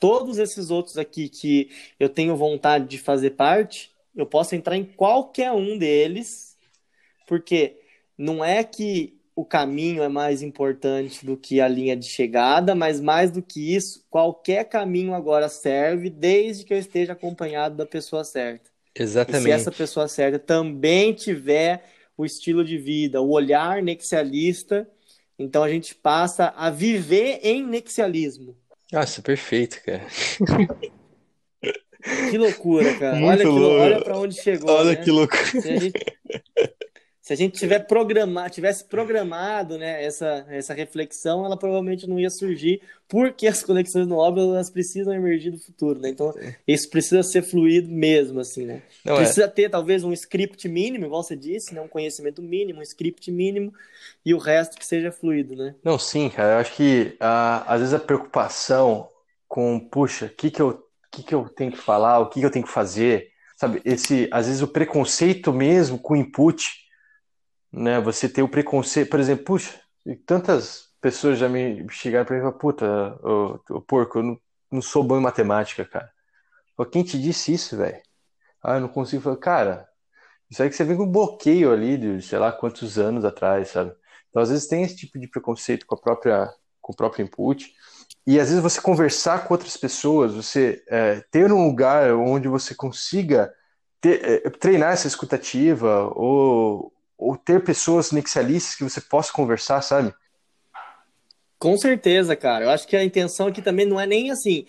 Todos 0.00 0.36
esses 0.38 0.68
outros 0.68 0.98
aqui 0.98 1.28
que 1.28 1.70
eu 2.00 2.08
tenho 2.08 2.36
vontade 2.36 2.88
de 2.88 2.98
fazer 2.98 3.30
parte, 3.30 3.94
eu 4.16 4.26
posso 4.26 4.56
entrar 4.56 4.76
em 4.76 4.84
qualquer 4.84 5.52
um 5.52 5.78
deles, 5.78 6.58
porque 7.28 7.81
não 8.22 8.44
é 8.44 8.62
que 8.62 9.18
o 9.34 9.44
caminho 9.44 10.02
é 10.02 10.08
mais 10.08 10.42
importante 10.42 11.26
do 11.26 11.36
que 11.36 11.60
a 11.60 11.66
linha 11.66 11.96
de 11.96 12.06
chegada, 12.06 12.72
mas 12.72 13.00
mais 13.00 13.32
do 13.32 13.42
que 13.42 13.74
isso, 13.74 14.04
qualquer 14.08 14.64
caminho 14.64 15.12
agora 15.12 15.48
serve, 15.48 16.08
desde 16.08 16.64
que 16.64 16.72
eu 16.72 16.78
esteja 16.78 17.14
acompanhado 17.14 17.76
da 17.76 17.84
pessoa 17.84 18.22
certa. 18.22 18.70
Exatamente. 18.94 19.40
E 19.40 19.44
se 19.44 19.50
essa 19.50 19.72
pessoa 19.72 20.06
certa 20.06 20.38
também 20.38 21.12
tiver 21.12 21.82
o 22.16 22.24
estilo 22.24 22.64
de 22.64 22.78
vida, 22.78 23.20
o 23.20 23.30
olhar 23.30 23.82
nexialista, 23.82 24.88
então 25.36 25.64
a 25.64 25.68
gente 25.68 25.92
passa 25.92 26.52
a 26.56 26.70
viver 26.70 27.40
em 27.42 27.66
nexialismo. 27.66 28.56
Nossa, 28.92 29.20
perfeito, 29.20 29.82
cara. 29.82 30.06
Que 32.30 32.36
loucura, 32.36 32.94
cara. 32.98 33.16
Muito 33.16 33.30
olha, 33.30 33.42
que, 33.42 33.48
olha 33.48 34.00
para 34.02 34.18
onde 34.18 34.34
chegou. 34.34 34.70
Olha 34.70 34.90
né? 34.90 34.96
que 34.96 35.10
louco. 35.10 35.36
Se 37.22 37.32
a 37.32 37.36
gente, 37.36 37.56
tiver 37.56 37.78
programado, 37.86 38.50
tivesse 38.50 38.84
programado 38.84 39.78
né, 39.78 40.04
essa, 40.04 40.44
essa 40.48 40.74
reflexão, 40.74 41.46
ela 41.46 41.56
provavelmente 41.56 42.04
não 42.04 42.18
ia 42.18 42.28
surgir, 42.28 42.82
porque 43.08 43.46
as 43.46 43.62
conexões 43.62 44.08
no 44.08 44.16
óbvio 44.16 44.52
elas 44.52 44.68
precisam 44.68 45.14
emergir 45.14 45.52
do 45.52 45.58
futuro, 45.58 46.00
né? 46.00 46.08
Então, 46.08 46.34
isso 46.66 46.90
precisa 46.90 47.22
ser 47.22 47.42
fluido 47.42 47.88
mesmo, 47.88 48.40
assim, 48.40 48.66
né? 48.66 48.82
Não, 49.04 49.14
é. 49.14 49.16
precisa 49.18 49.46
ter 49.46 49.70
talvez 49.70 50.02
um 50.02 50.12
script 50.12 50.68
mínimo, 50.68 51.06
igual 51.06 51.22
você 51.22 51.36
disse, 51.36 51.72
né? 51.72 51.80
um 51.80 51.86
conhecimento 51.86 52.42
mínimo, 52.42 52.80
um 52.80 52.82
script 52.82 53.30
mínimo, 53.30 53.72
e 54.26 54.34
o 54.34 54.38
resto 54.38 54.76
que 54.76 54.84
seja 54.84 55.12
fluido, 55.12 55.54
né? 55.54 55.76
Não, 55.84 56.00
sim, 56.00 56.28
cara. 56.28 56.54
Eu 56.54 56.58
acho 56.58 56.74
que 56.74 57.14
ah, 57.20 57.62
às 57.68 57.78
vezes 57.78 57.94
a 57.94 58.00
preocupação 58.00 59.08
com, 59.46 59.78
puxa, 59.78 60.26
o 60.26 60.30
que 60.30 60.50
que 60.50 60.60
eu, 60.60 60.84
que 61.08 61.22
que 61.22 61.34
eu 61.36 61.48
tenho 61.48 61.70
que 61.70 61.78
falar, 61.78 62.18
o 62.18 62.28
que 62.28 62.40
que 62.40 62.46
eu 62.46 62.50
tenho 62.50 62.66
que 62.66 62.72
fazer, 62.72 63.28
sabe? 63.56 63.80
Esse, 63.84 64.28
às 64.32 64.46
vezes 64.46 64.60
o 64.60 64.66
preconceito 64.66 65.52
mesmo 65.52 66.00
com 66.00 66.16
input, 66.16 66.81
né? 67.72 68.00
Você 68.00 68.28
ter 68.28 68.42
o 68.42 68.48
preconceito, 68.48 69.10
por 69.10 69.20
exemplo, 69.20 69.44
puxa, 69.44 69.80
tantas 70.26 70.88
pessoas 71.00 71.38
já 71.38 71.48
me 71.48 71.86
chegaram 71.90 72.24
pra 72.26 72.34
mim 72.36 72.40
e 72.40 72.42
falaram, 72.42 72.58
puta, 72.58 72.86
ô, 73.22 73.60
ô, 73.70 73.80
porco, 73.82 74.18
eu 74.18 74.22
não, 74.22 74.40
não 74.70 74.82
sou 74.82 75.02
bom 75.04 75.18
em 75.18 75.22
matemática, 75.22 75.84
cara. 75.84 76.10
Pô, 76.76 76.86
quem 76.86 77.02
te 77.04 77.20
disse 77.20 77.52
isso, 77.54 77.76
velho? 77.76 78.00
Ah, 78.62 78.76
eu 78.76 78.80
não 78.80 78.88
consigo. 78.88 79.22
Falei, 79.22 79.38
cara, 79.40 79.88
isso 80.50 80.62
aí 80.62 80.68
que 80.70 80.76
você 80.76 80.84
vem 80.84 80.96
com 80.96 81.04
um 81.04 81.12
bloqueio 81.12 81.72
ali 81.72 81.96
de 81.98 82.22
sei 82.22 82.38
lá 82.38 82.52
quantos 82.52 82.98
anos 82.98 83.24
atrás, 83.24 83.68
sabe? 83.70 83.94
Então, 84.30 84.42
às 84.42 84.50
vezes 84.50 84.66
tem 84.68 84.82
esse 84.82 84.96
tipo 84.96 85.18
de 85.18 85.28
preconceito 85.28 85.86
com 85.86 85.94
a 85.94 85.98
própria, 86.00 86.52
com 86.80 86.92
o 86.92 86.96
próprio 86.96 87.24
input. 87.24 87.72
E 88.26 88.38
às 88.40 88.48
vezes 88.48 88.62
você 88.62 88.80
conversar 88.80 89.46
com 89.46 89.54
outras 89.54 89.76
pessoas, 89.76 90.34
você 90.34 90.82
é, 90.88 91.20
ter 91.30 91.52
um 91.52 91.66
lugar 91.66 92.12
onde 92.14 92.48
você 92.48 92.74
consiga 92.74 93.52
ter- 94.00 94.46
é, 94.46 94.50
treinar 94.50 94.92
essa 94.92 95.08
escutativa 95.08 96.10
ou, 96.14 96.92
ou 97.16 97.36
ter 97.36 97.62
pessoas 97.62 98.10
nexialistas 98.10 98.74
que 98.74 98.84
você 98.84 99.00
possa 99.00 99.32
conversar, 99.32 99.80
sabe? 99.82 100.12
Com 101.58 101.76
certeza, 101.76 102.34
cara. 102.34 102.64
Eu 102.64 102.70
acho 102.70 102.88
que 102.88 102.96
a 102.96 103.04
intenção 103.04 103.46
aqui 103.46 103.62
também 103.62 103.86
não 103.86 104.00
é 104.00 104.06
nem 104.06 104.32
assim 104.32 104.66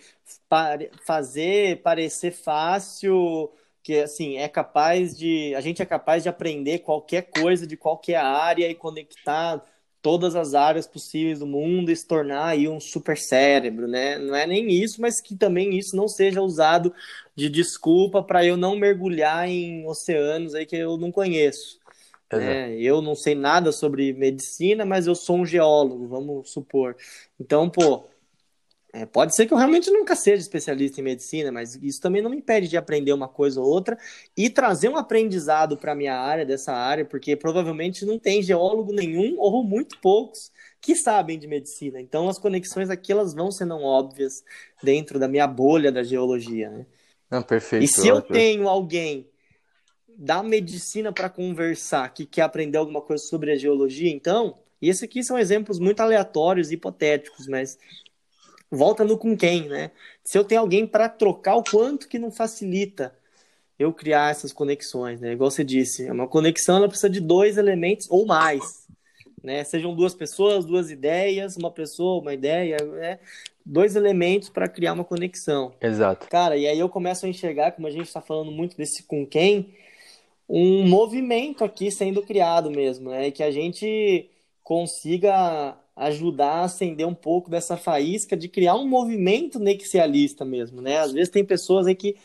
fazer 1.04 1.82
parecer 1.82 2.32
fácil, 2.32 3.52
que 3.82 4.00
assim 4.00 4.38
é 4.38 4.48
capaz 4.48 5.18
de 5.18 5.56
a 5.56 5.62
gente 5.62 5.82
é 5.82 5.86
capaz 5.86 6.22
de 6.22 6.30
aprender 6.30 6.80
qualquer 6.80 7.24
coisa 7.24 7.66
de 7.66 7.76
qualquer 7.76 8.18
área 8.18 8.70
e 8.70 8.76
conectar 8.76 9.64
todas 10.04 10.36
as 10.36 10.54
áreas 10.54 10.86
possíveis 10.86 11.40
do 11.40 11.48
mundo 11.48 11.90
e 11.90 11.96
se 11.96 12.06
tornar 12.06 12.50
aí 12.50 12.68
um 12.68 12.80
super 12.80 13.18
cérebro, 13.18 13.88
né? 13.88 14.20
Não 14.20 14.36
é 14.36 14.46
nem 14.46 14.70
isso, 14.70 15.02
mas 15.02 15.20
que 15.20 15.36
também 15.36 15.76
isso 15.76 15.96
não 15.96 16.08
seja 16.08 16.42
usado 16.42 16.94
de 17.36 17.50
desculpa 17.50 18.22
para 18.22 18.46
eu 18.46 18.56
não 18.56 18.76
mergulhar 18.76 19.50
em 19.50 19.88
oceanos 19.88 20.54
aí 20.54 20.66
que 20.66 20.76
eu 20.76 20.98
não 20.98 21.12
conheço 21.12 21.82
né? 22.38 22.76
Eu 22.80 23.02
não 23.02 23.16
sei 23.16 23.36
nada 23.36 23.72
sobre 23.72 24.14
medicina, 24.14 24.86
mas 24.86 25.08
eu 25.08 25.16
sou 25.16 25.38
um 25.38 25.46
geólogo, 25.46 26.08
vamos 26.08 26.52
supor. 26.52 26.96
Então, 27.40 27.70
pô, 27.70 28.06
é, 28.96 29.08
pode 29.08 29.36
ser 29.36 29.48
que 29.48 29.54
eu 29.54 29.58
realmente 29.58 29.90
nunca 29.90 30.16
seja 30.16 30.44
especialista 30.44 31.02
em 31.02 31.04
medicina, 31.04 31.52
mas 31.52 31.74
isso 31.82 32.00
também 32.00 32.22
não 32.22 32.30
me 32.30 32.38
impede 32.38 32.68
de 32.68 32.78
aprender 32.78 33.12
uma 33.12 33.28
coisa 33.28 33.60
ou 33.60 33.68
outra 33.68 33.98
e 34.38 34.52
trazer 34.52 34.88
um 34.88 34.98
aprendizado 34.98 35.76
para 35.76 35.96
minha 35.96 36.16
área, 36.16 36.46
dessa 36.46 36.72
área, 36.72 37.04
porque 37.04 37.36
provavelmente 37.36 38.06
não 38.06 38.20
tem 38.20 38.44
geólogo 38.44 38.94
nenhum 38.94 39.36
ou 39.40 39.64
muito 39.64 40.00
poucos 40.00 40.52
que 40.80 40.96
sabem 40.96 41.40
de 41.40 41.48
medicina. 41.48 42.00
Então, 42.00 42.30
as 42.30 42.38
conexões 42.38 42.92
aqui 42.92 43.12
elas 43.12 43.34
vão 43.34 43.52
ser 43.52 43.66
não 43.66 43.82
óbvias 43.82 44.44
dentro 44.84 45.18
da 45.18 45.28
minha 45.28 45.48
bolha 45.48 45.92
da 45.92 46.04
geologia, 46.04 46.70
né? 46.70 46.86
Não, 47.32 47.42
perfeito. 47.42 47.86
E 47.86 47.88
se 47.88 48.08
eu 48.08 48.22
tenho 48.22 48.68
alguém 48.68 49.28
da 50.18 50.44
medicina 50.44 51.12
para 51.12 51.30
conversar 51.30 52.14
que 52.14 52.26
quer 52.26 52.44
aprender 52.44 52.78
alguma 52.78 53.02
coisa 53.02 53.24
sobre 53.24 53.52
a 53.52 53.58
geologia, 53.58 54.12
então, 54.12 54.58
e 54.82 54.90
esses 54.90 55.04
aqui 55.04 55.24
são 55.24 55.38
exemplos 55.38 55.80
muito 55.80 56.02
aleatórios 56.02 56.72
e 56.72 56.74
hipotéticos, 56.74 57.48
mas 57.48 57.78
volta 58.70 59.04
no 59.04 59.18
com 59.18 59.38
quem, 59.38 59.70
né? 59.70 59.92
Se 60.24 60.38
eu 60.38 60.44
tenho 60.44 60.62
alguém 60.62 60.86
para 60.86 61.08
trocar, 61.08 61.56
o 61.56 61.64
quanto 61.64 62.08
que 62.08 62.20
não 62.20 62.32
facilita 62.32 63.14
eu 63.78 63.94
criar 63.94 64.32
essas 64.32 64.52
conexões, 64.52 65.22
né? 65.22 65.34
Igual 65.34 65.52
você 65.52 65.64
disse, 65.64 66.10
uma 66.10 66.28
conexão 66.28 66.78
ela 66.78 66.88
precisa 66.88 67.10
de 67.10 67.20
dois 67.20 67.58
elementos 67.58 68.08
ou 68.10 68.26
mais, 68.26 68.88
né? 69.44 69.64
Sejam 69.64 69.96
duas 69.96 70.14
pessoas, 70.14 70.66
duas 70.66 70.90
ideias, 70.90 71.56
uma 71.56 71.72
pessoa, 71.72 72.22
uma 72.22 72.34
ideia, 72.34 72.78
né? 72.78 73.20
Dois 73.66 73.96
elementos 73.96 74.50
para 74.50 74.68
criar 74.68 74.94
uma 74.94 75.04
conexão. 75.04 75.74
Exato. 75.82 76.28
Cara, 76.30 76.58
e 76.58 76.68
aí 76.68 76.80
eu 76.80 76.90
começo 76.90 77.26
a 77.26 77.30
enxergar, 77.30 77.72
como 77.72 77.88
a 77.88 77.92
gente 77.92 78.08
está 78.08 78.22
falando 78.22 78.52
muito 78.52 78.76
desse 78.76 79.04
com 79.04 79.26
quem, 79.26 79.74
um 80.48 80.88
movimento 80.88 81.64
aqui 81.64 81.90
sendo 81.92 82.22
criado 82.22 82.70
mesmo, 82.70 83.10
né? 83.10 83.32
Que 83.32 83.44
a 83.44 83.52
gente 83.52 84.30
consiga 84.64 85.78
ajudar 85.96 86.62
a 86.62 86.64
acender 86.64 87.08
um 87.08 87.14
pouco 87.14 87.50
dessa 87.50 87.78
faísca 87.78 88.36
de 88.36 88.48
criar 88.48 88.76
um 88.76 88.88
movimento 88.88 89.60
nexialista 89.60 90.44
mesmo, 90.44 90.82
né? 90.82 91.00
Às 91.00 91.12
vezes 91.14 91.30
tem 91.30 91.46
pessoas 91.46 91.88
aí 91.88 91.96
que 91.96 92.16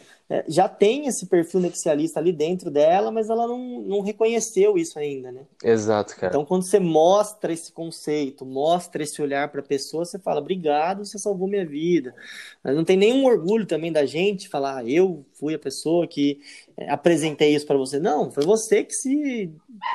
já 0.46 0.68
tem 0.68 1.06
esse 1.06 1.26
perfil 1.26 1.60
nexialista 1.60 2.20
ali 2.20 2.32
dentro 2.32 2.70
dela, 2.70 3.10
mas 3.10 3.30
ela 3.30 3.46
não, 3.46 3.80
não 3.80 4.00
reconheceu 4.02 4.76
isso 4.76 4.98
ainda, 4.98 5.32
né? 5.32 5.46
Exato, 5.64 6.14
cara. 6.16 6.30
Então, 6.30 6.44
quando 6.44 6.64
você 6.64 6.78
mostra 6.78 7.50
esse 7.50 7.72
conceito, 7.72 8.44
mostra 8.44 9.02
esse 9.02 9.22
olhar 9.22 9.48
para 9.48 9.60
a 9.60 9.64
pessoa, 9.64 10.04
você 10.04 10.18
fala, 10.18 10.40
obrigado, 10.40 11.02
você 11.02 11.18
salvou 11.18 11.48
minha 11.48 11.64
vida. 11.64 12.14
Não 12.62 12.84
tem 12.84 12.98
nenhum 12.98 13.24
orgulho 13.24 13.64
também 13.64 13.90
da 13.90 14.04
gente 14.04 14.50
falar, 14.50 14.78
ah, 14.78 14.84
eu 14.84 15.24
fui 15.32 15.54
a 15.54 15.58
pessoa 15.58 16.06
que 16.06 16.40
é, 16.76 16.90
apresentei 16.90 17.54
isso 17.54 17.66
para 17.66 17.78
você. 17.78 17.98
Não, 17.98 18.30
foi 18.30 18.44
você 18.44 18.84
que 18.84 18.92
se 18.92 19.50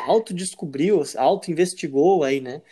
autodescobriu, 0.07 1.03
auto-investigou 1.15 2.23
aí, 2.23 2.41
né? 2.41 2.63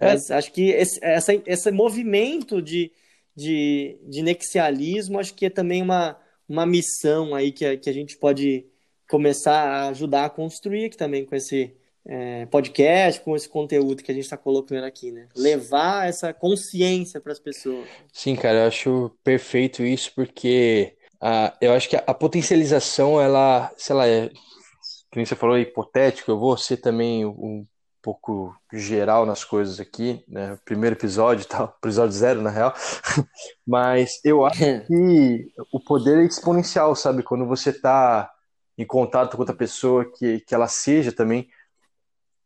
É. 0.00 0.06
Mas 0.06 0.30
acho 0.30 0.50
que 0.50 0.70
esse, 0.70 0.98
essa, 1.04 1.34
esse 1.44 1.70
movimento 1.70 2.62
de, 2.62 2.90
de, 3.36 3.98
de 4.08 4.22
nexialismo, 4.22 5.18
acho 5.18 5.34
que 5.34 5.44
é 5.44 5.50
também 5.50 5.82
uma, 5.82 6.16
uma 6.48 6.66
missão 6.66 7.34
aí 7.34 7.52
que 7.52 7.64
a, 7.64 7.76
que 7.76 7.88
a 7.88 7.92
gente 7.92 8.16
pode 8.16 8.66
começar 9.08 9.62
a 9.62 9.88
ajudar 9.88 10.24
a 10.26 10.30
construir 10.30 10.86
aqui 10.86 10.96
também 10.96 11.24
com 11.24 11.34
esse 11.34 11.74
é, 12.06 12.46
podcast, 12.46 13.20
com 13.20 13.34
esse 13.34 13.48
conteúdo 13.48 14.02
que 14.02 14.10
a 14.10 14.14
gente 14.14 14.24
está 14.24 14.36
colocando 14.36 14.84
aqui, 14.84 15.10
né? 15.10 15.28
Levar 15.36 16.08
essa 16.08 16.32
consciência 16.32 17.20
para 17.20 17.32
as 17.32 17.40
pessoas. 17.40 17.86
Sim, 18.12 18.36
cara, 18.36 18.58
eu 18.58 18.68
acho 18.68 19.10
perfeito 19.22 19.82
isso 19.82 20.12
porque 20.14 20.94
ah, 21.20 21.56
eu 21.60 21.72
acho 21.72 21.88
que 21.88 21.96
a, 21.96 22.04
a 22.06 22.12
potencialização, 22.12 23.20
ela, 23.20 23.72
sei 23.76 23.96
lá, 23.96 24.06
é, 24.06 24.28
que 24.28 25.16
nem 25.16 25.24
você 25.24 25.34
falou, 25.34 25.56
é 25.56 25.60
hipotético, 25.60 26.30
eu 26.30 26.38
vou 26.38 26.56
ser 26.56 26.76
também 26.78 27.24
um 27.24 27.66
pouco 28.04 28.54
geral 28.70 29.24
nas 29.24 29.42
coisas 29.42 29.80
aqui, 29.80 30.22
né? 30.28 30.58
Primeiro 30.62 30.94
episódio 30.94 31.44
e 31.44 31.46
tal, 31.46 31.74
episódio 31.82 32.12
zero, 32.12 32.42
na 32.42 32.50
real. 32.50 32.74
Mas 33.66 34.20
eu 34.22 34.44
acho 34.44 34.58
que 34.86 35.46
o 35.72 35.80
poder 35.80 36.18
é 36.18 36.26
exponencial, 36.26 36.94
sabe? 36.94 37.22
Quando 37.22 37.46
você 37.46 37.72
tá 37.72 38.30
em 38.76 38.84
contato 38.84 39.36
com 39.36 39.42
outra 39.42 39.56
pessoa, 39.56 40.04
que, 40.04 40.40
que 40.40 40.54
ela 40.54 40.68
seja 40.68 41.10
também, 41.10 41.48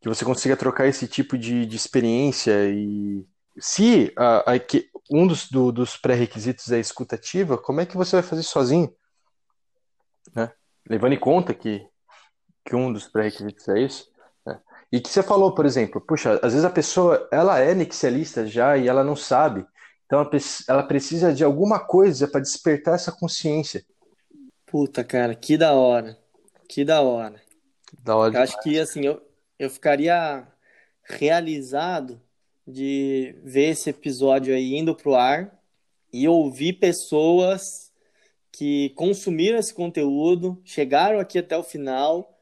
que 0.00 0.08
você 0.08 0.24
consiga 0.24 0.56
trocar 0.56 0.86
esse 0.86 1.08
tipo 1.08 1.36
de, 1.36 1.66
de 1.66 1.76
experiência 1.76 2.70
e 2.70 3.26
se 3.58 4.12
a, 4.16 4.52
a, 4.52 4.58
que 4.60 4.88
um 5.10 5.26
dos, 5.26 5.50
do, 5.50 5.72
dos 5.72 5.96
pré-requisitos 5.96 6.70
é 6.70 6.78
escutativa, 6.78 7.58
como 7.58 7.80
é 7.80 7.86
que 7.86 7.96
você 7.96 8.14
vai 8.14 8.22
fazer 8.22 8.44
sozinho? 8.44 8.94
Né? 10.36 10.52
Levando 10.88 11.14
em 11.14 11.18
conta 11.18 11.52
que, 11.52 11.84
que 12.64 12.76
um 12.76 12.92
dos 12.92 13.08
pré-requisitos 13.08 13.66
é 13.68 13.80
isso. 13.80 14.17
E 14.90 15.00
que 15.00 15.08
você 15.08 15.22
falou, 15.22 15.54
por 15.54 15.66
exemplo, 15.66 16.00
puxa, 16.00 16.40
às 16.42 16.52
vezes 16.52 16.64
a 16.64 16.70
pessoa 16.70 17.28
ela 17.30 17.58
é 17.58 17.74
nexialista 17.74 18.46
já 18.46 18.76
e 18.76 18.88
ela 18.88 19.04
não 19.04 19.14
sabe. 19.14 19.66
Então 20.06 20.20
ela, 20.20 20.30
ela 20.68 20.82
precisa 20.82 21.32
de 21.32 21.44
alguma 21.44 21.78
coisa 21.78 22.26
para 22.26 22.40
despertar 22.40 22.94
essa 22.94 23.12
consciência. 23.12 23.84
Puta, 24.64 25.04
cara, 25.04 25.34
que 25.34 25.58
da 25.58 25.74
hora. 25.74 26.18
Que 26.68 26.84
da 26.84 27.02
hora. 27.02 27.40
Da 28.02 28.16
hora 28.16 28.34
Eu 28.34 28.42
acho 28.42 28.60
que 28.62 28.78
assim, 28.78 29.04
eu, 29.04 29.20
eu 29.58 29.68
ficaria 29.68 30.46
realizado 31.04 32.20
de 32.66 33.34
ver 33.42 33.70
esse 33.70 33.90
episódio 33.90 34.54
aí 34.54 34.74
indo 34.74 34.94
pro 34.94 35.14
ar 35.14 35.58
e 36.12 36.28
ouvir 36.28 36.74
pessoas 36.74 37.92
que 38.52 38.90
consumiram 38.90 39.58
esse 39.58 39.72
conteúdo, 39.72 40.60
chegaram 40.64 41.20
aqui 41.20 41.38
até 41.38 41.56
o 41.56 41.62
final, 41.62 42.37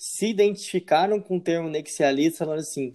se 0.00 0.28
identificaram 0.28 1.20
com 1.20 1.36
o 1.36 1.40
termo 1.40 1.68
nexialista, 1.68 2.46
falando 2.46 2.60
assim: 2.60 2.90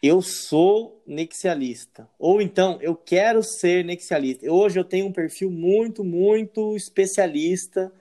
eu 0.00 0.22
sou 0.22 1.02
nexialista. 1.04 2.08
Ou 2.16 2.40
então, 2.40 2.78
eu 2.80 2.94
quero 2.94 3.42
ser 3.42 3.84
nexialista. 3.84 4.48
Hoje 4.48 4.78
eu 4.78 4.84
tenho 4.84 5.06
um 5.06 5.12
perfil 5.12 5.50
muito, 5.50 6.04
muito 6.04 6.76
especialista 6.76 7.92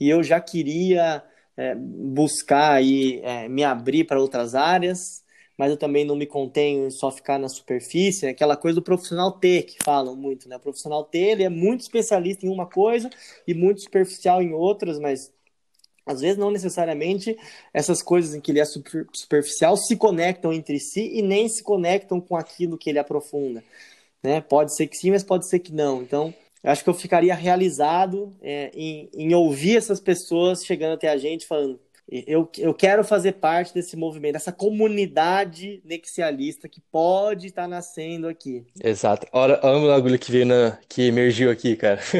e 0.00 0.08
eu 0.08 0.24
já 0.24 0.40
queria 0.40 1.22
é, 1.56 1.76
buscar 1.76 2.72
aí, 2.72 3.20
é, 3.22 3.48
me 3.48 3.62
abrir 3.62 4.02
para 4.04 4.20
outras 4.20 4.56
áreas, 4.56 5.24
mas 5.56 5.70
eu 5.70 5.76
também 5.76 6.04
não 6.04 6.16
me 6.16 6.26
contenho 6.26 6.88
em 6.88 6.90
só 6.90 7.12
ficar 7.12 7.38
na 7.38 7.48
superfície, 7.48 8.26
é 8.26 8.30
aquela 8.30 8.56
coisa 8.56 8.74
do 8.76 8.82
profissional 8.82 9.30
T 9.38 9.62
que 9.62 9.76
falam 9.84 10.16
muito, 10.16 10.48
né? 10.48 10.56
O 10.56 10.60
profissional 10.60 11.04
T, 11.04 11.16
ele 11.16 11.44
é 11.44 11.48
muito 11.48 11.82
especialista 11.82 12.44
em 12.44 12.48
uma 12.48 12.66
coisa 12.66 13.08
e 13.46 13.54
muito 13.54 13.82
superficial 13.82 14.42
em 14.42 14.52
outras, 14.52 14.98
mas 14.98 15.32
às 16.08 16.20
vezes 16.20 16.38
não 16.38 16.50
necessariamente 16.50 17.36
essas 17.72 18.02
coisas 18.02 18.34
em 18.34 18.40
que 18.40 18.50
ele 18.50 18.60
é 18.60 18.64
superficial 18.64 19.76
se 19.76 19.94
conectam 19.96 20.52
entre 20.52 20.80
si 20.80 21.10
e 21.12 21.22
nem 21.22 21.48
se 21.48 21.62
conectam 21.62 22.20
com 22.20 22.34
aquilo 22.34 22.78
que 22.78 22.90
ele 22.90 22.98
aprofunda, 22.98 23.62
né? 24.22 24.40
Pode 24.40 24.74
ser 24.74 24.86
que 24.86 24.96
sim, 24.96 25.10
mas 25.10 25.22
pode 25.22 25.48
ser 25.48 25.58
que 25.58 25.72
não. 25.72 26.02
Então, 26.02 26.34
acho 26.64 26.82
que 26.82 26.90
eu 26.90 26.94
ficaria 26.94 27.34
realizado 27.34 28.34
é, 28.42 28.70
em, 28.74 29.08
em 29.14 29.34
ouvir 29.34 29.76
essas 29.76 30.00
pessoas 30.00 30.64
chegando 30.64 30.94
até 30.94 31.08
a 31.08 31.16
gente 31.16 31.46
falando 31.46 31.78
eu, 32.10 32.50
eu 32.56 32.72
quero 32.72 33.04
fazer 33.04 33.32
parte 33.32 33.74
desse 33.74 33.96
movimento, 33.96 34.32
dessa 34.34 34.52
comunidade 34.52 35.82
nexialista 35.84 36.68
que 36.68 36.80
pode 36.90 37.48
estar 37.48 37.62
tá 37.62 37.68
nascendo 37.68 38.26
aqui. 38.28 38.66
Exato. 38.82 39.26
Olha, 39.30 39.60
olha 39.62 39.78
o 39.78 39.88
bagulho 39.88 40.18
que 40.18 40.32
veio 40.32 40.46
na, 40.46 40.78
que 40.88 41.02
emergiu 41.02 41.50
aqui, 41.50 41.76
cara. 41.76 42.00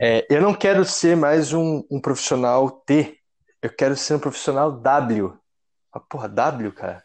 É, 0.00 0.26
eu 0.30 0.40
não 0.40 0.54
quero 0.54 0.84
ser 0.84 1.14
mais 1.14 1.52
um, 1.52 1.84
um 1.90 2.00
profissional 2.00 2.70
T, 2.70 3.18
eu 3.62 3.70
quero 3.70 3.94
ser 3.96 4.14
um 4.14 4.18
profissional 4.18 4.72
W. 4.72 5.38
Ah, 5.92 6.00
porra, 6.00 6.26
W, 6.26 6.72
cara. 6.72 7.04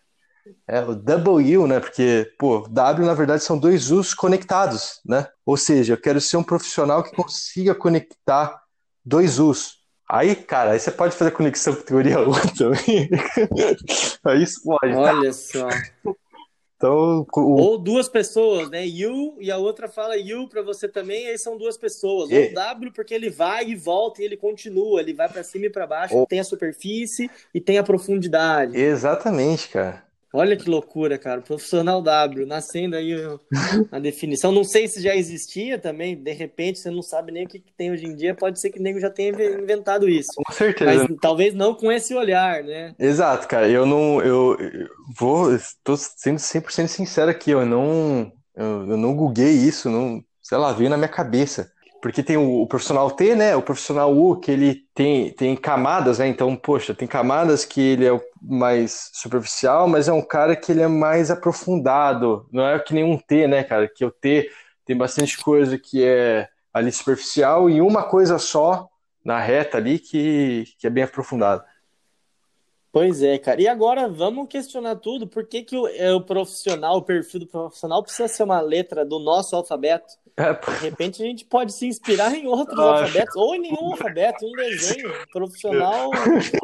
É 0.67 0.81
o 0.81 0.95
W, 0.95 1.67
né? 1.67 1.79
Porque, 1.79 2.33
pô, 2.39 2.67
W 2.67 3.05
na 3.05 3.13
verdade 3.13 3.43
são 3.43 3.57
dois 3.57 3.91
U's 3.91 4.13
conectados, 4.13 4.99
né? 5.05 5.27
Ou 5.45 5.57
seja, 5.57 5.93
eu 5.93 6.01
quero 6.01 6.19
ser 6.19 6.37
um 6.37 6.43
profissional 6.43 7.03
que 7.03 7.15
consiga 7.15 7.75
conectar 7.75 8.59
dois 9.05 9.39
U's. 9.39 9.78
Aí, 10.11 10.35
cara, 10.35 10.71
aí 10.71 10.79
você 10.79 10.89
pode 10.89 11.15
fazer 11.15 11.29
conexão 11.29 11.75
com 11.75 11.83
teoria 11.83 12.17
1 12.27 12.31
também. 12.57 13.09
aí 14.25 14.43
pode. 14.65 14.95
Olha 14.95 15.31
só. 15.31 15.67
Então, 16.75 17.27
o... 17.35 17.61
Ou 17.61 17.77
duas 17.77 18.09
pessoas, 18.09 18.69
né? 18.69 18.87
You 18.87 19.35
e 19.39 19.51
a 19.51 19.57
outra 19.57 19.87
fala 19.87 20.15
you 20.17 20.47
para 20.47 20.63
você 20.63 20.87
também, 20.87 21.27
aí 21.27 21.37
são 21.37 21.57
duas 21.57 21.77
pessoas. 21.77 22.31
Ou 22.31 22.53
W 22.53 22.91
porque 22.91 23.13
ele 23.13 23.29
vai 23.29 23.67
e 23.67 23.75
volta 23.75 24.21
e 24.21 24.25
ele 24.25 24.37
continua, 24.37 25.01
ele 25.01 25.13
vai 25.13 25.29
para 25.29 25.43
cima 25.43 25.65
e 25.65 25.69
para 25.69 25.85
baixo, 25.85 26.15
Ou... 26.15 26.25
tem 26.25 26.39
a 26.39 26.43
superfície 26.43 27.29
e 27.53 27.59
tem 27.61 27.77
a 27.77 27.83
profundidade. 27.83 28.79
Exatamente, 28.79 29.69
cara. 29.69 30.08
Olha 30.33 30.55
que 30.55 30.69
loucura, 30.69 31.17
cara. 31.17 31.41
Profissional 31.41 32.01
W, 32.01 32.45
nascendo 32.45 32.95
aí 32.95 33.13
a 33.91 33.99
definição. 33.99 34.51
Não 34.51 34.63
sei 34.63 34.87
se 34.87 35.01
já 35.01 35.15
existia 35.15 35.79
também, 35.79 36.15
de 36.15 36.31
repente 36.33 36.79
você 36.79 36.91
não 36.91 37.01
sabe 37.01 37.31
nem 37.31 37.45
o 37.45 37.47
que, 37.47 37.59
que 37.59 37.73
tem 37.73 37.91
hoje 37.91 38.05
em 38.05 38.15
dia, 38.15 38.35
pode 38.35 38.59
ser 38.59 38.69
que 38.69 38.79
o 38.79 38.83
nego 38.83 38.99
já 38.99 39.09
tenha 39.09 39.29
inventado 39.29 40.07
isso. 40.07 40.29
Com 40.35 40.53
certeza. 40.53 41.07
Mas 41.07 41.17
talvez 41.19 41.53
não 41.53 41.73
com 41.73 41.91
esse 41.91 42.13
olhar, 42.13 42.63
né? 42.63 42.93
Exato, 42.99 43.47
cara. 43.47 43.67
Eu 43.67 43.85
não. 43.85 44.21
Eu, 44.21 44.55
eu 44.59 44.87
vou. 45.17 45.53
Estou 45.53 45.97
sendo 45.97 46.37
100% 46.37 46.87
sincero 46.87 47.31
aqui, 47.31 47.51
eu 47.51 47.65
não. 47.65 48.31
Eu, 48.55 48.87
eu 48.89 48.97
não 48.97 49.15
googlei 49.15 49.53
isso, 49.53 49.89
não. 49.89 50.23
Sei 50.41 50.57
lá, 50.57 50.71
veio 50.71 50.89
na 50.89 50.97
minha 50.97 51.09
cabeça. 51.09 51.71
Porque 52.01 52.23
tem 52.23 52.37
o, 52.37 52.65
profissional 52.65 53.11
T, 53.11 53.35
né? 53.35 53.55
O 53.55 53.61
profissional 53.61 54.15
U, 54.15 54.37
que 54.37 54.51
ele 54.51 54.83
tem, 54.95 55.31
tem 55.31 55.55
camadas, 55.55 56.19
né? 56.19 56.27
Então, 56.27 56.55
poxa, 56.55 56.93
tem 56.93 57.07
camadas 57.07 57.65
que 57.65 57.81
ele 57.81 58.05
é 58.05 58.11
o 58.11 58.21
mais 58.41 59.09
superficial, 59.13 59.87
mas 59.87 60.07
é 60.07 60.13
um 60.13 60.21
cara 60.21 60.55
que 60.55 60.71
ele 60.71 60.81
é 60.81 60.87
mais 60.87 61.31
aprofundado. 61.31 62.47
Não 62.51 62.65
é 62.65 62.79
que 62.79 62.93
nem 62.93 63.03
um 63.03 63.17
T, 63.17 63.47
né, 63.47 63.63
cara? 63.63 63.87
Que 63.87 64.05
o 64.05 64.11
T 64.11 64.49
tem 64.85 64.97
bastante 64.97 65.37
coisa 65.37 65.77
que 65.77 66.03
é 66.03 66.47
ali 66.73 66.91
superficial 66.91 67.69
e 67.69 67.81
uma 67.81 68.03
coisa 68.03 68.37
só 68.39 68.89
na 69.23 69.39
reta 69.39 69.77
ali 69.77 69.99
que, 69.99 70.65
que 70.79 70.87
é 70.87 70.89
bem 70.89 71.03
aprofundada. 71.03 71.65
Pois 72.91 73.21
é, 73.21 73.37
cara. 73.37 73.61
E 73.61 73.67
agora 73.67 74.07
vamos 74.07 74.47
questionar 74.49 74.95
tudo. 74.95 75.27
Por 75.27 75.45
que, 75.45 75.61
que 75.61 75.77
o, 75.77 75.87
é, 75.87 76.11
o 76.13 76.21
profissional, 76.21 76.97
o 76.97 77.01
perfil 77.03 77.41
do 77.41 77.47
profissional 77.47 78.01
precisa 78.01 78.27
ser 78.27 78.43
uma 78.43 78.59
letra 78.59 79.05
do 79.05 79.19
nosso 79.19 79.55
alfabeto? 79.55 80.17
É, 80.35 80.53
de 80.53 80.81
repente 80.81 81.21
a 81.21 81.25
gente 81.25 81.45
pode 81.45 81.73
se 81.73 81.85
inspirar 81.85 82.33
em 82.33 82.47
outros 82.47 82.79
alfabetos, 82.79 83.35
ou 83.35 83.53
em 83.53 83.59
nenhum 83.59 83.91
alfabeto, 83.91 84.45
um 84.45 84.51
desenho 84.53 85.11
profissional, 85.33 86.09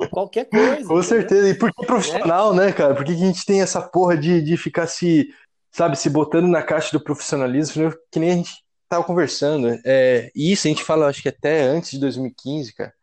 qualquer 0.09 0.45
coisa. 0.45 0.87
Com 0.87 1.03
certeza. 1.03 1.49
E 1.49 1.53
por 1.53 1.71
que 1.73 1.85
profissional, 1.85 2.55
né, 2.55 2.71
cara? 2.71 2.95
Por 2.95 3.03
que, 3.03 3.13
que 3.13 3.21
a 3.21 3.27
gente 3.27 3.45
tem 3.45 3.61
essa 3.61 3.81
porra 3.81 4.17
de, 4.17 4.41
de 4.41 4.55
ficar 4.55 4.87
se, 4.87 5.27
sabe, 5.71 5.97
se 5.97 6.09
botando 6.09 6.47
na 6.47 6.63
caixa 6.63 6.97
do 6.97 7.03
profissionalismo, 7.03 7.93
que 8.09 8.17
nem 8.17 8.31
a 8.31 8.35
gente 8.35 8.65
tava 8.87 9.03
conversando. 9.03 9.77
É, 9.85 10.31
isso 10.33 10.67
a 10.67 10.69
gente 10.69 10.83
fala, 10.83 11.07
acho 11.07 11.21
que 11.21 11.29
até 11.29 11.63
antes 11.63 11.91
de 11.91 11.99
2015, 11.99 12.73
cara. 12.73 12.93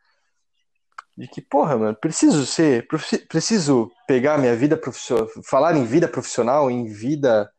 De 1.16 1.28
que, 1.28 1.42
porra, 1.42 1.76
mano, 1.76 1.96
preciso 1.96 2.46
ser, 2.46 2.86
preciso 3.28 3.92
pegar 4.06 4.38
minha 4.38 4.56
vida 4.56 4.76
profissional, 4.76 5.28
falar 5.44 5.76
em 5.76 5.84
vida 5.84 6.08
profissional, 6.08 6.70
em 6.70 6.86
vida 6.86 7.50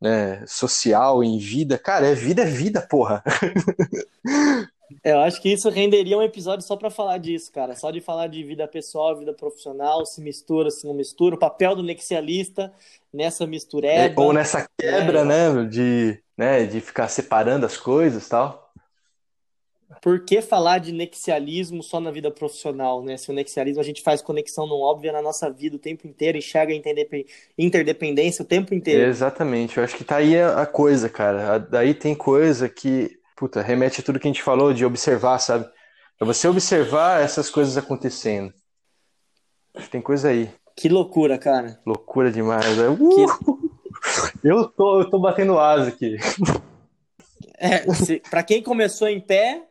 né, 0.00 0.44
social, 0.46 1.22
em 1.22 1.38
vida. 1.38 1.78
Cara, 1.78 2.08
é 2.08 2.14
vida, 2.14 2.42
é 2.42 2.46
vida, 2.46 2.80
porra. 2.82 3.22
É, 5.04 5.12
eu 5.12 5.20
acho 5.20 5.42
que 5.42 5.52
isso 5.52 5.68
renderia 5.68 6.16
um 6.16 6.22
episódio 6.22 6.66
só 6.66 6.74
para 6.74 6.88
falar 6.88 7.18
disso, 7.18 7.52
cara. 7.52 7.76
Só 7.76 7.90
de 7.90 8.00
falar 8.00 8.26
de 8.26 8.42
vida 8.42 8.66
pessoal, 8.66 9.18
vida 9.18 9.34
profissional, 9.34 10.06
se 10.06 10.18
mistura, 10.18 10.70
se 10.70 10.86
não 10.86 10.94
mistura, 10.94 11.34
o 11.34 11.38
papel 11.38 11.76
do 11.76 11.82
nexialista 11.82 12.72
nessa 13.12 13.46
mistureba. 13.46 14.18
É, 14.18 14.24
ou 14.24 14.32
nessa 14.32 14.66
quebra, 14.80 15.20
é. 15.20 15.24
né, 15.24 15.64
de, 15.64 16.22
né, 16.34 16.64
de 16.64 16.80
ficar 16.80 17.08
separando 17.08 17.66
as 17.66 17.76
coisas 17.76 18.30
tal 18.30 18.68
por 20.02 20.20
que 20.20 20.42
falar 20.42 20.78
de 20.78 20.92
nexialismo 20.92 21.82
só 21.82 21.98
na 21.98 22.10
vida 22.10 22.30
profissional, 22.30 23.02
né? 23.02 23.16
Se 23.16 23.30
o 23.30 23.34
nexialismo 23.34 23.80
a 23.80 23.84
gente 23.84 24.02
faz 24.02 24.20
conexão 24.20 24.66
não 24.66 24.80
óbvia 24.80 25.12
na 25.12 25.22
nossa 25.22 25.50
vida 25.50 25.76
o 25.76 25.78
tempo 25.78 26.06
inteiro, 26.06 26.38
enxerga 26.38 26.72
a 26.72 27.24
interdependência 27.56 28.42
o 28.42 28.46
tempo 28.46 28.74
inteiro. 28.74 29.02
Exatamente, 29.02 29.78
eu 29.78 29.84
acho 29.84 29.96
que 29.96 30.04
tá 30.04 30.16
aí 30.16 30.38
a 30.38 30.66
coisa, 30.66 31.08
cara. 31.08 31.58
Daí 31.58 31.94
tem 31.94 32.14
coisa 32.14 32.68
que, 32.68 33.18
puta, 33.36 33.62
remete 33.62 34.00
a 34.00 34.04
tudo 34.04 34.20
que 34.20 34.28
a 34.28 34.30
gente 34.30 34.42
falou 34.42 34.72
de 34.72 34.84
observar, 34.84 35.38
sabe? 35.38 35.66
É 36.20 36.24
você 36.24 36.48
observar 36.48 37.22
essas 37.22 37.48
coisas 37.48 37.76
acontecendo. 37.76 38.52
Acho 39.74 39.86
que 39.86 39.92
tem 39.92 40.02
coisa 40.02 40.28
aí. 40.28 40.50
Que 40.76 40.88
loucura, 40.88 41.38
cara. 41.38 41.80
Loucura 41.86 42.30
demais. 42.30 42.76
Né? 42.76 42.88
Uh! 42.88 43.26
Que... 43.26 43.68
Eu, 44.44 44.68
tô, 44.68 45.00
eu 45.00 45.10
tô 45.10 45.18
batendo 45.18 45.58
asa 45.58 45.88
aqui. 45.88 46.16
É, 47.58 47.92
se, 47.92 48.22
pra 48.30 48.44
quem 48.44 48.62
começou 48.62 49.08
em 49.08 49.20
pé, 49.20 49.62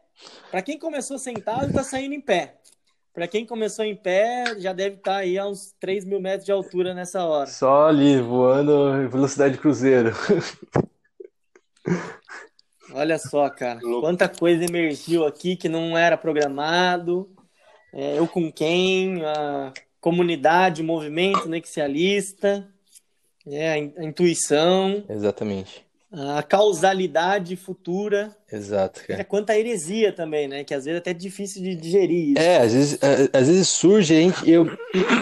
para 0.49 0.61
quem 0.61 0.77
começou 0.79 1.17
sentado, 1.17 1.67
está 1.67 1.83
saindo 1.83 2.13
em 2.13 2.21
pé. 2.21 2.55
Para 3.13 3.27
quem 3.27 3.45
começou 3.45 3.83
em 3.83 3.95
pé, 3.95 4.59
já 4.59 4.73
deve 4.73 4.97
estar 4.97 5.13
tá 5.13 5.17
aí 5.17 5.39
a 5.39 5.47
uns 5.47 5.73
3 5.79 6.05
mil 6.05 6.21
metros 6.21 6.45
de 6.45 6.51
altura 6.51 6.93
nessa 6.93 7.25
hora. 7.25 7.47
Só 7.47 7.87
ali, 7.87 8.21
voando 8.21 9.01
em 9.01 9.07
velocidade 9.07 9.57
cruzeiro. 9.57 10.11
Olha 12.93 13.17
só, 13.17 13.49
cara. 13.49 13.79
Quanta 13.79 14.29
coisa 14.29 14.63
emergiu 14.63 15.25
aqui 15.25 15.55
que 15.55 15.67
não 15.67 15.97
era 15.97 16.15
programado. 16.15 17.27
É, 17.91 18.19
eu 18.19 18.27
com 18.27 18.51
quem, 18.51 19.25
a 19.25 19.73
comunidade, 19.99 20.83
o 20.83 20.85
movimento 20.85 21.49
nexialista, 21.49 22.67
é, 23.47 23.71
a 23.71 24.03
intuição. 24.03 25.03
Exatamente 25.09 25.86
a 26.11 26.41
causalidade 26.41 27.55
futura. 27.55 28.35
Exato, 28.51 29.01
cara. 29.05 29.21
É 29.21 29.23
quanta 29.23 29.57
heresia 29.57 30.13
também, 30.13 30.47
né? 30.47 30.63
Que 30.63 30.73
às 30.73 30.85
vezes 30.85 30.95
é 30.95 30.99
até 30.99 31.13
difícil 31.13 31.61
de 31.61 31.75
digerir 31.75 32.29
isso. 32.29 32.41
É, 32.41 32.57
às 32.57 32.73
vezes, 32.73 32.99
às 33.33 33.47
vezes 33.47 33.67
surge, 33.67 34.15
gente, 34.15 34.49
eu, 34.49 34.65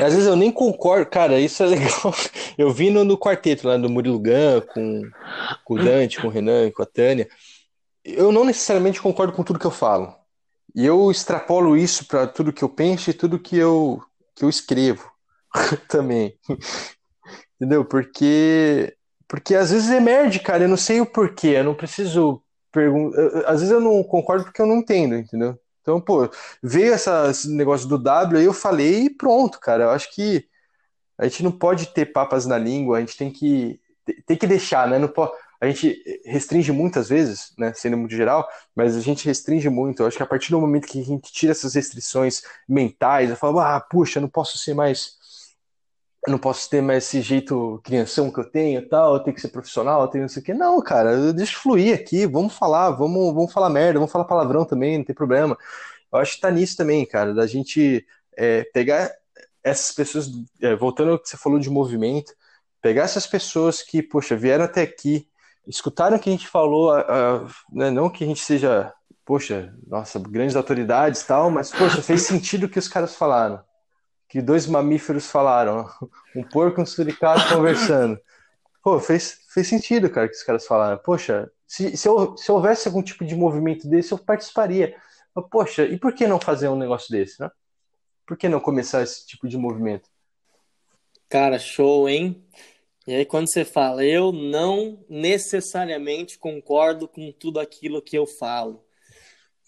às 0.04 0.14
vezes 0.14 0.28
eu 0.28 0.36
nem 0.36 0.52
concordo, 0.52 1.10
cara, 1.10 1.40
isso 1.40 1.64
é 1.64 1.66
legal. 1.68 2.14
Eu 2.58 2.72
vi 2.72 2.92
no, 2.92 3.04
no 3.04 3.18
quarteto 3.18 3.68
lá 3.68 3.78
do 3.78 3.90
Murilo 3.90 4.20
Gun, 4.20 4.62
com, 4.74 5.02
com 5.64 5.74
o 5.74 5.84
Dante, 5.84 6.22
com 6.22 6.28
o 6.28 6.32
Renan, 6.32 6.70
com 6.72 6.84
a 6.84 6.86
Tânia. 6.86 7.28
Eu 8.04 8.32
não 8.32 8.46
necessariamente 8.46 9.02
concordo 9.02 9.34
com 9.34 9.44
tudo 9.44 9.60
que 9.60 9.66
eu 9.66 9.72
falo. 9.72 10.14
E 10.76 10.86
eu 10.86 11.10
extrapolo 11.10 11.76
isso 11.76 12.06
para 12.06 12.28
tudo 12.28 12.54
que 12.54 12.64
eu 12.64 12.70
penso 12.70 13.10
e 13.10 13.14
tudo 13.14 13.40
que 13.40 13.58
eu, 13.58 14.02
que 14.36 14.46
eu 14.46 14.50
escrevo 14.50 15.10
também. 15.90 16.38
Entendeu? 17.56 17.86
Porque 17.86 18.95
porque 19.28 19.56
às 19.56 19.72
vezes 19.72 19.90
emerge, 19.92 20.40
cara, 20.40 20.64
eu 20.64 20.70
não 20.70 20.78
sei 20.78 21.02
o 21.02 21.06
porquê, 21.06 21.50
eu 21.50 21.64
não 21.64 21.76
preciso 21.76 22.42
perguntar. 22.72 23.20
Às 23.48 23.62
vezes 23.62 23.72
eu 23.72 23.82
não 23.82 24.04
concordo 24.04 24.46
porque 24.46 24.62
eu 24.62 24.68
não 24.68 24.78
entendo, 24.78 25.16
entendeu? 25.16 25.60
Então, 25.82 26.02
pô, 26.02 26.30
veio 26.64 26.94
essa, 26.94 27.30
esse 27.30 27.50
negócio 27.50 27.88
do 27.88 27.98
W, 27.98 28.40
aí 28.40 28.46
eu 28.46 28.54
falei 28.54 29.04
e 29.06 29.10
pronto, 29.10 29.60
cara. 29.60 29.86
Eu 29.86 29.90
acho 29.92 30.14
que 30.14 30.48
A 31.18 31.28
gente 31.28 31.44
não 31.44 31.52
pode 31.52 31.88
ter 31.94 32.08
papas 32.08 32.46
na 32.46 32.58
língua, 32.58 32.98
a 32.98 33.00
gente 33.00 33.18
tem 33.18 33.32
que, 33.32 33.80
tem 34.26 34.38
que 34.38 34.48
deixar, 34.48 34.88
né? 34.88 35.00
Não 35.00 35.08
pode, 35.08 35.32
a 35.62 35.68
gente 35.68 35.98
restringe 36.26 36.72
muitas 36.72 37.08
vezes, 37.10 37.54
né, 37.58 37.74
sendo 37.74 37.98
muito 37.98 38.14
geral, 38.16 38.48
mas 38.76 38.96
a 38.98 39.00
gente 39.02 39.26
restringe 39.26 39.70
muito. 39.70 40.02
Eu 40.04 40.08
acho 40.08 40.18
que 40.18 40.24
a 40.24 40.26
partir 40.26 40.52
do 40.52 40.60
momento 40.60 40.88
que 40.88 41.00
a 41.00 41.04
gente 41.04 41.32
tira 41.32 41.52
essas 41.54 41.74
restrições 41.74 42.42
mentais, 42.68 43.30
eu 43.30 43.38
falo, 43.38 43.60
ah, 43.60 43.80
puxa, 43.80 44.20
não 44.20 44.28
posso 44.30 44.58
ser 44.58 44.74
mais 44.74 45.16
eu 46.26 46.32
não 46.32 46.40
posso 46.40 46.70
ter 46.70 46.82
mais 46.82 47.06
esse 47.06 47.22
jeito 47.22 47.80
crianção 47.84 48.32
que 48.32 48.40
eu 48.40 48.50
tenho 48.50 48.88
tal, 48.88 49.14
eu 49.14 49.20
tenho 49.20 49.36
que 49.36 49.42
ser 49.42 49.50
profissional, 49.50 50.02
eu 50.02 50.08
tenho 50.08 50.24
não 50.24 50.30
sei 50.30 50.42
o 50.42 50.46
quê. 50.46 50.54
Não, 50.54 50.82
cara, 50.82 51.32
deixa 51.34 51.58
fluir 51.58 51.94
aqui, 51.94 52.26
vamos 52.26 52.54
falar, 52.58 52.92
vamos, 52.92 53.34
vamos 53.34 53.54
falar 53.54 53.70
merda, 53.70 54.00
vamos 54.00 54.12
falar 54.12 54.26
palavrão 54.26 54.66
também, 54.66 54.98
não 54.98 55.06
tem 55.06 55.16
problema. 55.16 55.58
Eu 56.12 56.20
acho 56.20 56.36
que 56.36 56.42
tá 56.42 56.50
nisso 56.50 56.76
também, 56.78 57.06
cara, 57.06 57.34
da 57.34 57.46
gente 57.46 58.06
é, 58.36 58.64
pegar 58.74 59.12
essas 59.64 59.92
pessoas, 59.94 60.30
é, 60.62 60.76
voltando 60.76 61.12
ao 61.12 61.20
que 61.20 61.30
você 61.30 61.38
falou 61.38 61.60
de 61.60 61.70
movimento, 61.70 62.34
pegar 62.82 63.04
essas 63.04 63.28
pessoas 63.28 63.82
que, 63.82 64.02
poxa, 64.02 64.36
vieram 64.36 64.66
até 64.66 64.82
aqui, 64.82 65.28
escutaram 65.68 66.18
o 66.18 66.20
que 66.20 66.30
a 66.30 66.32
gente 66.32 66.48
falou, 66.48 66.94
né, 67.72 67.90
não 67.92 68.10
que 68.10 68.24
a 68.24 68.28
gente 68.28 68.42
seja, 68.42 68.94
poxa, 69.26 69.74
nossa, 69.88 70.20
grandes 70.20 70.56
autoridades 70.56 71.22
e 71.22 71.28
tal, 71.28 71.50
mas, 71.52 71.72
poxa, 71.72 72.02
fez 72.02 72.24
sentido 72.24 72.66
o 72.66 72.70
que 72.70 72.80
os 72.80 72.88
caras 72.88 73.16
falaram 73.16 73.64
que 74.28 74.42
dois 74.42 74.68
mamíferos 74.68 75.30
falaram, 75.30 75.88
um 76.36 76.44
porco 76.44 76.80
e 76.80 76.84
um 76.84 76.86
suricato 76.86 77.48
conversando. 77.54 78.20
Pô, 78.84 79.00
fez, 79.00 79.40
fez 79.50 79.68
sentido, 79.68 80.10
cara, 80.10 80.28
que 80.28 80.36
os 80.36 80.44
caras 80.44 80.66
falaram. 80.66 80.98
Poxa, 80.98 81.52
se, 81.68 81.96
se, 81.98 82.08
eu, 82.08 82.38
se 82.38 82.52
houvesse 82.52 82.88
algum 82.88 83.02
tipo 83.02 83.26
de 83.26 83.36
movimento 83.36 83.88
desse, 83.88 84.12
eu 84.12 84.18
participaria. 84.18 84.96
Mas, 85.34 85.46
poxa, 85.50 85.86
e 85.86 85.98
por 85.98 86.14
que 86.14 86.28
não 86.28 86.40
fazer 86.40 86.68
um 86.68 86.78
negócio 86.78 87.12
desse, 87.12 87.42
né? 87.42 87.50
Por 88.26 88.38
que 88.38 88.50
não 88.50 88.60
começar 88.60 89.02
esse 89.02 89.26
tipo 89.26 89.48
de 89.48 89.58
movimento? 89.58 90.10
Cara, 91.30 91.58
show, 91.58 92.08
hein? 92.08 92.44
E 93.08 93.14
aí, 93.14 93.26
quando 93.26 93.52
você 93.52 93.64
fala, 93.64 94.04
eu 94.04 94.32
não 94.32 95.04
necessariamente 95.08 96.40
concordo 96.40 97.08
com 97.08 97.32
tudo 97.32 97.60
aquilo 97.60 98.02
que 98.02 98.18
eu 98.18 98.26
falo. 98.26 98.84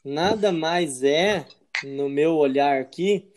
Nada 0.03 0.51
mais 0.51 1.03
é, 1.03 1.45
no 1.83 2.09
meu 2.09 2.35
olhar 2.35 2.79
aqui, 2.79 3.31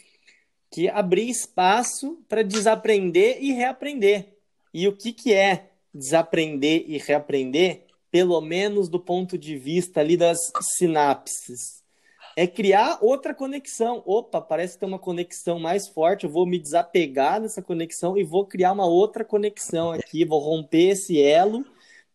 que 0.71 0.89
abrir 0.89 1.29
espaço 1.29 2.19
para 2.29 2.43
desaprender 2.43 3.39
e 3.41 3.53
reaprender. 3.53 4.29
E 4.73 4.87
o 4.87 4.97
que, 4.97 5.13
que 5.13 5.35
é 5.35 5.71
desaprender 5.93 6.85
e 6.87 6.97
reaprender, 6.97 7.83
pelo 8.11 8.41
menos 8.41 8.89
do 8.89 9.01
ponto 9.01 9.37
de 9.37 9.57
vista 9.57 10.01
ali 10.01 10.17
das 10.17 10.39
sinapses? 10.79 11.81
É 12.37 12.47
criar 12.47 12.99
outra 13.03 13.35
conexão. 13.35 14.01
Opa, 14.07 14.41
parece 14.41 14.79
ter 14.79 14.87
uma 14.87 14.99
conexão 14.99 15.59
mais 15.59 15.89
forte, 15.89 16.25
eu 16.25 16.31
vou 16.31 16.47
me 16.47 16.59
desapegar 16.59 17.41
dessa 17.41 17.61
conexão 17.61 18.17
e 18.17 18.23
vou 18.23 18.47
criar 18.47 18.73
uma 18.73 18.87
outra 18.87 19.25
conexão 19.25 19.91
aqui, 19.91 20.25
vou 20.25 20.39
romper 20.39 20.91
esse 20.91 21.21
elo. 21.21 21.67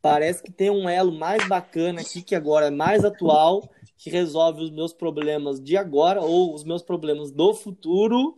Parece 0.02 0.42
que 0.42 0.52
tem 0.52 0.70
um 0.70 0.88
elo 0.88 1.12
mais 1.12 1.46
bacana 1.48 2.00
aqui, 2.00 2.22
que 2.22 2.36
agora 2.36 2.68
é 2.68 2.72
mais 2.72 3.04
atual, 3.04 3.70
que 3.98 4.10
resolve 4.10 4.64
os 4.64 4.72
meus 4.72 4.94
problemas 4.94 5.60
de 5.60 5.76
agora 5.76 6.22
ou 6.22 6.54
os 6.54 6.64
meus 6.64 6.82
problemas 6.82 7.32
do 7.32 7.54
futuro 7.54 8.38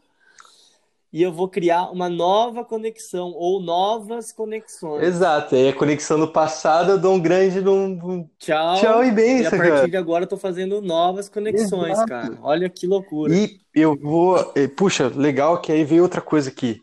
e 1.17 1.23
eu 1.23 1.31
vou 1.31 1.49
criar 1.49 1.89
uma 1.89 2.07
nova 2.07 2.63
conexão 2.63 3.31
ou 3.31 3.59
novas 3.59 4.31
conexões. 4.31 5.01
Exato, 5.03 5.55
aí 5.55 5.69
a 5.69 5.73
conexão 5.73 6.19
do 6.19 6.27
passado 6.27 6.91
eu 6.91 6.99
dou 6.99 7.15
um 7.15 7.19
grande 7.19 7.59
um... 7.67 8.29
tchau. 8.37 8.79
Tchau 8.79 9.03
e 9.03 9.09
bem, 9.09 9.41
E 9.41 9.47
a 9.47 9.49
partir 9.49 9.67
cara. 9.67 9.89
de 9.89 9.97
agora 9.97 10.25
eu 10.25 10.29
tô 10.29 10.37
fazendo 10.37 10.79
novas 10.79 11.27
conexões, 11.27 11.93
Exato. 11.93 12.07
cara. 12.07 12.37
Olha 12.43 12.69
que 12.69 12.85
loucura. 12.85 13.33
E 13.33 13.59
eu 13.73 13.97
vou, 13.99 14.53
puxa, 14.75 15.07
legal 15.07 15.59
que 15.59 15.71
aí 15.71 15.83
veio 15.83 16.03
outra 16.03 16.21
coisa 16.21 16.51
aqui. 16.51 16.79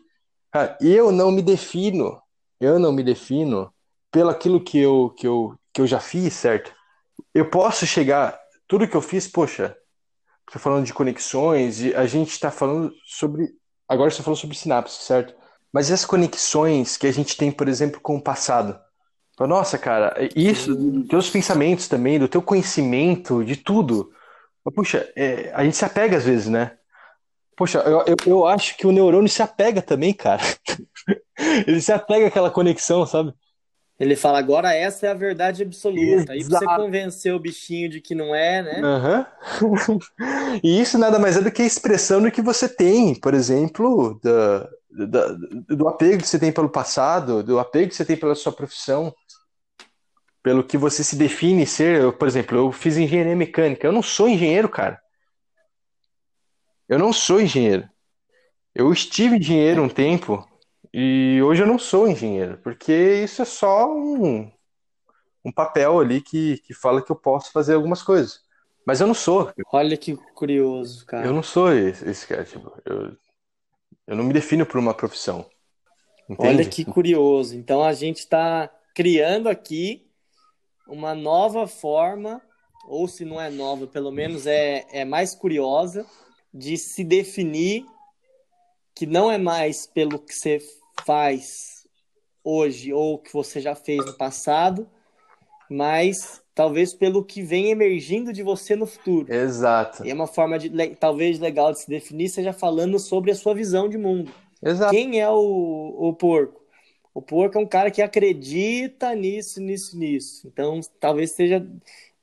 Cara, 0.51 0.77
eu 0.81 1.13
não 1.13 1.31
me 1.31 1.41
defino, 1.41 2.21
eu 2.59 2.77
não 2.77 2.91
me 2.91 3.03
defino 3.03 3.71
pelo 4.11 4.31
aquilo 4.31 4.61
que 4.61 4.77
eu 4.77 5.13
que 5.17 5.25
eu 5.25 5.55
que 5.73 5.79
eu 5.79 5.87
já 5.87 6.01
fiz, 6.01 6.33
certo? 6.33 6.73
Eu 7.33 7.49
posso 7.49 7.87
chegar 7.87 8.37
tudo 8.67 8.85
que 8.85 8.97
eu 8.97 9.01
fiz, 9.01 9.29
poxa, 9.29 9.77
tô 10.51 10.59
falando 10.59 10.85
de 10.85 10.93
conexões, 10.93 11.79
e 11.79 11.95
a 11.95 12.05
gente 12.05 12.31
está 12.31 12.51
falando 12.51 12.93
sobre 13.05 13.47
Agora 13.87 14.09
você 14.09 14.23
falou 14.23 14.35
sobre 14.35 14.55
sinapse, 14.55 15.03
certo? 15.03 15.33
Mas 15.71 15.89
e 15.89 15.93
as 15.93 16.05
conexões 16.05 16.97
que 16.97 17.07
a 17.07 17.11
gente 17.11 17.35
tem, 17.35 17.51
por 17.51 17.67
exemplo, 17.67 17.99
com 17.99 18.15
o 18.15 18.21
passado? 18.21 18.79
Nossa, 19.39 19.77
cara, 19.77 20.15
isso, 20.35 20.73
dos 20.73 21.07
teus 21.07 21.29
pensamentos 21.29 21.89
também, 21.89 22.17
do 22.17 22.27
teu 22.27 22.41
conhecimento, 22.41 23.43
de 23.43 23.57
tudo. 23.57 24.09
Puxa, 24.73 25.11
é, 25.15 25.51
a 25.53 25.63
gente 25.63 25.75
se 25.75 25.83
apega 25.83 26.15
às 26.17 26.23
vezes, 26.23 26.47
né? 26.47 26.77
Poxa, 27.57 27.79
eu, 27.79 28.03
eu, 28.07 28.15
eu, 28.25 28.45
acho 28.45 28.77
que 28.77 28.87
o 28.87 28.91
neurônio 28.91 29.29
se 29.29 29.41
apega 29.41 29.81
também, 29.81 30.13
cara. 30.13 30.41
Ele 31.67 31.81
se 31.81 31.91
apega 31.91 32.27
àquela 32.27 32.49
conexão, 32.49 33.05
sabe? 33.05 33.33
Ele 33.97 34.15
fala, 34.15 34.39
agora 34.39 34.73
essa 34.73 35.07
é 35.07 35.09
a 35.09 35.13
verdade 35.13 35.63
absoluta. 35.63 36.33
Aí 36.33 36.43
pra 36.43 36.59
você 36.59 36.65
convencer 36.65 37.33
o 37.33 37.39
bichinho 37.39 37.89
de 37.89 38.01
que 38.01 38.13
não 38.13 38.35
é, 38.35 38.61
né? 38.61 38.81
Uhum. 38.81 39.99
e 40.61 40.81
isso 40.81 40.97
nada 40.97 41.17
mais 41.17 41.37
é 41.37 41.41
do 41.41 41.51
que 41.51 41.61
a 41.61 41.65
expressão 41.65 42.21
do 42.21 42.29
que 42.29 42.41
você 42.41 42.67
tem, 42.67 43.15
por 43.15 43.33
exemplo, 43.33 44.19
do, 44.21 45.07
do, 45.07 45.75
do 45.77 45.87
apego 45.87 46.21
que 46.21 46.27
você 46.27 46.37
tem 46.37 46.51
pelo 46.51 46.69
passado, 46.69 47.41
do 47.41 47.57
apego 47.57 47.89
que 47.89 47.95
você 47.95 48.03
tem 48.03 48.17
pela 48.17 48.35
sua 48.35 48.51
profissão, 48.51 49.15
pelo 50.43 50.63
que 50.63 50.77
você 50.77 51.01
se 51.01 51.15
define 51.15 51.65
ser. 51.65 52.01
Eu, 52.01 52.11
por 52.11 52.27
exemplo, 52.27 52.57
eu 52.57 52.71
fiz 52.73 52.97
engenharia 52.97 53.35
mecânica. 53.35 53.87
Eu 53.87 53.93
não 53.93 54.03
sou 54.03 54.27
engenheiro, 54.27 54.67
cara. 54.67 54.99
Eu 56.87 56.99
não 56.99 57.13
sou 57.13 57.39
engenheiro. 57.39 57.89
Eu 58.75 58.91
estive 58.91 59.37
engenheiro 59.37 59.81
um 59.81 59.89
tempo, 59.89 60.45
e 60.97 61.41
hoje 61.43 61.61
eu 61.61 61.67
não 61.67 61.77
sou 61.77 62.07
engenheiro, 62.07 62.57
porque 62.63 63.21
isso 63.21 63.41
é 63.41 63.45
só 63.45 63.93
um, 63.93 64.49
um 65.43 65.51
papel 65.51 65.99
ali 65.99 66.21
que, 66.21 66.59
que 66.59 66.73
fala 66.73 67.01
que 67.01 67.11
eu 67.11 67.17
posso 67.17 67.51
fazer 67.51 67.73
algumas 67.73 68.01
coisas. 68.01 68.39
Mas 68.87 69.01
eu 69.01 69.07
não 69.07 69.13
sou. 69.13 69.51
Olha 69.73 69.97
que 69.97 70.15
curioso, 70.15 71.05
cara. 71.05 71.27
Eu 71.27 71.33
não 71.33 71.43
sou 71.43 71.73
esse, 71.73 72.09
esse 72.09 72.25
cara. 72.25 72.45
Tipo, 72.45 72.71
eu, 72.85 73.11
eu 74.07 74.15
não 74.15 74.23
me 74.23 74.31
defino 74.31 74.65
por 74.65 74.79
uma 74.79 74.93
profissão. 74.93 75.45
Entende? 76.29 76.47
Olha 76.47 76.65
que 76.65 76.85
curioso. 76.85 77.57
Então 77.57 77.83
a 77.83 77.91
gente 77.91 78.19
está 78.19 78.71
criando 78.93 79.49
aqui 79.49 80.09
uma 80.87 81.13
nova 81.13 81.67
forma, 81.67 82.41
ou 82.87 83.05
se 83.05 83.25
não 83.25 83.41
é 83.41 83.49
nova, 83.49 83.85
pelo 83.85 84.13
menos 84.13 84.47
é, 84.47 84.85
é 84.93 85.03
mais 85.03 85.35
curiosa, 85.35 86.05
de 86.53 86.77
se 86.77 87.03
definir 87.03 87.85
que 88.95 89.05
não 89.05 89.29
é 89.29 89.37
mais 89.37 89.85
pelo 89.85 90.17
que 90.17 90.33
você 90.33 90.61
faz 91.05 91.87
hoje 92.43 92.93
ou 92.93 93.17
que 93.17 93.31
você 93.31 93.59
já 93.59 93.75
fez 93.75 94.05
no 94.05 94.13
passado, 94.13 94.87
mas 95.69 96.41
talvez 96.53 96.93
pelo 96.93 97.23
que 97.23 97.41
vem 97.41 97.69
emergindo 97.69 98.31
de 98.31 98.43
você 98.43 98.75
no 98.75 98.85
futuro. 98.85 99.31
Exato. 99.33 100.05
E 100.05 100.11
é 100.11 100.13
uma 100.13 100.27
forma 100.27 100.57
de 100.57 100.69
talvez 100.95 101.39
legal 101.39 101.71
de 101.71 101.81
se 101.81 101.89
definir 101.89 102.29
seja 102.29 102.53
falando 102.53 102.99
sobre 102.99 103.31
a 103.31 103.35
sua 103.35 103.53
visão 103.53 103.89
de 103.89 103.97
mundo. 103.97 104.31
Exato. 104.63 104.91
Quem 104.91 105.19
é 105.19 105.29
o, 105.29 105.95
o 105.97 106.13
porco? 106.13 106.61
O 107.13 107.21
porco 107.21 107.57
é 107.57 107.61
um 107.61 107.67
cara 107.67 107.89
que 107.89 108.01
acredita 108.01 109.15
nisso, 109.15 109.61
nisso, 109.61 109.97
nisso. 109.97 110.47
Então, 110.47 110.79
talvez 110.99 111.31
esteja 111.31 111.65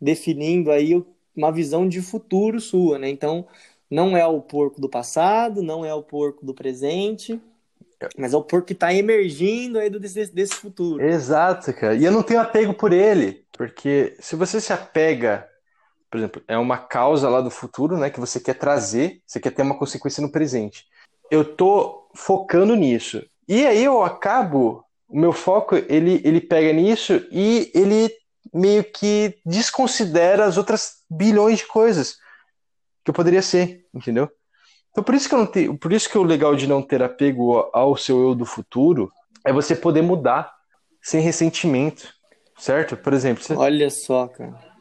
definindo 0.01 0.71
aí 0.71 1.03
uma 1.35 1.51
visão 1.51 1.89
de 1.89 2.01
futuro 2.03 2.61
sua, 2.61 2.99
né? 2.99 3.09
Então, 3.09 3.47
não 3.91 4.17
é 4.17 4.27
o 4.27 4.41
porco 4.41 4.81
do 4.81 4.89
passado, 4.89 5.63
não 5.63 5.85
é 5.85 5.95
o 5.95 6.03
porco 6.03 6.45
do 6.45 6.53
presente, 6.53 7.41
mas 8.17 8.33
é 8.33 8.37
o 8.37 8.43
porco 8.43 8.67
que 8.67 8.75
tá 8.75 8.93
emergindo 8.93 9.79
aí 9.79 9.91
desse, 9.91 10.33
desse 10.33 10.55
futuro. 10.55 11.03
Exato, 11.03 11.73
cara. 11.73 11.95
E 11.95 12.05
eu 12.05 12.13
não 12.13 12.23
tenho 12.23 12.41
apego 12.41 12.75
por 12.75 12.93
ele. 12.93 13.45
Porque 13.53 14.17
se 14.21 14.35
você 14.37 14.61
se 14.61 14.73
apega, 14.73 15.47
por 16.11 16.19
exemplo, 16.19 16.43
é 16.49 16.57
uma 16.59 16.79
causa 16.79 17.29
lá 17.29 17.41
do 17.41 17.51
futuro, 17.51 17.97
né, 17.97 18.11
que 18.11 18.21
você 18.21 18.41
quer 18.41 18.55
trazer, 18.55 19.21
você 19.27 19.41
quer 19.41 19.51
ter 19.51 19.63
uma 19.63 19.79
consequência 19.79 20.21
no 20.21 20.33
presente. 20.33 20.85
Eu 21.31 21.45
tô 21.45 22.09
focando 22.15 22.75
nisso. 22.75 23.25
E 23.49 23.67
aí 23.67 23.85
eu 23.85 24.03
acabo, 24.03 24.85
o 25.09 25.19
meu 25.19 25.33
foco, 25.33 25.75
ele, 25.75 26.21
ele 26.25 26.41
pega 26.41 26.73
nisso 26.73 27.27
e 27.31 27.71
ele 27.75 28.11
meio 28.53 28.85
que 28.85 29.39
desconsidera 29.45 30.45
as 30.45 30.57
outras 30.57 31.03
bilhões 31.11 31.59
de 31.59 31.67
coisas 31.67 32.17
que 33.05 33.11
eu 33.11 33.15
poderia 33.15 33.43
ser, 33.43 33.87
entendeu? 33.95 34.31
Então 34.93 35.03
por 35.03 35.15
isso 35.15 35.29
que 35.29 35.35
eu 35.35 35.39
não 35.39 35.47
tenho, 35.47 35.77
por 35.77 35.93
isso 35.93 36.09
que 36.09 36.17
o 36.17 36.23
legal 36.23 36.55
de 36.55 36.67
não 36.67 36.83
ter 36.83 37.03
apego 37.03 37.69
ao 37.73 37.97
seu 37.97 38.23
eu 38.23 38.35
do 38.35 38.45
futuro 38.45 39.11
é 39.45 39.53
você 39.53 39.75
poder 39.75 40.03
mudar 40.03 40.55
sem 41.01 41.21
ressentimento, 41.21 42.15
certo? 42.59 42.97
Por 42.97 43.13
exemplo, 43.13 43.43
você... 43.43 43.55
olha 43.55 43.91
só, 43.91 44.29
cara. 44.29 44.73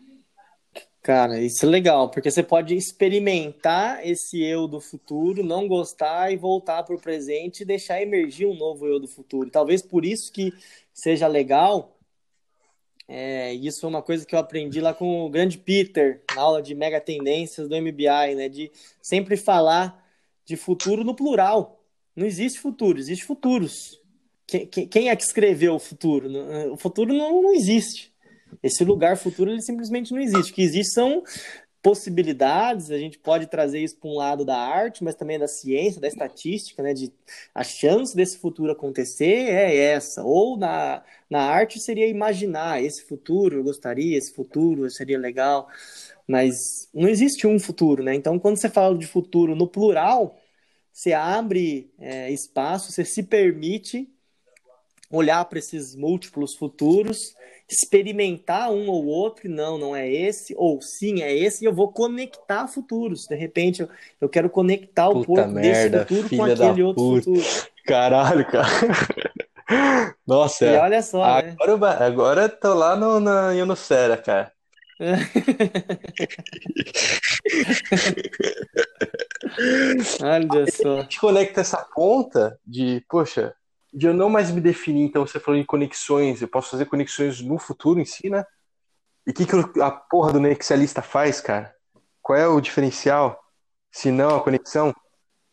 Cara, 1.01 1.39
isso 1.41 1.65
é 1.65 1.69
legal, 1.69 2.11
porque 2.11 2.29
você 2.29 2.43
pode 2.43 2.75
experimentar 2.75 4.05
esse 4.07 4.39
eu 4.43 4.67
do 4.67 4.79
futuro, 4.79 5.43
não 5.43 5.67
gostar 5.67 6.31
e 6.31 6.37
voltar 6.37 6.83
para 6.83 6.95
o 6.95 7.01
presente 7.01 7.61
e 7.61 7.65
deixar 7.65 8.03
emergir 8.03 8.45
um 8.45 8.53
novo 8.53 8.85
eu 8.85 8.99
do 8.99 9.07
futuro. 9.07 9.49
Talvez 9.49 9.81
por 9.81 10.05
isso 10.05 10.31
que 10.31 10.53
seja 10.93 11.25
legal. 11.25 11.97
É, 13.07 13.53
isso 13.53 13.85
é 13.85 13.89
uma 13.89 14.01
coisa 14.01 14.25
que 14.25 14.33
eu 14.33 14.39
aprendi 14.39 14.79
lá 14.79 14.93
com 14.93 15.25
o 15.25 15.29
grande 15.29 15.57
Peter, 15.57 16.23
na 16.35 16.41
aula 16.41 16.61
de 16.61 16.73
mega 16.73 17.01
tendências 17.01 17.67
do 17.67 17.75
MBI, 17.75 18.35
né? 18.35 18.49
De 18.49 18.71
sempre 19.01 19.35
falar 19.35 20.01
de 20.45 20.55
futuro 20.55 21.03
no 21.03 21.15
plural. 21.15 21.83
Não 22.15 22.25
existe 22.25 22.59
futuro, 22.59 22.99
existe 22.99 23.25
futuros. 23.25 23.99
Quem, 24.47 24.67
quem 24.67 25.09
é 25.09 25.15
que 25.15 25.23
escreveu 25.23 25.75
o 25.75 25.79
futuro? 25.79 26.29
O 26.71 26.77
futuro 26.77 27.13
não, 27.13 27.41
não 27.41 27.53
existe. 27.53 28.11
Esse 28.61 28.83
lugar 28.83 29.17
futuro 29.17 29.51
ele 29.51 29.61
simplesmente 29.61 30.11
não 30.11 30.19
existe. 30.19 30.51
O 30.51 30.55
que 30.55 30.61
existe 30.61 30.93
são 30.93 31.23
possibilidades, 31.81 32.91
a 32.91 32.97
gente 32.97 33.17
pode 33.19 33.47
trazer 33.47 33.79
isso 33.79 33.97
para 33.97 34.09
um 34.09 34.15
lado 34.15 34.45
da 34.45 34.57
arte, 34.57 35.03
mas 35.03 35.15
também 35.15 35.39
da 35.39 35.47
ciência, 35.47 35.99
da 36.01 36.07
estatística, 36.07 36.83
né, 36.83 36.93
de 36.93 37.11
a 37.55 37.63
chance 37.63 38.15
desse 38.15 38.37
futuro 38.37 38.71
acontecer 38.71 39.49
é 39.49 39.75
essa, 39.75 40.23
ou 40.23 40.57
na, 40.57 41.03
na 41.29 41.41
arte 41.41 41.79
seria 41.79 42.07
imaginar 42.07 42.83
esse 42.83 43.03
futuro, 43.03 43.57
eu 43.57 43.63
gostaria, 43.63 44.17
esse 44.17 44.33
futuro 44.33 44.89
seria 44.91 45.17
legal, 45.19 45.67
mas 46.27 46.89
não 46.93 47.09
existe 47.09 47.47
um 47.47 47.59
futuro, 47.59 48.03
né, 48.03 48.13
então 48.15 48.39
quando 48.39 48.57
você 48.57 48.69
fala 48.69 48.97
de 48.97 49.07
futuro 49.07 49.55
no 49.55 49.67
plural, 49.67 50.37
você 50.93 51.13
abre 51.13 51.91
é, 51.99 52.31
espaço, 52.31 52.91
você 52.91 53.05
se 53.05 53.23
permite 53.23 54.09
olhar 55.11 55.45
para 55.45 55.59
esses 55.59 55.95
múltiplos 55.95 56.55
futuros 56.55 57.35
experimentar 57.69 58.69
um 58.69 58.89
ou 58.89 59.05
outro, 59.05 59.49
não, 59.49 59.77
não 59.77 59.95
é 59.95 60.11
esse, 60.11 60.53
ou 60.57 60.81
sim, 60.81 61.21
é 61.21 61.33
esse, 61.33 61.63
e 61.63 61.67
eu 61.67 61.73
vou 61.73 61.89
conectar 61.89 62.67
futuros. 62.67 63.27
De 63.27 63.35
repente, 63.35 63.81
eu, 63.81 63.89
eu 64.19 64.27
quero 64.27 64.49
conectar 64.49 65.07
o 65.09 65.13
Puta 65.13 65.27
porco 65.27 65.51
merda, 65.53 65.99
desse 65.99 66.15
futuro 66.15 66.37
com 66.37 66.43
aquele 66.43 66.83
outro 66.83 67.03
puta. 67.03 67.21
futuro. 67.21 67.45
Caralho, 67.85 68.45
cara. 68.45 68.67
Nossa, 70.27 70.65
E 70.65 70.67
é. 70.67 70.79
olha 70.79 71.01
só, 71.01 71.33
né? 71.33 71.55
Agora, 71.55 71.71
eu 71.71 71.77
ba- 71.77 72.05
agora 72.05 72.41
eu 72.43 72.49
tô 72.49 72.73
lá 72.73 72.95
no, 72.95 73.19
na 73.19 73.51
Ionosfera, 73.53 74.17
cara. 74.17 74.51
Olha 80.21 80.67
A 80.67 80.69
só. 80.69 81.01
gente 81.03 81.19
conecta 81.19 81.61
essa 81.61 81.77
ponta 81.95 82.59
de, 82.65 83.03
poxa, 83.09 83.53
de 83.93 84.07
eu 84.07 84.13
não 84.13 84.29
mais 84.29 84.51
me 84.51 84.61
definir, 84.61 85.03
então 85.03 85.25
você 85.25 85.39
falou 85.39 85.59
em 85.59 85.65
conexões, 85.65 86.41
eu 86.41 86.47
posso 86.47 86.71
fazer 86.71 86.85
conexões 86.85 87.41
no 87.41 87.57
futuro 87.59 87.99
em 87.99 88.05
si, 88.05 88.29
né? 88.29 88.45
E 89.27 89.31
o 89.31 89.33
que, 89.33 89.45
que 89.45 89.81
a 89.81 89.91
porra 89.91 90.33
do 90.33 90.39
nexialista 90.39 91.01
faz, 91.01 91.41
cara? 91.41 91.73
Qual 92.21 92.37
é 92.37 92.47
o 92.47 92.61
diferencial? 92.61 93.39
Se 93.91 94.11
não 94.11 94.35
a 94.37 94.43
conexão? 94.43 94.93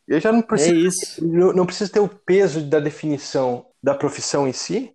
Eu 0.06 0.20
já 0.20 0.32
não 0.32 0.42
É 0.56 0.68
preciso, 0.68 0.72
isso. 0.72 1.20
não, 1.20 1.52
não 1.52 1.66
preciso 1.66 1.92
ter 1.92 2.00
o 2.00 2.08
peso 2.08 2.62
da 2.68 2.80
definição 2.80 3.66
da 3.82 3.94
profissão 3.94 4.48
em 4.48 4.52
si. 4.52 4.94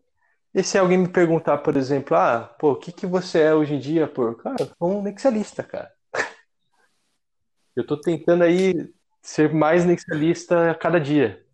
E 0.53 0.63
se 0.63 0.77
alguém 0.77 0.97
me 0.99 1.09
perguntar, 1.09 1.59
por 1.59 1.77
exemplo, 1.77 2.15
ah, 2.17 2.43
pô, 2.59 2.73
o 2.73 2.77
que 2.77 2.91
que 2.91 3.07
você 3.07 3.41
é 3.41 3.55
hoje 3.55 3.75
em 3.75 3.79
dia, 3.79 4.07
pô? 4.07 4.33
Cara, 4.35 4.63
eu 4.63 4.67
sou 4.77 4.99
um 4.99 5.01
nexialista, 5.03 5.63
cara. 5.63 5.91
Eu 7.75 7.85
tô 7.85 7.99
tentando 7.99 8.43
aí 8.43 8.73
ser 9.21 9.53
mais 9.53 9.85
nexialista 9.85 10.71
a 10.71 10.75
cada 10.75 10.99
dia. 10.99 11.45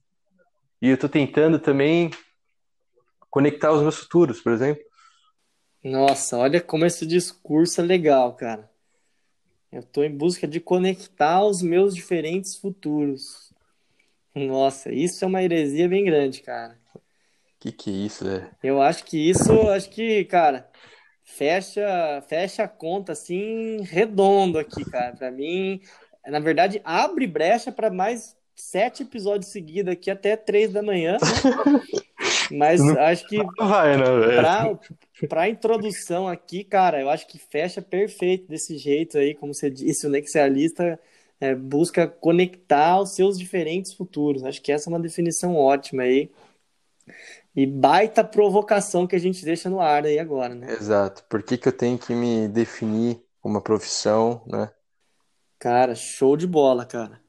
E 0.82 0.90
eu 0.90 0.98
tô 0.98 1.10
tentando 1.10 1.60
também 1.60 2.10
conectar 3.30 3.72
os 3.72 3.82
meus 3.82 3.98
futuros, 3.98 4.42
por 4.42 4.52
exemplo. 4.52 4.84
Nossa, 5.84 6.38
olha 6.38 6.62
como 6.62 6.86
esse 6.86 7.06
discurso 7.06 7.82
é 7.82 7.84
legal, 7.84 8.36
cara. 8.36 8.70
Eu 9.72 9.84
tô 9.84 10.04
em 10.04 10.16
busca 10.16 10.48
de 10.48 10.60
conectar 10.60 11.44
os 11.44 11.62
meus 11.62 11.94
diferentes 11.94 12.56
futuros. 12.56 13.54
Nossa, 14.34 14.92
isso 14.92 15.24
é 15.24 15.28
uma 15.28 15.44
heresia 15.44 15.88
bem 15.88 16.04
grande, 16.06 16.42
cara. 16.42 16.78
Que 17.60 17.72
que 17.72 17.90
é 17.90 17.94
isso, 17.94 18.26
velho? 18.26 18.50
Eu 18.64 18.82
acho 18.82 19.04
que 19.04 19.18
isso, 19.18 19.52
acho 19.70 19.90
que, 19.90 20.24
cara, 20.26 20.70
fecha, 21.24 22.22
fecha 22.28 22.64
a 22.64 22.68
conta 22.68 23.12
assim 23.12 23.82
redondo 23.84 24.58
aqui, 24.58 24.84
cara. 24.86 25.16
Pra 25.16 25.30
mim, 25.30 25.82
na 26.26 26.40
verdade, 26.40 26.82
abre 26.84 27.28
brecha 27.28 27.72
para 27.72 27.92
mais 27.92 28.36
sete 28.62 29.04
episódios 29.04 29.52
seguidos 29.52 29.94
aqui 29.94 30.10
até 30.12 30.36
três 30.36 30.72
da 30.72 30.82
manhã. 30.82 31.18
Mas 32.52 32.84
Não- 32.84 33.00
acho 33.00 33.28
que 33.28 33.38
Vai, 33.60 33.96
né? 33.98 34.04
Pra, 34.36 34.80
pra 35.28 35.50
introdução 35.50 36.28
aqui, 36.28 36.64
cara, 36.64 37.00
eu 37.00 37.10
acho 37.10 37.28
que 37.28 37.38
fecha 37.38 37.82
perfeito 37.82 38.48
desse 38.48 38.78
jeito 38.78 39.18
aí, 39.18 39.36
como 39.36 39.54
você 39.54 39.70
disse, 39.70 40.08
o 40.08 40.10
nexialista 40.10 41.00
é, 41.40 41.54
busca 41.56 42.08
conectar 42.08 43.00
os 43.00 43.14
seus 43.16 43.38
diferentes 43.38 43.94
futuros. 43.94 44.44
Acho 44.44 44.62
que 44.62 44.72
essa 44.72 44.90
é 44.90 44.92
uma 44.92 45.00
definição 45.00 45.56
ótima 45.56 46.04
aí. 46.04 46.30
E 47.56 47.66
baita 47.66 48.24
provocação 48.24 49.08
que 49.08 49.16
a 49.16 49.20
gente 49.20 49.44
deixa 49.44 49.70
no 49.70 49.80
ar 49.80 50.06
aí 50.06 50.20
agora, 50.20 50.56
né? 50.56 50.72
Exato. 50.74 51.24
Por 51.30 51.44
que 51.44 51.58
que 51.58 51.68
eu 51.68 51.74
tenho 51.74 51.98
que 51.98 52.14
me 52.14 52.48
definir 52.48 53.22
uma 53.44 53.62
profissão, 53.62 54.44
né? 54.48 54.72
Cara, 55.58 55.94
show 55.96 56.38
de 56.38 56.48
bola, 56.48 56.86
cara. 56.86 57.20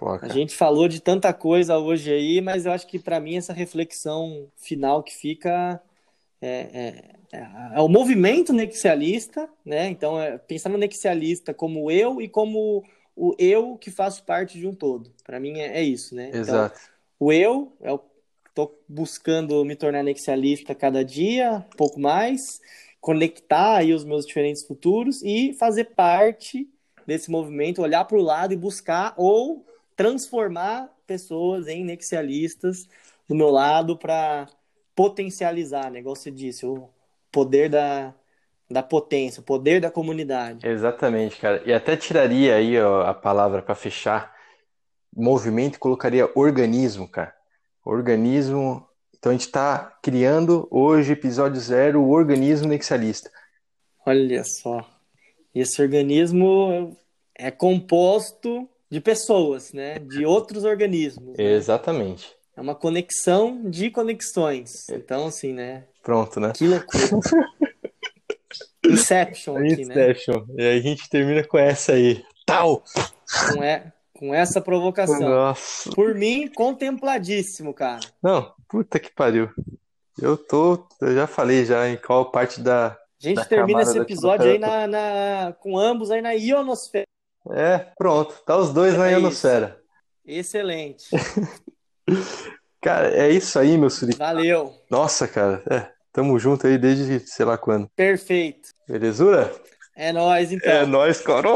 Pô, 0.00 0.18
A 0.22 0.28
gente 0.28 0.56
falou 0.56 0.88
de 0.88 0.98
tanta 0.98 1.30
coisa 1.30 1.76
hoje 1.76 2.10
aí, 2.10 2.40
mas 2.40 2.64
eu 2.64 2.72
acho 2.72 2.86
que 2.86 2.98
pra 2.98 3.20
mim 3.20 3.36
essa 3.36 3.52
reflexão 3.52 4.50
final 4.56 5.02
que 5.02 5.14
fica 5.14 5.78
é, 6.40 6.48
é, 6.48 7.36
é, 7.36 7.48
é 7.74 7.80
o 7.82 7.86
movimento 7.86 8.50
nexialista, 8.50 9.46
né? 9.62 9.90
Então, 9.90 10.18
é, 10.18 10.38
pensar 10.38 10.70
no 10.70 10.78
nexialista 10.78 11.52
como 11.52 11.90
eu 11.90 12.18
e 12.18 12.30
como 12.30 12.82
o 13.14 13.34
eu 13.38 13.76
que 13.76 13.90
faço 13.90 14.24
parte 14.24 14.58
de 14.58 14.66
um 14.66 14.74
todo. 14.74 15.12
Pra 15.22 15.38
mim 15.38 15.58
é, 15.58 15.80
é 15.80 15.82
isso, 15.82 16.14
né? 16.14 16.28
Então, 16.28 16.40
Exato. 16.40 16.80
o 17.18 17.30
eu, 17.30 17.76
eu 17.82 18.02
tô 18.54 18.74
buscando 18.88 19.62
me 19.66 19.76
tornar 19.76 20.02
nexialista 20.02 20.74
cada 20.74 21.04
dia, 21.04 21.66
um 21.74 21.76
pouco 21.76 22.00
mais, 22.00 22.58
conectar 23.02 23.76
aí 23.76 23.92
os 23.92 24.06
meus 24.06 24.24
diferentes 24.24 24.62
futuros 24.62 25.22
e 25.22 25.52
fazer 25.58 25.90
parte 25.94 26.66
desse 27.06 27.30
movimento, 27.30 27.82
olhar 27.82 28.06
para 28.06 28.16
o 28.16 28.22
lado 28.22 28.54
e 28.54 28.56
buscar 28.56 29.12
ou 29.18 29.66
transformar 30.00 30.88
pessoas 31.06 31.68
em 31.68 31.84
nexialistas 31.84 32.88
do 33.28 33.34
meu 33.34 33.50
lado 33.50 33.98
para 33.98 34.46
potencializar, 34.96 35.90
né? 35.90 35.98
Igual 35.98 36.16
você 36.16 36.30
disse, 36.30 36.64
o 36.64 36.88
poder 37.30 37.68
da, 37.68 38.14
da 38.70 38.82
potência, 38.82 39.42
o 39.42 39.44
poder 39.44 39.78
da 39.78 39.90
comunidade. 39.90 40.66
Exatamente, 40.66 41.36
cara. 41.36 41.62
E 41.66 41.72
até 41.74 41.98
tiraria 41.98 42.54
aí 42.54 42.80
ó, 42.80 43.02
a 43.02 43.12
palavra 43.12 43.60
para 43.60 43.74
fechar 43.74 44.34
movimento 45.14 45.76
e 45.76 45.78
colocaria 45.78 46.30
organismo, 46.34 47.06
cara. 47.06 47.34
Organismo. 47.84 48.88
Então 49.18 49.28
a 49.28 49.34
gente 49.34 49.48
está 49.48 49.98
criando 50.02 50.66
hoje, 50.70 51.12
episódio 51.12 51.60
zero, 51.60 52.00
o 52.00 52.08
organismo 52.08 52.68
nexialista. 52.68 53.30
Olha 54.06 54.44
só. 54.44 54.82
Esse 55.54 55.82
organismo 55.82 56.96
é 57.34 57.50
composto 57.50 58.66
de 58.90 59.00
pessoas, 59.00 59.72
né? 59.72 59.98
De 59.98 60.24
outros 60.26 60.64
organismos. 60.64 61.36
né? 61.36 61.44
Exatamente. 61.52 62.34
É 62.56 62.60
uma 62.60 62.74
conexão 62.74 63.62
de 63.70 63.90
conexões. 63.90 64.88
Então, 64.90 65.26
assim, 65.28 65.52
né? 65.52 65.84
Pronto, 66.02 66.40
né? 66.40 66.52
Que 66.54 66.66
loucura. 66.66 67.08
Inception 68.84 69.56
aqui, 69.56 69.84
né? 69.84 69.94
Inception. 69.94 70.44
E 70.56 70.62
aí 70.62 70.78
a 70.78 70.82
gente 70.82 71.08
termina 71.08 71.44
com 71.44 71.58
essa 71.58 71.92
aí. 71.92 72.24
Tal! 72.46 72.82
Com, 73.54 73.62
é, 73.62 73.92
com 74.18 74.34
essa 74.34 74.60
provocação. 74.60 75.20
Nossa. 75.20 75.90
Por 75.90 76.14
mim, 76.14 76.48
contempladíssimo, 76.48 77.72
cara. 77.72 78.00
Não, 78.22 78.52
puta 78.68 78.98
que 78.98 79.12
pariu. 79.12 79.48
Eu 80.20 80.36
tô. 80.36 80.86
Eu 81.00 81.14
já 81.14 81.26
falei 81.26 81.64
já 81.64 81.88
em 81.88 81.96
qual 81.96 82.30
parte 82.30 82.60
da. 82.60 82.88
A 82.88 82.96
gente 83.28 83.46
termina 83.48 83.82
esse 83.82 83.98
episódio 83.98 84.50
aí 84.50 84.58
na, 84.58 84.86
na- 84.86 85.52
com 85.60 85.78
ambos 85.78 86.10
aí 86.10 86.22
na 86.22 86.32
ionosfera. 86.32 87.04
É, 87.50 87.78
pronto. 87.96 88.34
Tá 88.44 88.56
os 88.56 88.72
dois 88.72 88.96
na 88.96 89.08
É 89.08 89.12
ionosfera. 89.12 89.78
Excelente. 90.26 91.06
Cara, 92.82 93.08
é 93.14 93.30
isso 93.30 93.58
aí, 93.58 93.76
meu 93.76 93.90
suri. 93.90 94.16
Valeu. 94.16 94.72
Nossa, 94.90 95.28
cara. 95.28 95.62
É, 95.70 95.86
tamo 96.10 96.38
junto 96.38 96.66
aí 96.66 96.78
desde 96.78 97.20
sei 97.28 97.44
lá 97.44 97.58
quando. 97.58 97.88
Perfeito. 97.94 98.70
Belezura? 98.88 99.52
É 99.94 100.12
nóis, 100.12 100.50
então. 100.50 100.72
É 100.72 100.86
nóis, 100.86 101.20
cara. 101.20 101.46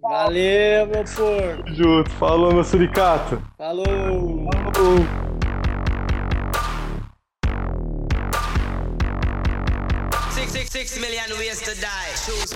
Valeu, 0.00 0.86
meu 0.86 1.04
porco. 1.04 1.68
Junto. 1.74 2.10
Falou, 2.12 2.54
meu 2.54 2.62
suricato. 2.62 3.42
Falou. 3.58 3.84
Falou. 3.84 5.26
Six, 10.30 10.52
six, 10.52 10.70
six 10.70 10.98
million 11.00 11.28
ways 11.38 11.60
to 11.62 11.74
die. 11.80 12.14
Choose 12.24 12.54